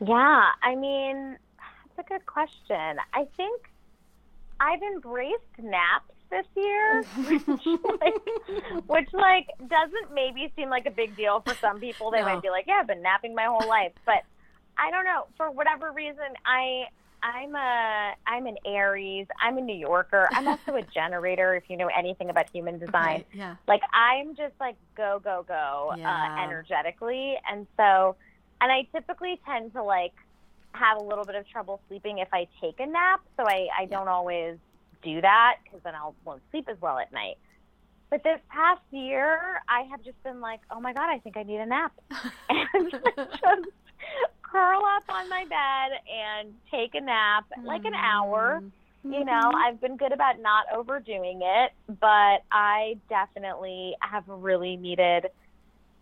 Yeah, 0.01 0.51
I 0.63 0.77
mean, 0.77 1.39
it's 1.87 1.99
a 1.99 2.09
good 2.09 2.25
question. 2.27 2.99
I 3.13 3.27
think 3.37 3.69
I've 4.61 4.83
embraced 4.83 5.59
naps 5.59 6.13
this 6.31 6.47
year, 6.57 7.03
which, 7.17 7.67
like, 8.01 8.15
which 8.87 9.13
like 9.13 9.49
doesn't 9.59 10.15
maybe 10.15 10.53
seem 10.55 10.71
like 10.71 10.87
a 10.87 10.91
big 10.91 11.17
deal 11.17 11.41
for 11.41 11.55
some 11.55 11.81
people. 11.81 12.11
They 12.11 12.21
no. 12.21 12.27
might 12.27 12.43
be 12.43 12.51
like, 12.51 12.67
"Yeah, 12.69 12.79
I've 12.81 12.87
been 12.87 13.03
napping 13.03 13.35
my 13.35 13.47
whole 13.47 13.67
life," 13.69 13.93
but 14.05 14.23
I 14.79 14.91
don't 14.91 15.05
know. 15.05 15.27
For 15.37 15.51
whatever 15.51 15.93
reason, 15.93 16.35
I 16.47 16.85
I'm 17.23 17.55
a 17.55 18.15
I'm 18.27 18.47
an 18.47 18.57
Aries. 18.65 19.27
I'm 19.43 19.59
a 19.59 19.61
New 19.61 19.77
Yorker. 19.77 20.29
I'm 20.33 20.47
also 20.47 20.77
a 20.77 20.83
generator. 20.95 21.55
If 21.55 21.65
you 21.69 21.77
know 21.77 21.89
anything 21.89 22.31
about 22.31 22.49
human 22.51 22.79
design, 22.79 23.25
okay, 23.29 23.39
yeah. 23.39 23.57
Like 23.67 23.83
I'm 23.93 24.37
just 24.37 24.55
like 24.61 24.77
go 24.97 25.21
go 25.23 25.45
go 25.47 25.91
uh, 25.93 25.97
yeah. 25.97 26.37
uh, 26.39 26.45
energetically, 26.45 27.37
and 27.51 27.67
so 27.77 28.17
and 28.61 28.71
I 28.71 28.87
typically 28.95 29.41
tend 29.47 29.73
to 29.75 29.83
like 29.83 30.15
have 30.73 30.99
a 30.99 31.03
little 31.03 31.25
bit 31.25 31.35
of 31.35 31.49
trouble 31.49 31.81
sleeping 31.89 32.19
if 32.19 32.29
I 32.33 32.47
take 32.61 32.79
a 32.79 32.87
nap. 32.87 33.21
So 33.37 33.45
I, 33.47 33.69
I 33.79 33.87
don't 33.87 34.09
always 34.09 34.57
do 35.03 35.21
that 35.21 35.57
because 35.65 35.81
then 35.83 35.95
I 35.95 36.11
won't 36.25 36.43
sleep 36.51 36.69
as 36.69 36.81
well 36.81 36.99
at 36.99 37.13
night. 37.13 37.37
But 38.11 38.23
this 38.23 38.41
past 38.49 38.81
year, 38.91 39.61
I 39.69 39.83
have 39.91 40.03
just 40.03 40.23
been 40.23 40.41
like, 40.41 40.61
oh 40.71 40.81
my 40.81 40.93
God, 40.93 41.11
I 41.11 41.19
think 41.19 41.37
I 41.37 41.43
need 41.43 41.59
a 41.59 41.67
nap. 41.67 41.93
and 42.49 42.91
just 42.91 43.05
curl 44.51 44.83
up 44.97 45.05
on 45.09 45.29
my 45.29 45.45
bed 45.45 46.01
and 46.13 46.55
take 46.71 46.95
a 46.95 47.01
nap, 47.01 47.47
like 47.65 47.85
an 47.85 47.95
hour. 47.95 48.63
Mm-hmm. 48.63 49.13
You 49.13 49.25
know, 49.25 49.53
I've 49.55 49.81
been 49.81 49.97
good 49.97 50.13
about 50.13 50.41
not 50.41 50.67
overdoing 50.75 51.41
it, 51.43 51.73
but 52.01 52.43
I 52.51 52.99
definitely 53.09 53.95
have 54.01 54.25
really 54.27 54.77
needed 54.77 55.27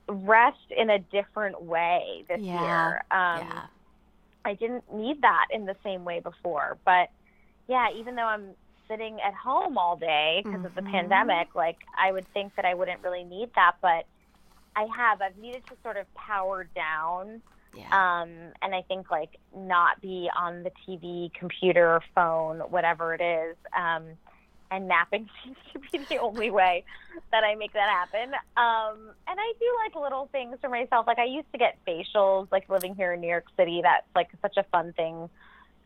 rest 0.09 0.71
in 0.77 0.91
a 0.91 0.99
different 0.99 1.63
way 1.63 2.25
this 2.29 2.41
yeah. 2.41 2.63
year. 2.63 2.97
Um, 3.11 3.47
yeah. 3.47 3.63
I 4.45 4.55
didn't 4.55 4.85
need 4.93 5.23
that 5.23 5.47
in 5.53 5.67
the 5.67 5.77
same 5.83 6.05
way 6.05 6.21
before. 6.21 6.79
But 6.85 7.11
yeah, 7.69 7.89
even 7.97 8.15
though 8.15 8.27
I'm 8.27 8.51
sitting 8.89 9.19
at 9.21 9.35
home 9.35 9.77
all 9.77 9.97
day 9.97 10.43
because 10.43 10.59
mm-hmm. 10.59 10.67
of 10.67 10.75
the 10.75 10.83
mm-hmm. 10.83 10.93
pandemic, 10.93 11.55
like 11.55 11.79
I 11.99 12.13
would 12.13 12.27
think 12.33 12.55
that 12.57 12.65
I 12.65 12.75
wouldn't 12.75 13.03
really 13.03 13.25
need 13.25 13.51
that, 13.57 13.77
but 13.83 14.07
I 14.77 14.87
have. 14.97 15.21
I've 15.21 15.37
needed 15.37 15.67
to 15.67 15.75
sort 15.83 15.97
of 15.97 16.13
power 16.15 16.69
down. 16.75 17.43
Yeah. 17.75 18.23
Um, 18.23 18.31
and 18.63 18.75
I 18.75 18.83
think 18.83 19.11
like 19.11 19.39
not 19.55 20.01
be 20.01 20.31
on 20.37 20.63
the 20.63 20.73
TV, 20.87 21.33
computer, 21.35 22.01
phone, 22.15 22.61
whatever 22.71 23.15
it 23.15 23.21
is. 23.21 23.57
Um, 23.77 24.05
and 24.71 24.89
napping 24.89 25.29
seems 25.45 25.57
to 25.93 25.99
be 25.99 26.05
the 26.09 26.19
only 26.19 26.51
way 26.51 26.85
that 27.31 27.45
I 27.45 27.55
make 27.55 27.73
that 27.73 27.89
happen. 27.89 28.35
Um, 28.57 29.11
and 29.29 29.39
I 29.39 29.53
do 29.59 29.67
like 29.85 30.03
little 30.03 30.29
things 30.33 30.57
for 30.61 30.69
myself. 30.69 31.07
Like 31.07 31.19
I 31.19 31.25
used 31.25 31.51
to 31.53 31.59
get 31.59 31.79
facials, 31.87 32.49
like 32.51 32.69
living 32.69 32.95
here 32.95 33.13
in 33.13 33.21
New 33.21 33.29
York 33.29 33.47
City. 33.57 33.81
That's 33.83 34.07
like 34.15 34.29
such 34.43 34.57
a 34.57 34.65
fun 34.65 34.93
thing 34.95 35.29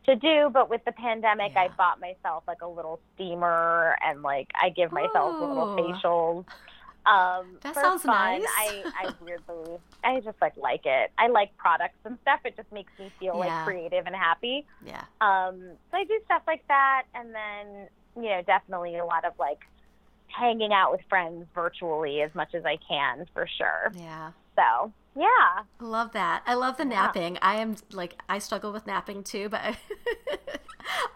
to 0.05 0.15
do. 0.15 0.49
But 0.51 0.69
with 0.69 0.83
the 0.85 0.91
pandemic, 0.91 1.53
yeah. 1.53 1.63
I 1.63 1.67
bought 1.69 1.99
myself 1.99 2.43
like 2.47 2.61
a 2.61 2.67
little 2.67 2.99
steamer, 3.15 3.97
and 4.03 4.21
like 4.21 4.49
I 4.59 4.69
give 4.69 4.91
myself 4.91 5.35
Ooh. 5.35 5.45
little 5.45 5.75
facials. 5.77 6.45
Um, 7.05 7.57
that 7.61 7.75
sounds 7.75 8.03
fun. 8.03 8.41
nice. 8.41 8.47
I, 8.57 8.83
I 8.95 9.13
weirdly, 9.23 9.77
I 10.03 10.19
just 10.19 10.39
like 10.41 10.55
like 10.57 10.85
it. 10.85 11.11
I 11.17 11.27
like 11.27 11.55
products 11.57 11.97
and 12.05 12.17
stuff. 12.21 12.41
It 12.45 12.55
just 12.55 12.71
makes 12.71 12.91
me 12.99 13.11
feel 13.19 13.33
yeah. 13.43 13.57
like 13.57 13.65
creative 13.65 14.05
and 14.05 14.15
happy. 14.15 14.65
Yeah. 14.85 15.03
Um, 15.19 15.59
so 15.89 15.97
I 15.97 16.03
do 16.03 16.19
stuff 16.25 16.43
like 16.47 16.67
that, 16.67 17.03
and 17.15 17.33
then 17.33 17.87
you 18.15 18.29
know, 18.29 18.41
definitely 18.45 18.97
a 18.97 19.05
lot 19.05 19.25
of 19.25 19.33
like 19.39 19.59
hanging 20.27 20.71
out 20.71 20.91
with 20.91 21.01
friends 21.09 21.45
virtually 21.53 22.21
as 22.21 22.33
much 22.35 22.53
as 22.53 22.65
I 22.65 22.77
can 22.87 23.25
for 23.33 23.47
sure. 23.57 23.91
Yeah. 23.95 24.31
So, 24.55 24.91
yeah. 25.15 25.63
Love 25.79 26.11
that. 26.13 26.43
I 26.45 26.53
love 26.53 26.77
the 26.77 26.85
napping. 26.85 27.37
I 27.41 27.55
am 27.55 27.75
like 27.91 28.15
I 28.29 28.39
struggle 28.39 28.71
with 28.71 28.87
napping 28.87 29.23
too, 29.23 29.49
but 29.49 29.61
I, 29.63 29.77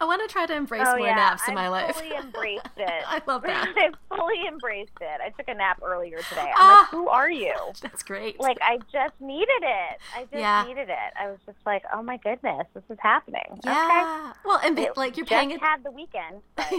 want 0.04 0.22
to 0.26 0.32
try 0.32 0.46
to 0.46 0.54
embrace 0.54 0.84
oh, 0.86 0.96
more 0.96 1.06
yeah. 1.06 1.14
naps 1.16 1.42
in 1.48 1.52
I've 1.52 1.54
my 1.56 1.68
life. 1.68 1.96
I 1.96 2.00
fully 2.00 2.16
embraced 2.16 2.66
it. 2.76 2.88
I 3.06 3.20
love 3.26 3.42
that. 3.42 3.72
I 3.76 3.90
fully 4.14 4.46
embraced 4.46 4.92
it. 5.00 5.20
I 5.24 5.30
took 5.30 5.48
a 5.48 5.54
nap 5.54 5.80
earlier 5.82 6.18
today. 6.28 6.40
I'm 6.42 6.54
Ah. 6.56 6.78
like, 6.82 6.90
who 6.90 7.08
are 7.08 7.30
you? 7.30 7.54
That's 7.82 8.02
great. 8.02 8.38
Like, 8.40 8.58
I 8.62 8.78
just 8.92 9.14
needed 9.20 9.48
it. 9.62 9.98
I 10.14 10.22
just 10.22 10.34
Yeah. 10.34 10.64
needed 10.66 10.88
it. 10.88 11.12
I 11.18 11.28
was 11.28 11.38
just 11.46 11.58
like, 11.66 11.82
oh 11.92 12.02
my 12.02 12.16
goodness, 12.18 12.66
this 12.74 12.84
is 12.90 12.98
happening. 13.00 13.42
Okay. 13.50 13.60
yeah. 13.70 14.32
Well, 14.44 14.60
and 14.64 14.78
It 14.78 14.96
like 14.96 15.16
you're 15.16 15.26
just 15.26 15.36
paying 15.38 15.50
it. 15.50 15.60
had 15.60 15.82
the 15.84 15.90
weekend. 15.90 16.42
But 16.54 16.70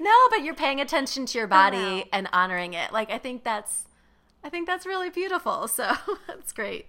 no, 0.00 0.14
but 0.30 0.42
you're 0.42 0.54
paying 0.54 0.80
attention 0.80 1.26
to 1.26 1.38
your 1.38 1.46
body 1.46 1.76
Wow. 1.76 2.02
and 2.12 2.28
honoring 2.32 2.74
it. 2.74 2.92
Like 2.92 3.10
I 3.10 3.18
think 3.18 3.44
that's, 3.44 3.84
I 4.44 4.48
think 4.48 4.66
that's 4.66 4.86
really 4.86 5.10
beautiful. 5.10 5.68
So 5.68 5.92
that's 6.26 6.52
great. 6.52 6.86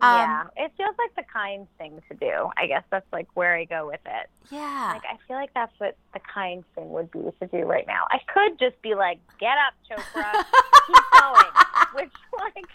Um, 0.00 0.10
yeah, 0.18 0.42
it 0.56 0.72
feels 0.76 0.96
like 0.98 1.14
the 1.14 1.22
kind 1.32 1.68
thing 1.78 2.02
to 2.10 2.16
do. 2.16 2.50
I 2.58 2.66
guess 2.66 2.82
that's 2.90 3.06
like 3.12 3.28
where 3.34 3.54
I 3.56 3.64
go 3.64 3.86
with 3.86 4.00
it. 4.04 4.28
Yeah. 4.50 4.90
Like 4.92 5.04
I 5.08 5.16
feel 5.28 5.36
like 5.36 5.54
that's 5.54 5.72
what 5.78 5.96
the 6.12 6.20
kind 6.20 6.64
thing 6.74 6.90
would 6.90 7.10
be 7.12 7.20
to 7.40 7.46
do 7.46 7.58
right 7.64 7.86
now. 7.86 8.04
I 8.10 8.18
could 8.26 8.58
just 8.58 8.80
be 8.82 8.94
like, 8.96 9.20
"Get 9.38 9.54
up, 9.66 9.74
Chopra, 9.88 10.44
keep 10.86 11.20
going," 11.20 11.52
which 11.94 12.12
like 12.36 12.66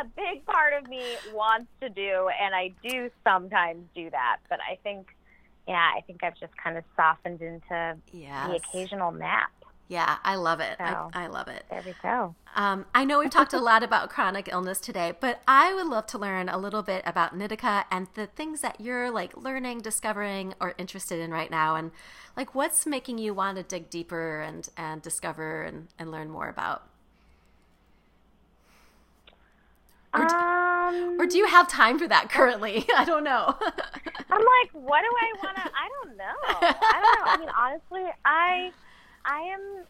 a 0.00 0.04
big 0.16 0.46
part 0.46 0.72
of 0.72 0.88
me 0.88 1.02
wants 1.34 1.68
to 1.82 1.90
do, 1.90 2.30
and 2.42 2.54
I 2.54 2.72
do 2.82 3.10
sometimes 3.22 3.84
do 3.94 4.08
that. 4.10 4.38
But 4.48 4.60
I 4.60 4.76
think, 4.82 5.08
yeah, 5.68 5.90
I 5.94 6.00
think 6.06 6.24
I've 6.24 6.38
just 6.40 6.56
kind 6.56 6.78
of 6.78 6.84
softened 6.96 7.42
into 7.42 7.98
Yes. 8.12 8.48
the 8.48 8.56
occasional 8.56 9.12
nap. 9.12 9.50
Yeah, 9.88 10.16
I 10.24 10.34
love 10.34 10.58
it. 10.58 10.76
I, 10.80 10.90
So. 10.92 11.10
I 11.14 11.26
love 11.28 11.46
it. 11.46 11.64
There 11.70 11.82
we 11.86 11.94
go. 12.02 12.34
Um, 12.56 12.86
I 12.94 13.04
know 13.04 13.20
we've 13.20 13.30
talked 13.30 13.52
a 13.52 13.60
lot 13.60 13.84
about 13.84 14.08
chronic 14.10 14.48
illness 14.50 14.80
today, 14.80 15.12
but 15.20 15.40
I 15.46 15.72
would 15.74 15.86
love 15.86 16.06
to 16.08 16.18
learn 16.18 16.48
a 16.48 16.58
little 16.58 16.82
bit 16.82 17.02
about 17.06 17.38
Nitika 17.38 17.84
and 17.90 18.08
the 18.14 18.26
things 18.26 18.62
that 18.62 18.80
you're 18.80 19.10
like 19.12 19.36
learning, 19.36 19.82
discovering, 19.82 20.54
or 20.60 20.74
interested 20.76 21.20
in 21.20 21.30
right 21.30 21.50
now, 21.52 21.76
and 21.76 21.92
like 22.36 22.52
what's 22.54 22.84
making 22.84 23.18
you 23.18 23.32
want 23.32 23.58
to 23.58 23.62
dig 23.62 23.88
deeper 23.88 24.40
and 24.40 24.68
and 24.76 25.02
discover 25.02 25.62
and, 25.62 25.86
and 25.98 26.10
learn 26.10 26.30
more 26.30 26.48
about. 26.48 26.82
Or 30.14 30.20
d- 30.26 30.34
Um, 30.34 31.20
Or 31.20 31.26
do 31.26 31.36
you 31.38 31.46
have 31.46 31.68
time 31.68 31.98
for 31.98 32.08
that 32.08 32.30
currently? 32.30 32.86
I 32.96 33.04
don't 33.04 33.22
know. 33.24 33.54
I'm 33.60 34.40
like, 34.40 34.70
what 34.72 35.02
do 35.02 35.08
I 35.08 35.32
want 35.44 35.56
to? 35.58 35.62
I 35.62 35.88
don't 36.04 36.16
know. 36.16 36.34
I 36.60 37.00
don't 37.02 37.24
know. 37.24 37.32
I 37.32 37.36
mean, 37.38 37.48
honestly, 37.60 38.10
I 38.24 38.72
I 39.26 39.40
am 39.40 39.86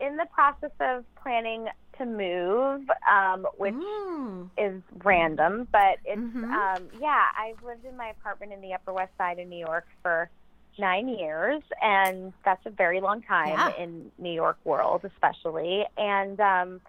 in 0.00 0.16
the 0.16 0.26
process 0.34 0.72
of 0.80 1.04
planning 1.22 1.68
to 1.98 2.04
move, 2.04 2.82
um, 3.08 3.46
which 3.56 3.74
Mm. 3.74 4.50
is 4.58 4.82
random, 5.04 5.68
but 5.70 6.00
it's 6.04 6.20
Mhm. 6.20 6.52
um, 6.52 6.90
yeah. 6.92 7.30
I've 7.36 7.62
lived 7.62 7.84
in 7.84 7.96
my 7.96 8.08
apartment 8.08 8.52
in 8.52 8.60
the 8.60 8.74
Upper 8.74 8.92
West 8.92 9.16
Side 9.16 9.38
of 9.38 9.46
New 9.46 9.64
York 9.64 9.86
for 10.02 10.28
nine 10.76 11.08
years, 11.08 11.62
and 11.80 12.32
that's 12.44 12.66
a 12.66 12.70
very 12.70 13.00
long 13.00 13.22
time 13.22 13.50
Yeah. 13.50 13.68
in 13.76 14.10
New 14.18 14.32
York 14.32 14.58
world, 14.64 15.04
especially. 15.04 15.86
And 15.96 16.40
um, 16.40 16.80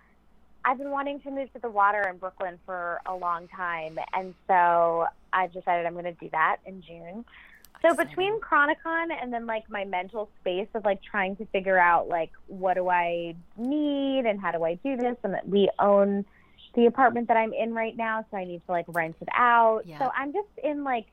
I've 0.66 0.80
been 0.80 0.90
wanting 0.90 1.22
to 1.22 1.30
move 1.30 1.54
to 1.54 1.60
the 1.60 1.70
water 1.70 2.02
in 2.10 2.18
Brooklyn 2.18 2.60
for 2.66 3.00
a 3.06 3.16
long 3.16 3.48
time, 3.50 4.00
and 4.14 4.34
so 4.48 5.08
I've 5.32 5.54
decided 5.54 5.86
I'm 5.86 5.94
going 5.94 6.06
to 6.06 6.14
do 6.14 6.30
that 6.32 6.58
in 6.66 6.82
June. 6.82 7.24
So 7.82 7.94
between 7.96 8.40
Chronicon 8.40 9.12
and 9.22 9.32
then 9.32 9.46
like 9.46 9.70
my 9.70 9.86
mental 9.86 10.30
space 10.42 10.68
of 10.74 10.86
like 10.86 11.02
trying 11.04 11.36
to 11.38 11.46
figure 11.48 11.78
out 11.78 12.08
like 12.08 12.32
what 12.48 12.76
do 12.76 12.90
I 12.90 13.36
need 13.58 14.26
and 14.26 14.40
how 14.40 14.52
do 14.52 14.64
I 14.64 14.76
do 14.76 14.98
this, 14.98 15.16
and 15.24 15.34
that 15.34 15.48
we 15.48 15.70
own 15.80 16.26
the 16.74 16.88
apartment 16.88 17.28
that 17.30 17.38
I'm 17.38 17.54
in 17.54 17.74
right 17.74 17.96
now, 17.96 18.26
so 18.32 18.38
I 18.38 18.44
need 18.46 18.62
to 18.66 18.72
like 18.72 18.86
rent 18.88 19.16
it 19.22 19.30
out. 19.34 19.84
Yeah. 19.86 20.00
So 20.00 20.12
I'm 20.16 20.34
just 20.34 20.48
in 20.64 20.84
like 20.84 21.06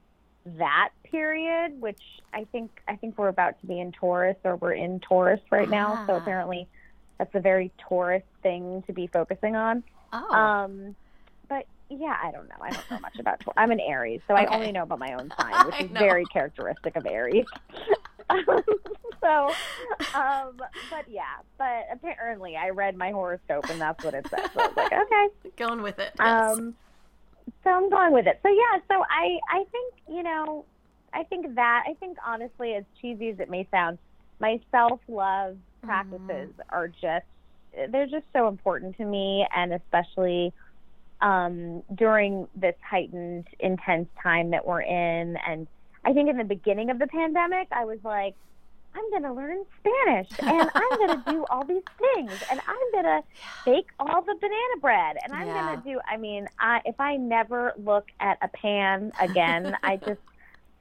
that 0.44 0.90
period, 1.04 1.80
which 1.80 2.00
I 2.34 2.44
think 2.44 2.70
I 2.88 2.96
think 2.96 3.16
we're 3.18 3.28
about 3.28 3.60
to 3.60 3.66
be 3.66 3.78
in 3.78 3.92
Taurus 3.92 4.36
or 4.44 4.56
we're 4.56 4.72
in 4.72 4.98
Taurus 5.00 5.40
right 5.50 5.68
now. 5.70 6.04
So 6.06 6.14
Ah. 6.14 6.16
apparently 6.16 6.66
that's 7.18 7.34
a 7.34 7.40
very 7.40 7.70
Taurus 7.78 8.24
thing 8.42 8.82
to 8.86 8.92
be 8.92 9.06
focusing 9.06 9.54
on. 9.56 9.84
Oh, 10.12 10.34
Um, 10.34 10.96
yeah, 11.99 12.16
I 12.22 12.30
don't 12.30 12.49
know. 12.49 12.57
I 12.61 12.70
don't 12.70 12.90
know 12.90 12.99
much 13.01 13.18
about 13.18 13.40
Taurus. 13.40 13.55
I'm 13.57 13.70
an 13.70 13.80
Aries, 13.80 14.20
so 14.26 14.34
I 14.34 14.47
only 14.47 14.72
know 14.72 14.84
about 14.84 14.99
my 14.99 15.14
own 15.14 15.32
sign, 15.38 15.66
which 15.66 15.80
is 15.80 15.90
very 15.90 16.24
characteristic 16.26 16.97
of 16.97 17.07
Aries. 17.07 17.47
so, 19.20 19.53
um, 20.14 20.57
but 20.90 21.09
yeah, 21.09 21.36
but 21.59 21.86
apparently 21.93 22.57
I 22.57 22.70
read 22.70 22.97
my 22.97 23.11
horoscope 23.11 23.68
and 23.68 23.80
that's 23.80 24.03
what 24.05 24.14
it 24.14 24.26
said. 24.30 24.51
So 24.55 24.61
I 24.61 24.66
was 24.66 24.76
like, 24.76 24.93
okay. 24.93 25.51
going 25.57 25.82
with 25.82 25.99
it. 25.99 26.12
yes. 26.18 26.59
Um, 26.59 26.74
so 27.64 27.70
I'm 27.70 27.90
going 27.90 28.12
with 28.12 28.26
it. 28.26 28.40
So 28.43 28.49
yeah, 28.49 28.80
so 28.88 29.05
I 29.11 29.38
I 29.51 29.64
think 29.70 29.95
you 30.09 30.22
know, 30.22 30.64
I 31.12 31.24
think 31.24 31.55
that 31.55 31.84
I 31.88 31.95
think 31.95 32.16
honestly, 32.24 32.74
as 32.74 32.84
cheesy 33.01 33.30
as 33.30 33.40
it 33.40 33.51
may 33.51 33.66
sound, 33.70 33.99
my 34.40 34.61
self 34.70 35.01
love 35.09 35.57
practices 35.82 36.51
are 36.70 36.88
just 36.88 37.26
they're 37.90 38.07
just 38.07 38.26
so 38.32 38.49
important 38.49 38.97
to 38.99 39.05
me, 39.05 39.47
and 39.55 39.72
especially 39.72 40.53
um, 41.23 41.83
during 41.95 42.49
this 42.55 42.75
heightened, 42.89 43.47
intense 43.61 44.09
time 44.23 44.51
that 44.51 44.66
we're 44.66 44.83
in. 44.83 45.37
And 45.47 45.68
I 46.05 46.12
think 46.12 46.29
in 46.29 46.37
the 46.37 46.45
beginning 46.45 46.91
of 46.91 46.99
the 46.99 47.07
pandemic, 47.07 47.68
I 47.73 47.85
was 47.87 47.99
like. 48.05 48.35
I'm 48.95 49.09
going 49.11 49.23
to 49.23 49.33
learn 49.33 49.64
Spanish 49.79 50.29
and 50.47 50.68
I'm 50.77 50.99
going 51.09 51.18
to 51.25 51.31
do 51.31 51.47
all 51.49 51.64
these 51.64 51.83
things 51.99 52.39
and 52.51 52.61
I'm 52.68 52.93
going 52.93 53.05
to 53.05 53.23
bake 53.64 53.87
all 53.99 54.20
the 54.20 54.35
banana 54.39 54.81
bread 54.83 55.16
and 55.25 55.33
I'm 55.33 55.47
Yeah. 55.47 55.66
going 55.66 55.83
to 55.83 55.89
do 55.91 56.01
I 56.07 56.18
mean 56.18 56.47
I 56.61 56.81
if 56.85 57.01
I 57.01 57.16
never 57.16 57.73
look 57.79 58.05
at 58.20 58.37
a 58.43 58.49
pan 58.49 59.12
again 59.18 59.75
I 59.83 59.97
just 59.97 60.20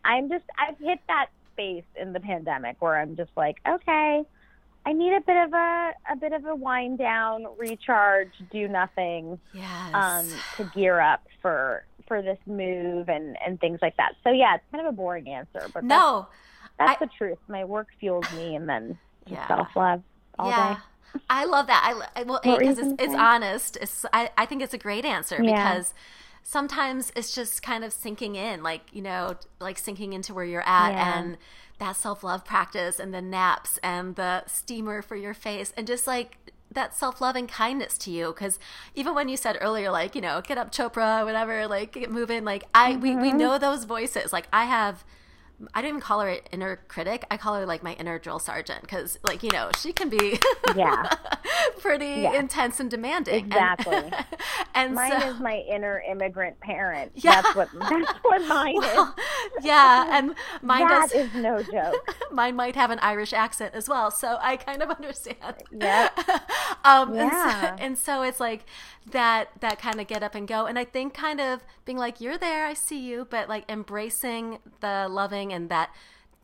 I'm 0.04 0.30
just 0.30 0.44
I've 0.60 0.78
hit 0.78 1.00
that 1.08 1.28
space 1.54 1.86
in 1.96 2.12
the 2.12 2.20
pandemic 2.20 2.78
where 2.82 3.00
I'm 3.00 3.16
just 3.16 3.32
like 3.38 3.56
okay 3.66 4.24
I 4.86 4.94
need 4.94 5.14
a 5.14 5.22
bit 5.22 5.38
of 5.38 5.54
a 5.54 5.92
a 6.12 6.16
bit 6.16 6.34
of 6.34 6.46
a 6.46 6.56
wind 6.56 6.98
down 6.98 7.46
recharge 7.58 8.32
do 8.52 8.68
nothing 8.68 9.40
yes. 9.54 9.94
um 9.94 10.28
to 10.58 10.64
gear 10.76 11.00
up 11.00 11.26
for 11.42 11.86
for 12.08 12.22
this 12.22 12.40
move 12.46 13.10
and 13.10 13.38
and 13.46 13.60
things 13.60 13.80
like 13.82 13.96
that 13.98 14.14
so 14.24 14.32
yeah 14.32 14.56
it's 14.56 14.64
kind 14.72 14.86
of 14.86 14.92
a 14.94 14.96
boring 14.96 15.28
answer 15.30 15.62
but 15.74 15.74
that's, 15.74 15.86
no. 15.86 16.28
that's 16.80 17.02
I- 17.02 17.06
the 17.06 17.12
truth 17.18 17.38
my 17.48 17.64
work 17.64 17.88
fuels 18.00 18.26
me 18.34 18.56
and 18.56 18.68
then 18.68 18.98
Yeah. 19.28 19.48
self 19.48 19.68
love 19.76 20.02
all 20.40 20.50
yeah. 20.50 20.74
day 20.74 20.80
I 21.30 21.44
love 21.44 21.68
that. 21.68 21.82
I, 21.84 22.22
I 22.22 22.24
well, 22.24 22.40
What 22.42 22.46
were 22.46 22.64
you 22.64 22.70
because 22.74 22.94
it's, 22.94 23.04
it's 23.04 23.14
honest. 23.14 23.78
It's, 23.82 24.06
I, 24.14 24.30
I 24.38 24.46
think 24.46 24.62
it's 24.62 24.74
a 24.74 24.78
great 24.78 25.04
answer 25.04 25.42
Yeah. 25.44 25.74
because 25.74 25.94
sometimes 26.44 27.12
it's 27.16 27.36
just 27.36 27.62
kind 27.62 27.84
of 27.84 27.94
sinking 27.94 28.36
in, 28.36 28.64
like 28.64 28.84
you 28.94 29.02
know, 29.02 29.36
like 29.60 29.78
sinking 29.78 30.14
into 30.14 30.34
where 30.34 30.46
you're 30.46 30.66
at, 30.68 30.92
Yeah. 30.92 31.20
and 31.20 31.38
that 31.82 31.96
self 31.96 32.24
love 32.24 32.46
practice, 32.46 33.00
and 33.00 33.14
the 33.14 33.22
naps, 33.22 33.78
and 33.84 34.16
the 34.16 34.46
steamer 34.46 35.02
for 35.02 35.16
your 35.16 35.34
face, 35.34 35.74
and 35.76 35.88
just 35.88 36.06
like 36.08 36.38
that 36.72 36.96
self 36.96 37.20
love 37.20 37.36
and 37.36 37.50
kindness 37.50 37.98
to 37.98 38.12
you. 38.12 38.28
Because 38.28 38.60
even 38.96 39.16
when 39.16 39.28
you 39.28 39.36
said 39.36 39.58
earlier, 39.60 39.92
like 39.92 40.16
you 40.16 40.22
know, 40.22 40.42
get 40.42 40.58
up, 40.58 40.72
Chopra, 40.72 41.26
whatever, 41.26 41.68
like 41.68 41.94
get 41.94 42.12
moving, 42.12 42.46
like 42.46 42.64
I 42.74 42.96
we 42.96 43.16
we 43.16 43.30
mm-hmm. 43.30 43.38
know 43.38 43.58
those 43.58 43.84
voices. 43.84 44.32
Like 44.32 44.48
I 44.54 44.66
have. 44.66 45.04
I 45.74 45.82
don't 45.82 45.90
even 45.90 46.02
call 46.02 46.22
her 46.22 46.30
an 46.30 46.40
inner 46.52 46.78
critic. 46.88 47.26
I 47.32 47.38
call 47.38 47.56
her 47.56 47.66
like 47.66 47.84
my 47.84 47.94
inner 47.94 48.18
drill 48.20 48.40
sergeant 48.40 48.82
because, 48.82 49.20
like, 49.28 49.44
you 49.44 49.50
know, 49.52 49.70
she 49.80 49.94
can 49.94 50.10
be 50.10 50.40
Yeah. 50.76 51.10
pretty 51.80 52.22
Yeah. 52.22 52.34
intense 52.34 52.80
and 52.80 52.90
demanding. 52.90 53.46
Exactly. 53.46 54.12
And, 54.74 54.96
Mine 54.96 55.20
so, 55.22 55.28
is 55.32 55.40
my 55.40 55.58
inner 55.70 56.02
immigrant 56.10 56.60
parent. 56.62 57.12
Yeah. 57.16 57.42
That's 57.42 57.56
what 57.56 57.68
that's 57.78 58.12
what 58.24 58.48
mine 58.48 58.76
well, 58.78 59.16
yeah, 59.62 60.18
and 60.18 60.34
mine 60.62 60.88
That 60.88 61.10
does. 61.12 61.26
is 61.28 61.34
no 61.36 61.62
joke. 61.62 62.16
mine 62.32 62.56
might 62.56 62.76
have 62.76 62.90
an 62.90 62.98
Irish 63.02 63.34
accent 63.34 63.76
as 63.76 63.90
well, 63.90 64.10
so 64.12 64.38
I 64.42 64.56
kind 64.56 64.82
of 64.82 64.90
understand. 64.90 65.38
Yep. 65.72 66.20
um, 66.86 67.14
Yeah. 67.14 67.76
and, 67.78 67.78
so, 67.80 67.84
and 67.84 67.98
so 67.98 68.22
it's 68.24 68.40
like 68.40 68.66
that 69.10 69.50
that 69.62 69.80
kind 69.80 70.00
of 70.00 70.08
get 70.08 70.24
up 70.24 70.36
and 70.36 70.48
go, 70.48 70.66
and 70.66 70.78
I 70.78 70.86
think 70.86 71.14
kind 71.14 71.42
of 71.42 71.62
being 71.86 71.98
like, 71.98 72.22
"You're 72.22 72.38
there, 72.38 72.66
I 72.66 72.74
see 72.74 73.00
you," 73.00 73.28
but 73.30 73.50
like 73.50 73.70
embracing 73.70 74.60
the 74.80 75.08
loving 75.10 75.52
and 75.52 75.70
that 75.70 75.90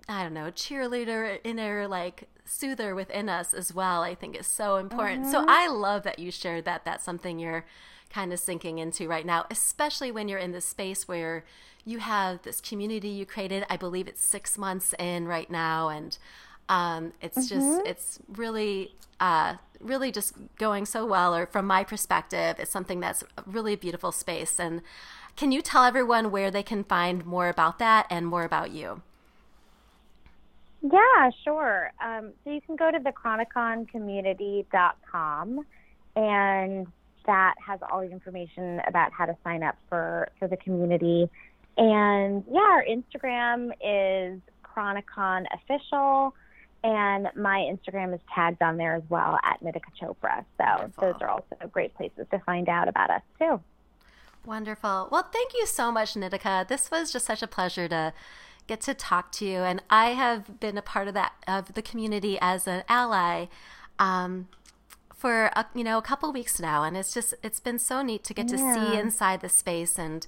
I 0.10 0.24
don't 0.24 0.34
know 0.34 0.52
cheerleader 0.52 1.40
inner 1.44 1.88
like 1.88 2.28
soother 2.46 2.96
within 2.96 3.30
us 3.30 3.54
as 3.54 3.74
well. 3.74 4.02
I 4.02 4.16
think 4.16 4.36
is 4.38 4.48
so 4.48 4.78
important. 4.78 5.28
So 5.28 5.42
mm-hmm. 5.42 5.50
I 5.50 5.68
love 5.68 6.04
that 6.04 6.20
you 6.20 6.32
shared 6.32 6.66
that. 6.66 6.86
That's 6.86 7.04
something 7.04 7.40
you're 7.40 7.66
kind 8.10 8.32
of 8.34 8.40
sinking 8.40 8.80
into 8.80 9.08
right 9.08 9.26
now, 9.26 9.46
especially 9.52 10.12
when 10.12 10.28
you're 10.28 10.40
in 10.40 10.54
this 10.54 10.66
space 10.66 11.08
where 11.08 11.44
you 11.86 12.00
have 12.00 12.42
this 12.42 12.62
community 12.62 13.10
you 13.10 13.26
created. 13.26 13.66
I 13.70 13.78
believe 13.78 14.08
it's 14.08 14.24
six 14.24 14.58
months 14.58 14.94
in 14.98 15.28
right 15.28 15.50
now, 15.50 15.90
and 15.90 16.18
um, 16.70 17.14
it's 17.22 17.48
just 17.48 17.82
it's 17.86 18.20
really 18.28 18.96
uh, 19.20 19.56
really 19.80 20.12
just 20.12 20.34
going 20.58 20.86
so 20.86 21.06
well. 21.06 21.36
Or 21.36 21.46
from 21.46 21.66
my 21.66 21.84
perspective, 21.84 22.58
it's 22.60 22.72
something 22.72 23.00
that's 23.00 23.24
really 23.24 23.38
a 23.38 23.52
really 23.52 23.76
beautiful 23.76 24.12
space. 24.12 24.60
And 24.60 24.82
can 25.36 25.52
you 25.52 25.62
tell 25.62 25.84
everyone 25.84 26.32
where 26.32 26.50
they 26.50 26.64
can 26.64 26.84
find 26.84 27.24
more 27.26 27.50
about 27.50 27.78
that 27.80 28.08
and 28.10 28.26
more 28.28 28.44
about 28.44 28.72
you? 28.72 29.02
Yeah, 30.82 31.30
sure. 31.44 31.92
Um, 32.04 32.32
so 32.44 32.50
you 32.52 32.62
can 32.62 32.76
go 32.76 32.90
to 32.92 33.00
thechroniconcommunity.com 33.00 35.66
and 36.16 36.88
that 37.26 37.56
has 37.66 37.80
all 37.92 38.02
the 38.02 38.12
information 38.12 38.80
about 38.88 39.12
how 39.12 39.26
to 39.26 39.36
sign 39.44 39.64
up 39.64 39.76
for, 39.90 40.30
for 40.40 40.48
the 40.48 40.58
community. 40.58 41.28
And 41.78 42.44
yeah, 42.50 42.60
our 42.60 42.86
Instagram 42.86 43.72
is 43.82 44.40
Chronicon 44.64 45.46
Official. 45.54 46.36
And 46.88 47.28
my 47.36 47.70
Instagram 47.70 48.14
is 48.14 48.22
tagged 48.34 48.62
on 48.62 48.78
there 48.78 48.96
as 48.96 49.04
well 49.10 49.38
at 49.44 49.62
Nitika 49.62 49.92
Chopra. 50.02 50.46
So 50.58 50.66
Wonderful. 50.66 51.04
those 51.04 51.16
are 51.20 51.28
also 51.28 51.56
great 51.70 51.94
places 51.96 52.26
to 52.32 52.40
find 52.40 52.70
out 52.70 52.88
about 52.88 53.10
us 53.10 53.22
too. 53.38 53.60
Wonderful. 54.46 55.10
Well, 55.12 55.28
thank 55.34 55.54
you 55.54 55.66
so 55.66 55.92
much, 55.92 56.14
Nitika. 56.14 56.66
This 56.66 56.90
was 56.90 57.12
just 57.12 57.26
such 57.26 57.44
a 57.44 57.48
pleasure 57.48 57.90
to 57.90 58.14
get 58.68 58.80
to 58.82 58.94
talk 58.94 59.34
to 59.34 59.46
you, 59.46 59.60
and 59.60 59.84
I 59.90 60.12
have 60.12 60.62
been 60.62 60.78
a 60.78 60.82
part 60.82 61.10
of 61.10 61.14
that 61.14 61.34
of 61.46 61.74
the 61.74 61.82
community 61.82 62.38
as 62.40 62.68
an 62.68 62.84
ally 62.88 63.48
um, 64.00 64.48
for 65.14 65.48
a, 65.48 65.66
you 65.76 65.84
know 65.84 65.98
a 65.98 66.02
couple 66.02 66.32
weeks 66.32 66.58
now, 66.58 66.84
and 66.84 66.96
it's 66.96 67.14
just 67.14 67.34
it's 67.44 67.60
been 67.60 67.80
so 67.80 68.02
neat 68.02 68.24
to 68.24 68.34
get 68.34 68.50
yeah. 68.50 68.56
to 68.56 68.92
see 68.92 68.98
inside 68.98 69.42
the 69.42 69.50
space 69.50 70.00
and 70.00 70.26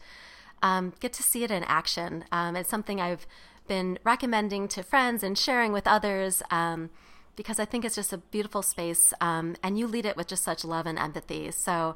um, 0.62 0.92
get 1.00 1.14
to 1.14 1.24
see 1.24 1.46
it 1.46 1.52
in 1.52 1.64
action. 1.64 2.26
Um, 2.34 2.58
it's 2.58 2.70
something 2.70 3.00
I've 3.00 3.26
been 3.70 3.98
recommending 4.04 4.68
to 4.70 4.84
friends 4.84 5.24
and 5.24 5.38
sharing 5.38 5.72
with 5.72 5.88
others 5.88 6.44
um, 6.52 6.90
because 7.38 7.58
I 7.58 7.66
think 7.66 7.86
it's 7.86 7.96
just 7.96 8.12
a 8.12 8.18
beautiful 8.18 8.62
space, 8.62 9.14
um, 9.22 9.56
and 9.64 9.80
you 9.80 9.88
lead 9.88 10.06
it 10.06 10.18
with 10.18 10.28
just 10.28 10.44
such 10.44 10.66
love 10.66 10.86
and 10.86 11.00
empathy. 11.00 11.52
So. 11.52 11.96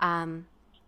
Um, 0.00 0.46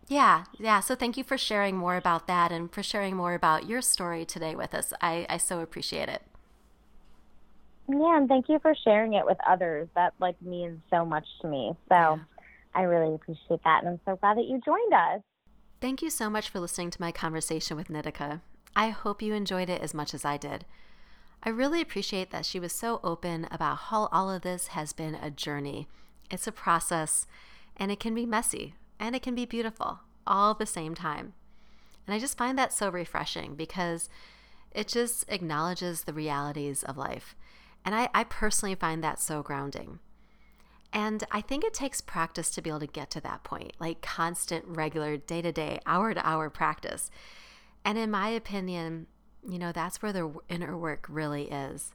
yeah, 0.08 0.44
yeah. 0.58 0.80
So 0.80 0.94
thank 0.94 1.16
you 1.16 1.24
for 1.24 1.38
sharing 1.38 1.76
more 1.76 1.96
about 1.96 2.26
that 2.26 2.52
and 2.52 2.70
for 2.70 2.82
sharing 2.82 3.16
more 3.16 3.32
about 3.32 3.66
your 3.66 3.80
story 3.80 4.24
today 4.24 4.54
with 4.54 4.74
us. 4.74 4.92
I, 5.00 5.24
I 5.30 5.38
so 5.38 5.60
appreciate 5.60 6.08
it. 6.10 6.22
Yeah, 7.88 8.16
and 8.16 8.28
thank 8.28 8.48
you 8.48 8.58
for 8.58 8.74
sharing 8.84 9.14
it 9.14 9.24
with 9.24 9.38
others. 9.46 9.88
That 9.94 10.14
like 10.20 10.40
means 10.42 10.80
so 10.90 11.04
much 11.04 11.26
to 11.42 11.48
me. 11.48 11.72
So 11.88 11.94
yeah. 11.94 12.18
I 12.74 12.82
really 12.82 13.14
appreciate 13.14 13.60
that, 13.64 13.84
and 13.84 13.88
I'm 13.88 14.00
so 14.04 14.16
glad 14.16 14.36
that 14.38 14.44
you 14.44 14.60
joined 14.64 14.92
us. 14.92 15.20
Thank 15.80 16.02
you 16.02 16.10
so 16.10 16.30
much 16.30 16.48
for 16.48 16.60
listening 16.60 16.90
to 16.90 17.00
my 17.00 17.12
conversation 17.12 17.76
with 17.76 17.88
Nitika. 17.88 18.40
I 18.76 18.90
hope 18.90 19.22
you 19.22 19.34
enjoyed 19.34 19.70
it 19.70 19.82
as 19.82 19.94
much 19.94 20.14
as 20.14 20.24
I 20.24 20.36
did. 20.36 20.64
I 21.42 21.50
really 21.50 21.80
appreciate 21.80 22.30
that 22.30 22.46
she 22.46 22.58
was 22.58 22.72
so 22.72 23.00
open 23.04 23.46
about 23.50 23.76
how 23.76 24.08
all 24.10 24.30
of 24.30 24.42
this 24.42 24.68
has 24.68 24.92
been 24.92 25.14
a 25.14 25.30
journey. 25.30 25.86
It's 26.30 26.46
a 26.46 26.52
process, 26.52 27.26
and 27.76 27.92
it 27.92 28.00
can 28.00 28.14
be 28.14 28.26
messy, 28.26 28.74
and 28.98 29.14
it 29.14 29.22
can 29.22 29.34
be 29.34 29.44
beautiful 29.44 30.00
all 30.26 30.52
at 30.52 30.58
the 30.58 30.66
same 30.66 30.94
time. 30.94 31.34
And 32.06 32.14
I 32.14 32.18
just 32.18 32.38
find 32.38 32.58
that 32.58 32.72
so 32.72 32.88
refreshing 32.88 33.54
because 33.54 34.08
it 34.70 34.88
just 34.88 35.24
acknowledges 35.28 36.02
the 36.02 36.12
realities 36.12 36.82
of 36.82 36.96
life. 36.96 37.34
And 37.84 37.94
I, 37.94 38.08
I 38.14 38.24
personally 38.24 38.74
find 38.74 39.04
that 39.04 39.20
so 39.20 39.42
grounding. 39.42 40.00
And 40.92 41.24
I 41.30 41.40
think 41.40 41.64
it 41.64 41.74
takes 41.74 42.00
practice 42.00 42.50
to 42.52 42.62
be 42.62 42.70
able 42.70 42.80
to 42.80 42.86
get 42.86 43.10
to 43.10 43.20
that 43.20 43.42
point, 43.42 43.72
like 43.78 44.00
constant, 44.00 44.64
regular, 44.66 45.16
day 45.16 45.42
to 45.42 45.52
day, 45.52 45.80
hour 45.86 46.14
to 46.14 46.26
hour 46.26 46.48
practice. 46.50 47.10
And 47.84 47.98
in 47.98 48.10
my 48.10 48.28
opinion, 48.28 49.06
you 49.46 49.58
know, 49.58 49.72
that's 49.72 50.00
where 50.00 50.12
the 50.12 50.32
inner 50.48 50.76
work 50.76 51.06
really 51.08 51.50
is. 51.50 51.92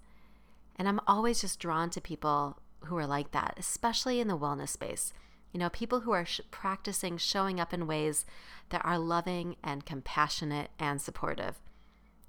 And 0.76 0.88
I'm 0.88 1.02
always 1.08 1.42
just 1.42 1.60
drawn 1.60 1.90
to 1.92 2.02
people 2.02 2.60
who 2.86 2.98
are 2.98 3.08
like 3.08 3.32
that, 3.32 3.56
especially 3.58 4.20
in 4.20 4.28
the 4.28 4.38
wellness 4.38 4.70
space. 4.70 5.14
You 5.52 5.60
know, 5.60 5.70
people 5.70 6.02
who 6.02 6.12
are 6.12 6.26
sh- 6.26 6.42
practicing 6.52 7.18
showing 7.18 7.60
up 7.60 7.74
in 7.74 7.88
ways 7.88 8.26
that 8.70 8.86
are 8.86 9.00
loving 9.00 9.56
and 9.64 9.86
compassionate 9.86 10.70
and 10.78 11.02
supportive, 11.02 11.60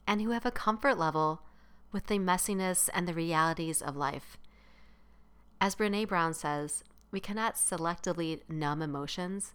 and 0.06 0.22
who 0.22 0.30
have 0.30 0.46
a 0.46 0.50
comfort 0.50 0.98
level 0.98 1.42
with 1.92 2.06
the 2.06 2.18
messiness 2.18 2.88
and 2.94 3.06
the 3.06 3.14
realities 3.14 3.82
of 3.82 3.96
life. 3.96 4.38
As 5.60 5.74
Brene 5.74 6.08
Brown 6.08 6.32
says, 6.32 6.82
we 7.10 7.20
cannot 7.20 7.56
selectively 7.56 8.40
numb 8.48 8.80
emotions. 8.80 9.52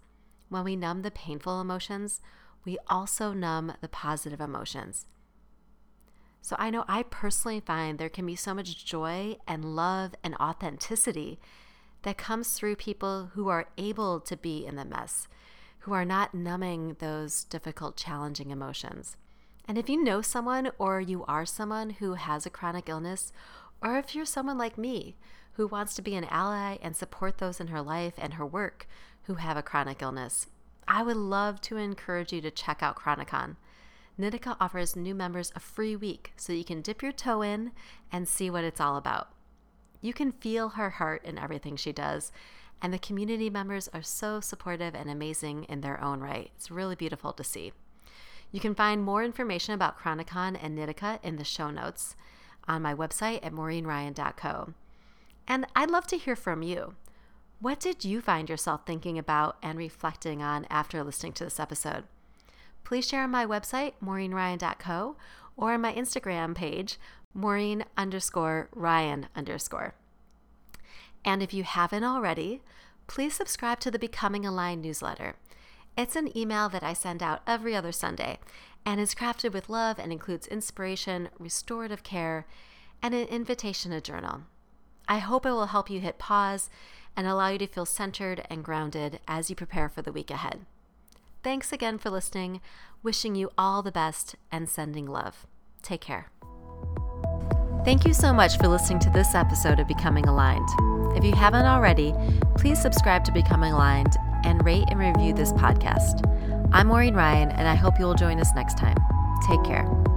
When 0.50 0.64
we 0.64 0.76
numb 0.76 1.02
the 1.02 1.12
painful 1.12 1.60
emotions, 1.60 2.22
we 2.66 2.78
also 2.88 3.32
numb 3.32 3.74
the 3.82 3.88
positive 3.88 4.42
emotions. 4.42 5.06
So 6.42 6.56
I 6.60 6.70
know 6.70 6.86
I 6.88 7.04
personally 7.04 7.60
find 7.60 7.98
there 7.98 8.10
can 8.10 8.26
be 8.26 8.36
so 8.36 8.54
much 8.54 8.86
joy 8.86 9.38
and 9.48 9.76
love 9.76 10.14
and 10.24 10.36
authenticity 10.36 11.40
that 12.04 12.18
comes 12.18 12.54
through 12.54 12.76
people 12.76 13.32
who 13.34 13.48
are 13.48 13.70
able 13.78 14.20
to 14.20 14.38
be 14.38 14.66
in 14.66 14.76
the 14.76 14.86
mess, 14.86 15.28
who 15.80 15.94
are 15.94 16.06
not 16.06 16.36
numbing 16.36 16.98
those 17.00 17.46
difficult, 17.46 17.98
challenging 17.98 18.52
emotions. 18.52 19.18
And 19.68 19.78
if 19.78 19.90
you 19.90 20.04
know 20.04 20.22
someone 20.22 20.70
or 20.78 21.02
you 21.02 21.26
are 21.28 21.46
someone 21.48 21.92
who 21.92 22.14
has 22.14 22.46
a 22.46 22.52
chronic 22.52 22.90
illness, 22.90 23.34
or 23.82 23.98
if 23.98 24.14
you're 24.14 24.26
someone 24.26 24.58
like 24.58 24.78
me 24.78 25.16
who 25.54 25.66
wants 25.66 25.96
to 25.96 26.04
be 26.04 26.16
an 26.16 26.26
ally 26.26 26.78
and 26.82 26.96
support 26.96 27.40
those 27.40 27.60
in 27.60 27.68
her 27.68 27.82
life 27.82 28.14
and 28.18 28.36
her 28.36 28.46
work 28.46 28.88
who 29.24 29.36
have 29.36 29.58
a 29.58 29.64
chronic 29.64 30.02
illness, 30.02 30.48
I 30.88 31.04
would 31.04 31.18
love 31.18 31.62
to 31.62 31.78
encourage 31.78 32.32
you 32.32 32.42
to 32.42 32.52
check 32.52 32.84
out 32.84 32.96
Chronicon. 32.96 33.58
Nitika 34.20 34.56
offers 34.60 34.96
new 34.96 35.14
members 35.14 35.52
a 35.56 35.60
free 35.60 35.96
week 35.96 36.32
so 36.38 36.54
you 36.54 36.64
can 36.64 36.82
dip 36.82 37.02
your 37.02 37.12
toe 37.12 37.42
in 37.42 37.72
and 38.12 38.28
see 38.28 38.50
what 38.50 38.64
it's 38.64 38.80
all 38.80 38.96
about. 38.96 39.30
You 40.02 40.14
can 40.14 40.32
feel 40.32 40.70
her 40.70 40.92
heart 40.92 41.26
in 41.26 41.38
everything 41.38 41.76
she 41.76 41.92
does. 41.92 42.32
And 42.82 42.94
the 42.94 43.00
community 43.00 43.50
members 43.50 43.90
are 43.94 44.04
so 44.04 44.40
supportive 44.40 44.94
and 44.94 45.10
amazing 45.10 45.64
in 45.66 45.82
their 45.82 46.02
own 46.04 46.20
right. 46.20 46.52
It's 46.56 46.70
really 46.70 46.96
beautiful 46.96 47.34
to 47.34 47.44
see. 47.44 47.72
You 48.52 48.60
can 48.60 48.76
find 48.76 49.04
more 49.04 49.24
information 49.24 49.74
about 49.74 49.98
Chronicon 49.98 50.56
and 50.62 50.78
Nitika 50.78 51.20
in 51.24 51.38
the 51.38 51.44
show 51.44 51.72
notes 51.72 52.16
on 52.68 52.82
my 52.82 52.94
website 52.94 53.44
at 53.44 53.54
maureenryan.co. 53.54 54.74
And 55.48 55.66
I'd 55.76 55.92
love 55.92 56.08
to 56.08 56.18
hear 56.18 56.36
from 56.36 56.62
you. 56.62 56.96
What 57.60 57.80
did 57.80 58.04
you 58.04 58.22
find 58.22 58.50
yourself 58.50 58.82
thinking 58.86 59.18
about 59.18 59.58
and 59.64 59.78
reflecting 59.78 60.42
on 60.44 60.66
after 60.70 61.04
listening 61.04 61.34
to 61.34 61.46
this 61.46 61.60
episode? 61.60 62.04
Please 62.84 63.08
share 63.08 63.24
on 63.24 63.32
my 63.32 63.46
website, 63.46 63.94
maureenryan.co, 64.04 65.16
or 65.58 65.74
on 65.74 65.82
my 65.82 65.94
Instagram 65.94 66.54
page, 66.54 67.00
Maureen 67.34 67.86
underscore 67.98 68.70
Ryan 68.74 69.28
underscore. 69.36 69.96
And 71.24 71.42
if 71.42 71.54
you 71.54 71.64
haven't 71.64 72.04
already, 72.04 72.62
please 73.08 73.34
subscribe 73.34 73.80
to 73.82 73.92
the 73.92 74.00
Becoming 74.00 74.46
Aligned 74.46 74.82
newsletter. 74.82 75.36
It's 75.98 76.16
an 76.16 76.38
email 76.38 76.70
that 76.70 76.84
I 76.84 76.94
send 76.94 77.24
out 77.24 77.42
every 77.48 77.76
other 77.76 77.92
Sunday 77.92 78.40
and 78.86 79.00
is 79.00 79.16
crafted 79.16 79.54
with 79.54 79.70
love 79.70 79.98
and 79.98 80.12
includes 80.12 80.46
inspiration, 80.48 81.30
restorative 81.40 82.04
care, 82.04 82.46
and 83.02 83.16
an 83.16 83.28
invitation 83.28 83.92
to 83.92 84.02
journal. 84.02 84.42
I 85.08 85.20
hope 85.20 85.46
it 85.46 85.52
will 85.52 85.68
help 85.68 85.90
you 85.90 86.00
hit 86.00 86.18
pause 86.18 86.70
and 87.16 87.28
allow 87.28 87.50
you 87.50 87.58
to 87.60 87.68
feel 87.68 87.86
centered 87.86 88.46
and 88.50 88.64
grounded 88.64 89.20
as 89.28 89.50
you 89.50 89.56
prepare 89.56 89.90
for 89.90 90.02
the 90.02 90.12
week 90.12 90.32
ahead. 90.32 90.66
Thanks 91.44 91.72
again 91.72 91.98
for 91.98 92.10
listening. 92.10 92.62
Wishing 93.04 93.36
you 93.36 93.52
all 93.58 93.84
the 93.84 93.92
best 93.92 94.36
and 94.52 94.68
sending 94.68 95.06
love. 95.06 95.46
Take 95.82 96.02
care. 96.02 96.32
Thank 97.86 98.06
you 98.06 98.16
so 98.16 98.34
much 98.34 98.58
for 98.58 98.68
listening 98.68 99.00
to 99.02 99.12
this 99.12 99.36
episode 99.36 99.80
of 99.80 99.88
Becoming 99.88 100.28
Aligned. 100.28 100.68
If 101.16 101.24
you 101.24 101.34
haven't 101.34 101.66
already, 101.66 102.14
please 102.58 102.82
subscribe 102.82 103.24
to 103.26 103.32
Becoming 103.32 103.74
Aligned 103.74 104.16
and 104.44 104.66
rate 104.66 104.86
and 104.90 105.00
review 105.00 105.34
this 105.34 105.54
podcast. 105.54 106.28
I'm 106.74 106.88
Maureen 106.88 107.14
Ryan, 107.14 107.52
and 107.52 107.68
I 107.68 107.76
hope 107.76 108.00
you 108.00 108.06
will 108.06 108.16
join 108.16 108.40
us 108.40 108.50
next 108.56 108.78
time. 108.78 108.98
Take 109.48 109.64
care. 109.64 110.15